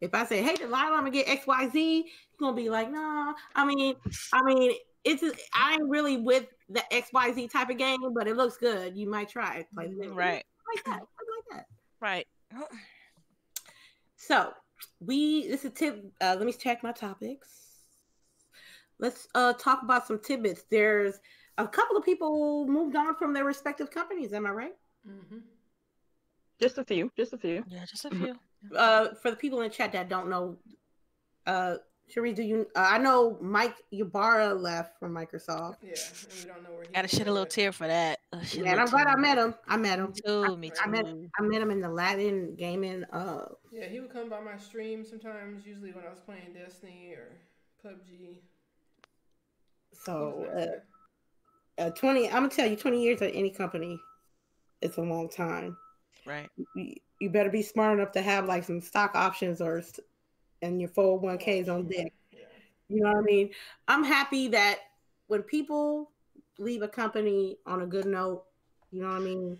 [0.00, 2.04] if I say, "Hey, Delilah, I'm gonna get X, Y, Z," you're
[2.38, 3.96] gonna be like, "No." I mean,
[4.32, 4.72] I mean,
[5.04, 5.22] it's
[5.54, 8.96] I ain't really with the X, Y, Z type of game, but it looks good.
[8.96, 9.66] You might try it.
[9.74, 10.00] Play mm-hmm.
[10.00, 10.10] the.
[10.10, 10.44] Right.
[10.74, 11.66] like that, like that.
[12.00, 12.26] Right.
[14.16, 14.52] So
[15.00, 16.04] we this is tip.
[16.20, 17.48] Uh, let me check my topics.
[18.98, 20.64] Let's uh talk about some tidbits.
[20.70, 21.20] There's
[21.58, 24.32] a couple of people moved on from their respective companies.
[24.32, 24.74] Am I right?
[25.08, 25.38] Mm-hmm.
[26.60, 27.64] Just a few, just a few.
[27.68, 28.38] Yeah, just a few.
[28.74, 30.56] Uh, for the people in the chat that don't know,
[31.46, 31.76] uh,
[32.08, 32.66] Cherie, do you?
[32.76, 35.76] Uh, I know Mike Ybarra left from Microsoft.
[35.82, 38.20] Yeah, and we don't know where he Gotta shed a little tear for that.
[38.52, 39.54] Yeah, and I'm glad I met him.
[39.68, 40.12] I met him.
[40.12, 40.56] Me too.
[40.56, 41.28] Me I met too.
[41.38, 43.04] I met him in the Latin gaming.
[43.12, 47.12] Uh, Yeah, he would come by my stream sometimes, usually when I was playing Destiny
[47.14, 47.36] or
[47.84, 48.36] PUBG.
[50.04, 50.68] So was
[51.78, 52.26] uh, uh, twenty.
[52.28, 53.98] I'm gonna tell you, twenty years at any company,
[54.80, 55.76] it's a long time.
[56.24, 56.48] Right.
[56.74, 60.04] you, you better be smart enough to have like some stock options or st-
[60.62, 62.12] and your 401ks on deck.
[62.32, 62.38] Yeah.
[62.88, 63.50] You know what I mean?
[63.88, 64.78] I'm happy that
[65.28, 66.10] when people
[66.58, 68.44] leave a company on a good note,
[68.90, 69.58] you know what I mean?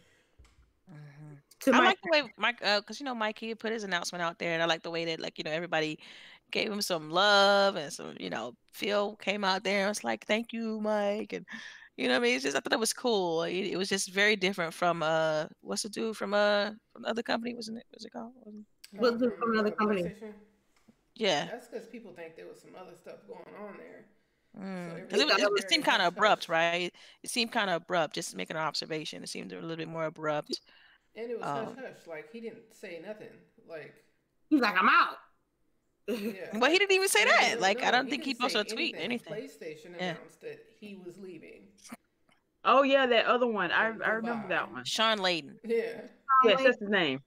[0.90, 1.38] Mhm.
[1.60, 4.22] To I my like the way Mike, because you know Mike he put his announcement
[4.22, 5.98] out there, and I like the way that like you know everybody
[6.52, 10.24] gave him some love and some you know Phil came out there and was like
[10.26, 11.44] thank you Mike and
[11.96, 13.42] you know what I mean it's just I thought it was cool.
[13.42, 17.08] It, it was just very different from uh what's the dude from uh from the
[17.08, 17.84] other company wasn't it?
[17.92, 18.32] Was it called?
[18.44, 20.14] Wasn't- What's Oh, the- from another uh, company?
[21.16, 21.20] PlayStation?
[21.20, 24.04] Yeah, That's because people think there was some other stuff going on there.
[24.58, 25.08] Mm.
[25.10, 26.92] 'Cause everything it, was- it, it seemed kind of abrupt, right?
[27.22, 28.14] It seemed kind of abrupt.
[28.14, 29.22] Just making an observation.
[29.22, 30.60] It seemed a little bit more abrupt.
[31.14, 31.64] And it was Oh.
[31.66, 32.06] hush hush.
[32.06, 33.28] Like he didn't say nothing.
[33.68, 33.94] Like
[34.48, 35.16] he's like, I'm out.
[36.08, 36.56] yeah.
[36.58, 37.54] Well, he didn't even say No, that.
[37.56, 39.32] no, Like I don't think he posted a tweet, anything.
[39.32, 40.10] PlayStation Yeah.
[40.12, 41.64] announced that he was leaving.
[42.64, 43.70] Oh yeah, that other one.
[43.70, 44.84] I I remember that one.
[44.84, 45.56] Shawn Layden.
[45.64, 46.00] Yeah.
[46.44, 47.20] Yes, that's his name.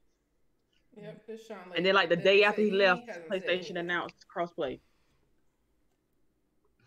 [0.97, 1.21] Yep.
[1.27, 4.79] It's Shawn And then like the day after said he left, hasn't PlayStation announced crossplay.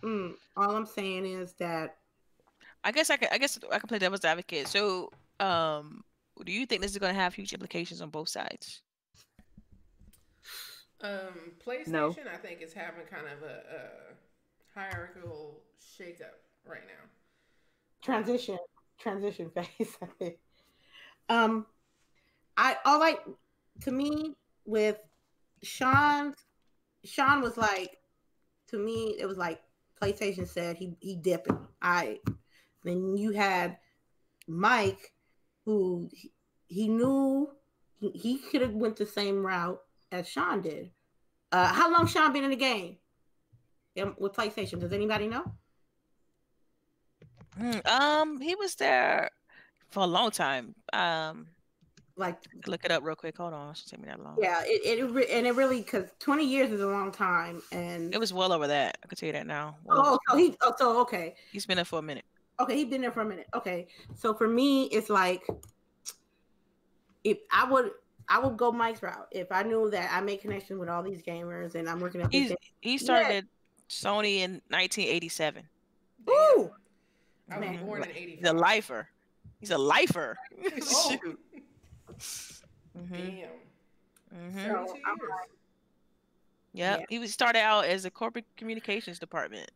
[0.02, 1.96] Mm, all I'm saying is that
[2.84, 3.28] I guess I could.
[3.30, 4.66] I guess I can play devil's advocate.
[4.66, 6.02] So, um,
[6.44, 8.82] do you think this is going to have huge implications on both sides?
[11.00, 17.08] Um, PlayStation, I think, is having kind of a, a hierarchical shakeup right now.
[18.02, 18.58] transition
[18.98, 19.96] transition phase.
[20.02, 20.36] I think.
[21.28, 21.66] um,
[22.56, 23.20] I all like
[23.80, 24.34] to me
[24.64, 24.98] with
[25.62, 26.34] Shawn.
[27.04, 27.98] Shawn was like
[28.68, 29.16] to me.
[29.18, 29.60] It was like
[30.00, 31.58] PlayStation said he he dipping.
[31.80, 32.18] I
[32.84, 33.78] then you had
[34.48, 35.12] Mike,
[35.64, 36.32] who he,
[36.66, 37.48] he knew
[38.00, 39.80] he, he could have went the same route
[40.10, 40.90] as Shawn did.
[41.50, 42.96] Uh, how long Shawn been in the game?
[43.94, 44.80] With PlayStation?
[44.80, 45.44] Does anybody know?
[47.60, 49.30] Mm, um, he was there
[49.90, 50.74] for a long time.
[50.94, 51.48] Um,
[52.16, 52.36] Like,
[52.66, 53.36] look it up real quick.
[53.38, 54.36] Hold on, it should take me that long.
[54.38, 58.14] yeah, it, it re- and it really because twenty years is a long time, and
[58.14, 58.98] It was well over that.
[59.02, 59.76] I can tell you that now.
[59.84, 62.24] Well oh, over- so he, oh, so okay, he's been there for a minute.
[62.60, 63.46] okay, he's been there for a minute.
[63.54, 65.42] Okay, so for me, it's like
[67.24, 67.92] if I would,
[68.28, 71.22] I would go Mike's route if I knew that I made connection with all these
[71.22, 73.46] gamers and I'm working at He's he started
[73.88, 75.62] Sony in 1987.
[76.28, 76.70] Ooh,
[77.50, 77.86] I was Man.
[77.86, 79.08] born in He's a lifer.
[79.60, 80.36] He's a lifer.
[80.82, 81.16] Oh.
[82.22, 82.62] Shoot.
[82.96, 83.48] hmm Damn.
[84.30, 85.28] hmm So, 32
[86.74, 87.00] Yep.
[87.00, 87.04] Yeah.
[87.08, 89.70] He was started out as a corporate communications department.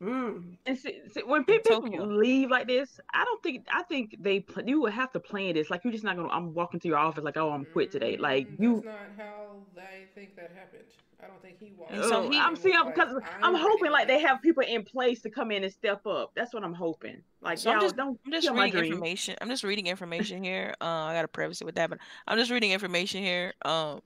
[0.00, 0.56] mm.
[0.66, 4.40] And see, see, when pe- people leave like this, I don't think I think they
[4.40, 5.70] pl- you would have to plan this.
[5.70, 6.28] Like you're just not gonna.
[6.28, 8.16] I'm walking to your office like, oh, I'm quit today.
[8.16, 8.74] Like Mm, you.
[8.74, 10.84] That's not how I think that happened.
[11.22, 11.92] I don't think he walked.
[11.92, 14.84] And so he- I'm was seeing like, because I'm hoping like they have people in
[14.84, 16.32] place to come in and step up.
[16.34, 17.22] That's what I'm hoping.
[17.40, 19.36] Like So I'm y'all just- don't I'm just kill my reading information.
[19.40, 20.74] I'm just reading information here.
[20.80, 21.98] Uh, I gotta preface it with that, but
[22.28, 23.54] I'm just reading information here.
[23.64, 24.02] Um,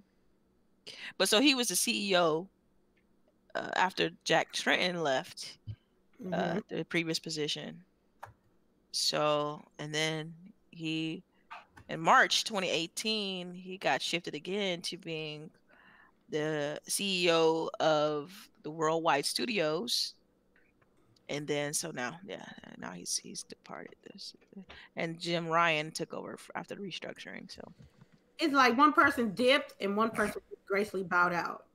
[1.18, 2.46] but so he was the CEO
[3.54, 5.58] uh, after Jack Tretton left
[6.24, 6.32] Mhm.
[6.58, 7.82] uh, the previous position.
[8.92, 10.34] So and then
[10.70, 11.22] he,
[11.88, 15.50] in March 2018, he got shifted again to being
[16.30, 18.32] the CEO of
[18.62, 20.14] the Worldwide Studios.
[21.28, 22.44] And then so now, yeah,
[22.78, 24.34] now he's he's departed this,
[24.96, 27.48] and Jim Ryan took over after the restructuring.
[27.48, 27.62] So
[28.40, 31.66] it's like one person dipped and one person gracefully bowed out,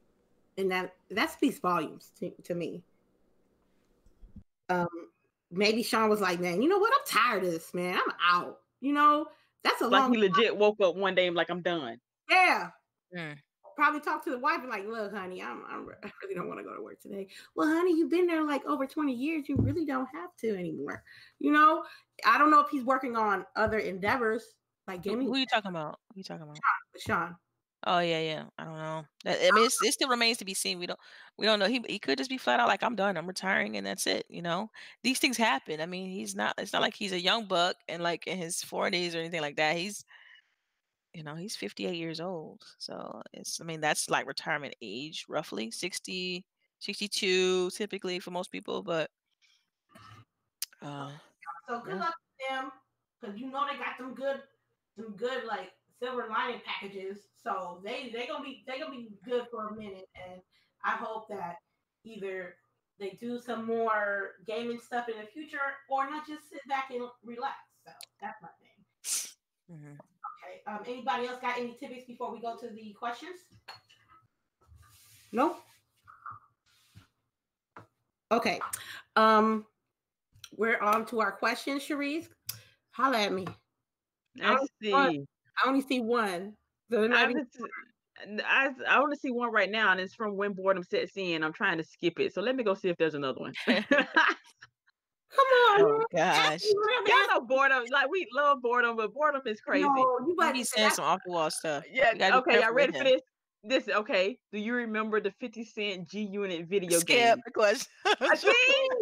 [0.58, 2.84] and that that speaks volumes to, to me.
[4.68, 4.88] Um,
[5.52, 6.92] maybe Shawn was like, "Man, you know what?
[6.94, 7.96] I'm tired of this, man.
[7.96, 9.28] I'm out." You know,
[9.64, 11.98] that's a Like long he legit woke up one day and like I'm done.
[12.30, 12.72] yeah.
[13.16, 13.38] Mm.
[13.76, 16.60] Probably talk to the wife and like, "Look, honey, I'm, I'm I really don't want
[16.60, 19.50] to go to work today." Well, honey, you've been there like over 20 years.
[19.50, 21.04] You really don't have to anymore.
[21.40, 21.84] You know,
[22.26, 24.54] I don't know if he's working on other endeavors
[24.88, 25.28] like gaming.
[25.28, 26.00] who are you talking about?
[26.14, 26.58] Who you talking about?
[26.94, 27.36] with Shawn.
[27.88, 28.44] Oh yeah, yeah.
[28.58, 29.06] I don't know.
[29.26, 30.80] That, I mean, it's, it still remains to be seen.
[30.80, 31.00] We don't,
[31.38, 31.68] we don't know.
[31.68, 33.16] He he could just be flat out like, I'm done.
[33.16, 34.26] I'm retiring, and that's it.
[34.28, 34.72] You know,
[35.04, 35.80] these things happen.
[35.80, 36.56] I mean, he's not.
[36.58, 39.58] It's not like he's a young buck and like in his 40s or anything like
[39.58, 39.78] that.
[39.78, 40.04] He's,
[41.16, 42.64] you know, he's 58 years old.
[42.80, 43.62] So it's.
[43.62, 46.46] I mean, that's like retirement age, roughly 60,
[46.80, 48.84] 62 typically for most people.
[48.84, 49.12] But,
[50.82, 51.12] uh,
[51.68, 52.00] So good Yeah.
[52.00, 52.72] luck to them,
[53.22, 54.44] because you know they got some good,
[54.98, 57.28] some good like silver lining packages.
[57.44, 60.42] So they they gonna be they gonna be good for a minute, and
[60.84, 61.58] I hope that
[62.04, 62.58] either
[63.00, 65.60] they do some more gaming stuff in the future,
[65.90, 67.58] or not just sit back and relax.
[67.86, 68.86] So that's my thing.
[69.70, 70.02] mhm.
[70.68, 70.74] Okay.
[70.74, 70.80] Um.
[70.88, 73.40] Anybody else got any tidbits before we go to the questions?
[75.32, 75.58] Nope.
[78.32, 78.60] Okay.
[79.16, 79.66] Um.
[80.58, 82.28] We're on to our questions, Cherise.
[82.92, 83.46] Holla at me.
[84.42, 84.92] I Oh, see.
[84.92, 85.14] what?
[85.64, 86.54] I only see one.
[86.92, 87.58] So I, be- just,
[88.46, 91.44] I, I only see one right now, and it's from when boredom sets in.
[91.44, 93.54] I'm trying to skip it, so let me go see if there's another one.
[95.38, 96.02] Y'all Come on.
[96.02, 99.84] Oh gosh, me what I'm know boredom, like we love boredom, but boredom is crazy.
[99.84, 101.84] No, you you better be saying some off the wall stuff.
[101.84, 102.14] Uh, yeah.
[102.14, 102.62] You gotta be Okay.
[102.62, 103.22] Y'all ready for this?
[103.64, 104.38] This okay?
[104.54, 107.42] Do you remember the 50 Cent G Unit video Skip game?
[107.46, 107.88] the question.
[108.36, 108.52] See.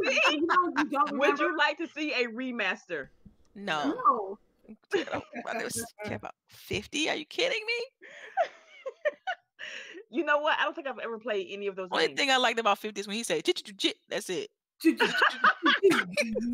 [0.05, 0.19] see?
[0.31, 0.47] You
[0.77, 3.10] you don't Would you like to see a remaster?
[3.55, 3.93] no.
[4.07, 4.38] No.
[4.91, 7.10] Kid, I don't- I was care about 50.
[7.10, 7.85] Are you kidding me?
[10.10, 10.57] You know what?
[10.60, 12.19] I don't think I've ever played any of those Only games.
[12.19, 14.51] thing I liked about 50 is when he said, "Chit, chit, chit," that's it.
[14.97, 15.14] That's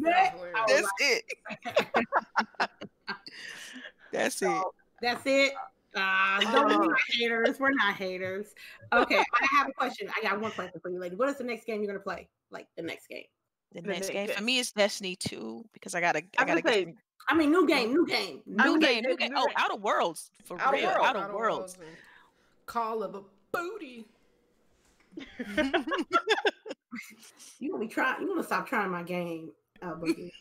[0.02, 0.68] That's hilarious.
[0.68, 1.24] That's it.
[4.12, 4.64] That's it.
[5.02, 5.54] That's it.
[5.96, 6.88] Uh, don't be
[7.18, 7.60] haters.
[7.60, 8.48] We're not haters.
[8.94, 10.10] Okay, I have a question.
[10.16, 11.16] I got one question for you, lady.
[11.16, 12.28] What is the next game you're gonna play?
[12.52, 13.24] Like the next game?
[13.74, 16.48] The The next next game for me is Destiny 2 because I gotta, I I'm
[16.48, 16.96] gotta gonna get
[17.28, 18.42] I mean, new game, new game.
[18.46, 19.30] new I'm game, new game.
[19.32, 19.56] new Oh, game.
[19.58, 20.86] Outer Worlds for Outer real.
[20.88, 21.04] Worlds.
[21.08, 21.74] Outer Outer Worlds.
[21.80, 21.84] and
[22.66, 24.08] Call of a booty.
[27.60, 28.22] You gonna be trying?
[28.22, 29.52] You gonna stop trying my game?
[29.82, 30.32] Uh, Boogie.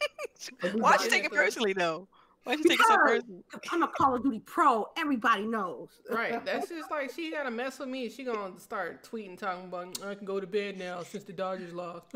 [0.74, 2.06] Why'd you take it it personally though?
[2.44, 3.42] Why'd you take it so Because- personally?
[3.72, 4.86] I'm a Call of Duty pro.
[4.96, 5.88] Everybody knows.
[6.10, 6.44] Right.
[6.44, 8.08] That's just like she gotta mess with me.
[8.08, 11.72] She gonna start tweeting talking about I can go to bed now since the Dodgers
[11.74, 12.06] lost.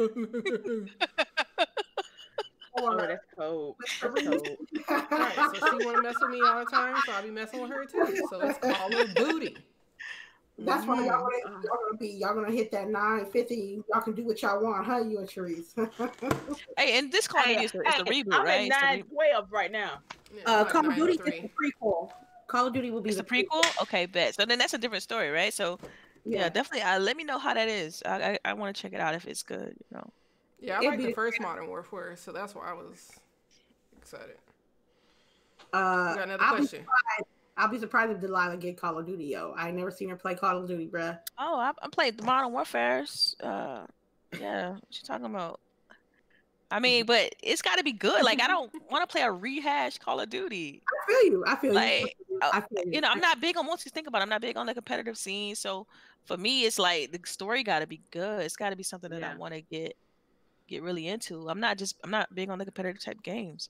[2.78, 3.76] Oh, that's cold.
[4.00, 4.48] That's cold.
[4.88, 5.34] right.
[5.60, 7.84] So she wanna mess with me all the time, so I'll be messing with her
[7.84, 8.26] too.
[8.30, 9.56] So it's Call of Duty.
[10.59, 11.62] That's why y'all Mhm.
[11.97, 13.82] Gonna, y'all gonna be y'all gonna hit that 950.
[13.93, 14.98] Y'all can do what y'all want, huh?
[14.98, 15.74] You and Therese.
[16.77, 18.60] Hey, and this Call Hey, Duty is the, it's the reboot, I'm right?
[18.60, 19.98] at It's the, nine re- right now.
[20.35, 21.40] Yeah, uh, like Call of Duty is 903.
[21.40, 21.48] the
[21.86, 22.10] prequel.
[22.48, 23.82] Call of Duty will be it's the prequel.
[23.82, 24.35] Okay, bet.
[24.35, 25.52] So then that's a different story, right?
[25.52, 25.78] So
[26.24, 26.48] yeah, Yeah.
[26.48, 26.82] definitely.
[26.82, 28.02] Uh, let me know how that is.
[28.06, 29.74] I I, I want to check it out if it's good.
[29.90, 30.10] You know.
[30.60, 33.10] Yeah, I It'd like be the the- first Modern Warfare, so that's why I was
[34.01, 34.36] excited.
[35.73, 36.81] Uh, We got another I'll question.
[36.81, 39.53] surprised, I'll be surprised if Delilah get Call of Duty, yo.
[39.57, 41.19] I never seen her play Call of Duty, bruh.
[41.39, 43.37] Oh, I, I played the Modern Warfare's.
[43.43, 43.85] Uh,
[44.41, 45.61] yeah, what you talking about?
[46.70, 48.24] I mean, but it's got to be good.
[48.24, 50.81] Like, I don't want to play a rehash Call of Duty.
[50.87, 51.45] I feel you.
[51.47, 52.39] I feel Like, you.
[52.41, 53.66] uh, I feel You know, I'm not big on.
[53.66, 55.55] Once you think about, it, I'm not big on the competitive scene.
[55.55, 55.87] So
[56.24, 58.41] for me, it's like the story got to be good.
[58.41, 59.95] It's got to be something that I want to get
[60.66, 61.51] get really into.
[61.51, 61.97] I'm not just.
[62.03, 63.69] I'm not big on the competitive type games.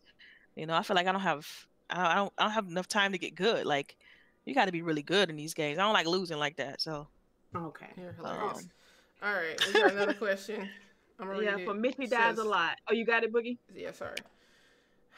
[0.55, 1.49] You know, I feel like I don't have.
[1.93, 2.33] I I don't.
[2.39, 3.67] I don't have enough time to get good.
[3.67, 3.97] Like,
[4.45, 5.79] you got to be really good in these games.
[5.79, 6.81] I don't like losing like that.
[6.81, 7.07] So.
[7.55, 7.87] Okay.
[8.01, 8.59] You're hilarious.
[8.59, 8.71] Um,
[9.23, 10.69] All right, we got another question.
[11.21, 11.79] I'm gonna Yeah, read for it.
[11.81, 12.79] Miss Me It dies a lot.
[12.89, 13.59] Oh, you got it, Boogie?
[13.75, 14.17] Yeah, sorry.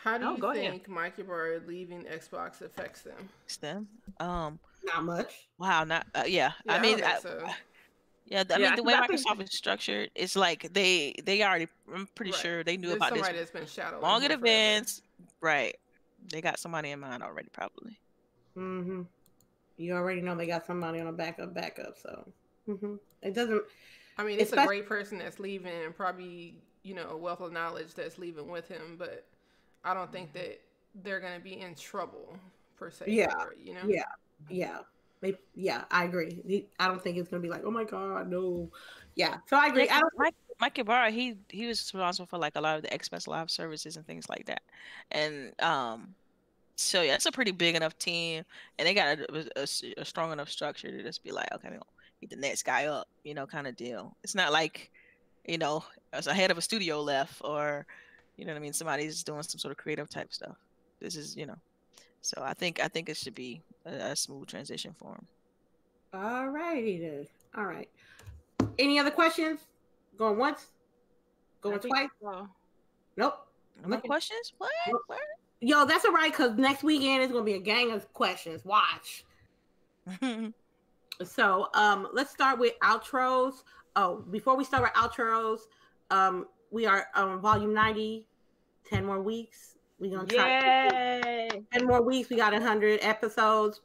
[0.02, 0.70] How do Oh, you go ahead.
[0.72, 3.28] think Mike Ybarra leaving Xbox affects them?
[3.46, 3.88] it's them.
[4.20, 4.58] Um.
[4.84, 5.46] Not much.
[5.58, 5.84] Wow.
[5.84, 6.06] Not.
[6.14, 6.52] Uh, yeah.
[6.66, 6.98] Yeah, I mean.
[6.98, 7.46] don't I, think so.
[8.26, 10.70] Yeah, th- I Yeah, mean the 'cause way I think- Microsoft is structured, it's like
[10.74, 11.68] they they already.
[11.94, 12.40] I'm pretty Right.
[12.40, 14.44] sure they knew There's about this somebody that's been shadowing long in him forever.
[14.44, 15.02] advance.
[15.40, 15.76] Right.
[16.30, 17.98] They got somebody in mind already, probably.
[18.56, 19.02] Mm-hmm.
[19.76, 21.98] You already know they got somebody on a backup, backup.
[21.98, 22.26] So
[22.68, 22.94] mm-hmm.
[23.22, 23.62] it doesn't.
[24.16, 27.52] I mean, it's a great person that's leaving, and probably you know a wealth of
[27.52, 28.96] knowledge that's leaving with him.
[28.98, 29.26] But
[29.84, 30.60] I don't think that
[31.02, 32.36] they're gonna be in trouble
[32.76, 33.06] per se.
[33.08, 33.82] Yeah, for it, you know.
[33.86, 34.04] Yeah,
[34.48, 34.78] yeah,
[35.20, 35.84] they, yeah.
[35.90, 36.68] I agree.
[36.78, 38.70] I don't think it's gonna be like, oh my god, no.
[39.16, 39.38] Yeah.
[39.48, 39.86] So I agree.
[39.86, 40.24] Yeah, I 'cause don't.
[40.24, 43.50] Mike Mike Ybarra, he he was responsible for like a lot of the Xbox Live
[43.50, 44.62] services and things like that,
[45.10, 46.14] and um,
[46.76, 48.44] so yeah, it's a pretty big enough team,
[48.78, 49.18] and they got
[49.56, 51.84] a strong enough structure to just be like, okay, we gonna
[52.20, 54.16] get the next guy up, you know, kind of deal.
[54.24, 54.90] It's not like,
[55.46, 57.86] you know, as a head of a studio left, or
[58.36, 60.56] you know what I mean, somebody's doing some sort of creative type stuff.
[61.00, 61.56] This is, you know,
[62.22, 65.26] so I think I think it should be a, a smooth transition for him.
[66.12, 67.26] All righty then.
[67.56, 67.88] All right.
[68.78, 69.60] Any other questions?
[70.16, 70.66] Going once?
[71.60, 72.08] Going twice?
[72.22, 72.48] so.
[73.16, 73.46] Nope.
[73.86, 74.52] No questions?
[74.58, 74.70] What?
[74.88, 75.02] Nope.
[75.06, 75.18] What?
[75.60, 78.64] Yo, that's all right because next weekend is gonna be a gang of questions.
[78.64, 79.24] Watch.
[81.22, 83.62] So um let's start with outros.
[83.94, 85.60] Oh, before we start with outros,
[86.10, 88.26] um we are on volume 90,
[88.84, 89.76] 10 more weeks.
[90.00, 91.62] We're gonna try Yay!
[91.72, 92.30] 10 more weeks.
[92.30, 93.80] We got 100 episodes.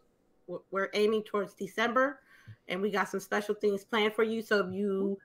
[0.72, 2.22] We're aiming towards December,
[2.70, 4.42] and we got some special things planned for you.
[4.42, 5.18] So if you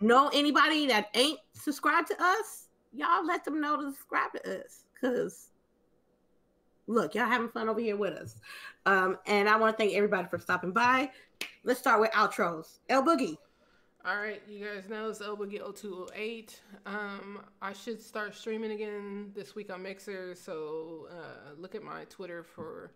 [0.00, 4.84] know anybody that ain't subscribed to us, y'all let them know to subscribe to us.
[5.00, 5.48] Cause
[6.86, 8.36] look, y'all having fun over here with us.
[8.86, 11.10] Um, and I want to thank everybody for stopping by.
[11.64, 12.78] Let's start with outros.
[12.88, 13.36] El Boogie.
[14.04, 16.60] All right, you guys know it's Elboogie 0208.
[16.86, 22.02] Um, I should start streaming again this week on Mixer, so uh, look at my
[22.10, 22.90] Twitter for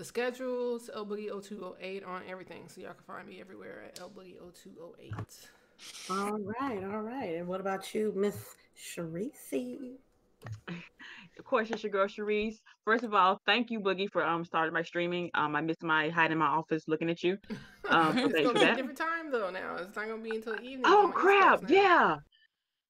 [0.00, 0.88] the schedules.
[0.96, 5.12] Elboogie 0208 on everything, so y'all can find me everywhere at Elboogie 0208.
[6.08, 7.34] All right, all right.
[7.36, 9.98] And what about you, Miss Sharice?
[11.38, 12.56] Of course, it's your girl Cherise.
[12.86, 15.30] First of all, thank you, Boogie, for um starting my streaming.
[15.34, 17.38] Um, I missed my hiding in my office looking at you.
[17.88, 19.50] Um, so it's gonna for be a different time though.
[19.50, 20.82] Now it's not gonna be until evening.
[20.84, 21.68] Oh on my East crap!
[21.68, 22.16] Yeah.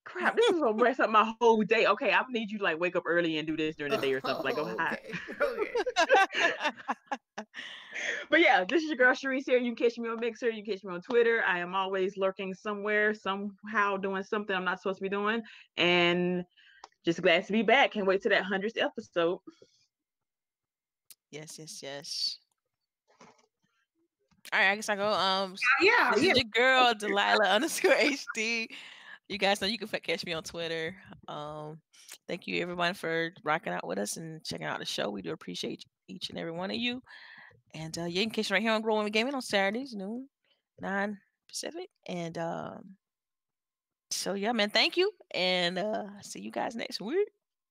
[0.04, 1.86] Crap, this is gonna mess up my whole day.
[1.86, 4.12] Okay, I need you to like wake up early and do this during the day
[4.12, 4.44] or something.
[4.44, 4.98] Like, go hi.
[5.40, 5.68] okay.
[6.32, 7.44] okay.
[8.30, 9.58] But yeah, this is your girl Sharice here.
[9.58, 10.48] You can catch me on Mixer.
[10.48, 11.42] You can catch me on Twitter.
[11.46, 15.42] I am always lurking somewhere, somehow doing something I'm not supposed to be doing.
[15.76, 16.44] And
[17.04, 17.92] just glad to be back.
[17.92, 19.40] Can't wait to that hundredth episode.
[21.30, 22.38] Yes, yes, yes.
[24.52, 25.12] All right, I guess I go.
[25.12, 26.32] Um, Yeah, this yeah.
[26.32, 28.68] is your girl Delilah underscore HD.
[29.30, 30.96] You guys know you can catch me on Twitter.
[31.28, 31.78] Um,
[32.26, 35.08] thank you everyone for rocking out with us and checking out the show.
[35.08, 37.00] We do appreciate each and every one of you.
[37.72, 40.28] And uh, yeah, you can catch right here on Growing Gaming on Saturdays, noon,
[40.80, 41.16] nine
[41.48, 41.88] Pacific.
[42.08, 42.96] And um,
[44.10, 47.28] so yeah, man, thank you, and uh, see you guys next week.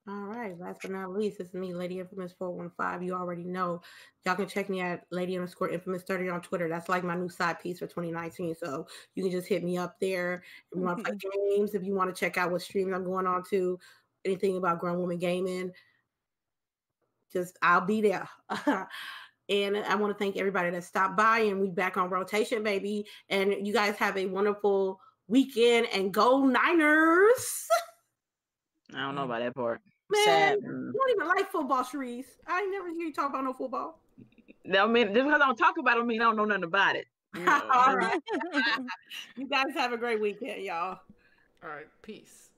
[0.07, 0.57] All right.
[0.57, 3.05] Last but not least, it's me, Lady Infamous 415.
[3.05, 3.81] You already know.
[4.25, 6.67] Y'all can check me at Lady underscore Infamous 30 on Twitter.
[6.67, 8.55] That's like my new side piece for 2019.
[8.55, 10.43] So you can just hit me up there.
[10.71, 11.17] If you want to play
[11.57, 13.77] games, if you want to check out what streams I'm going on to,
[14.25, 15.71] anything about grown woman gaming,
[17.31, 18.27] just I'll be there.
[19.49, 23.05] and I want to thank everybody that stopped by and we back on rotation, baby.
[23.29, 27.67] And you guys have a wonderful weekend and go Niners.
[28.95, 29.81] I don't know about that part.
[30.09, 30.59] Man, Sad.
[30.59, 30.91] Mm.
[30.91, 32.25] you don't even like football, Sharice.
[32.47, 33.99] I ain't never hear you talk about no football.
[34.77, 36.63] I mean, just because I don't talk about it, I mean I don't know nothing
[36.63, 37.05] about it.
[37.35, 38.19] You know, All right.
[39.37, 40.99] You guys have a great weekend, y'all.
[41.63, 41.87] All right.
[42.01, 42.48] Peace.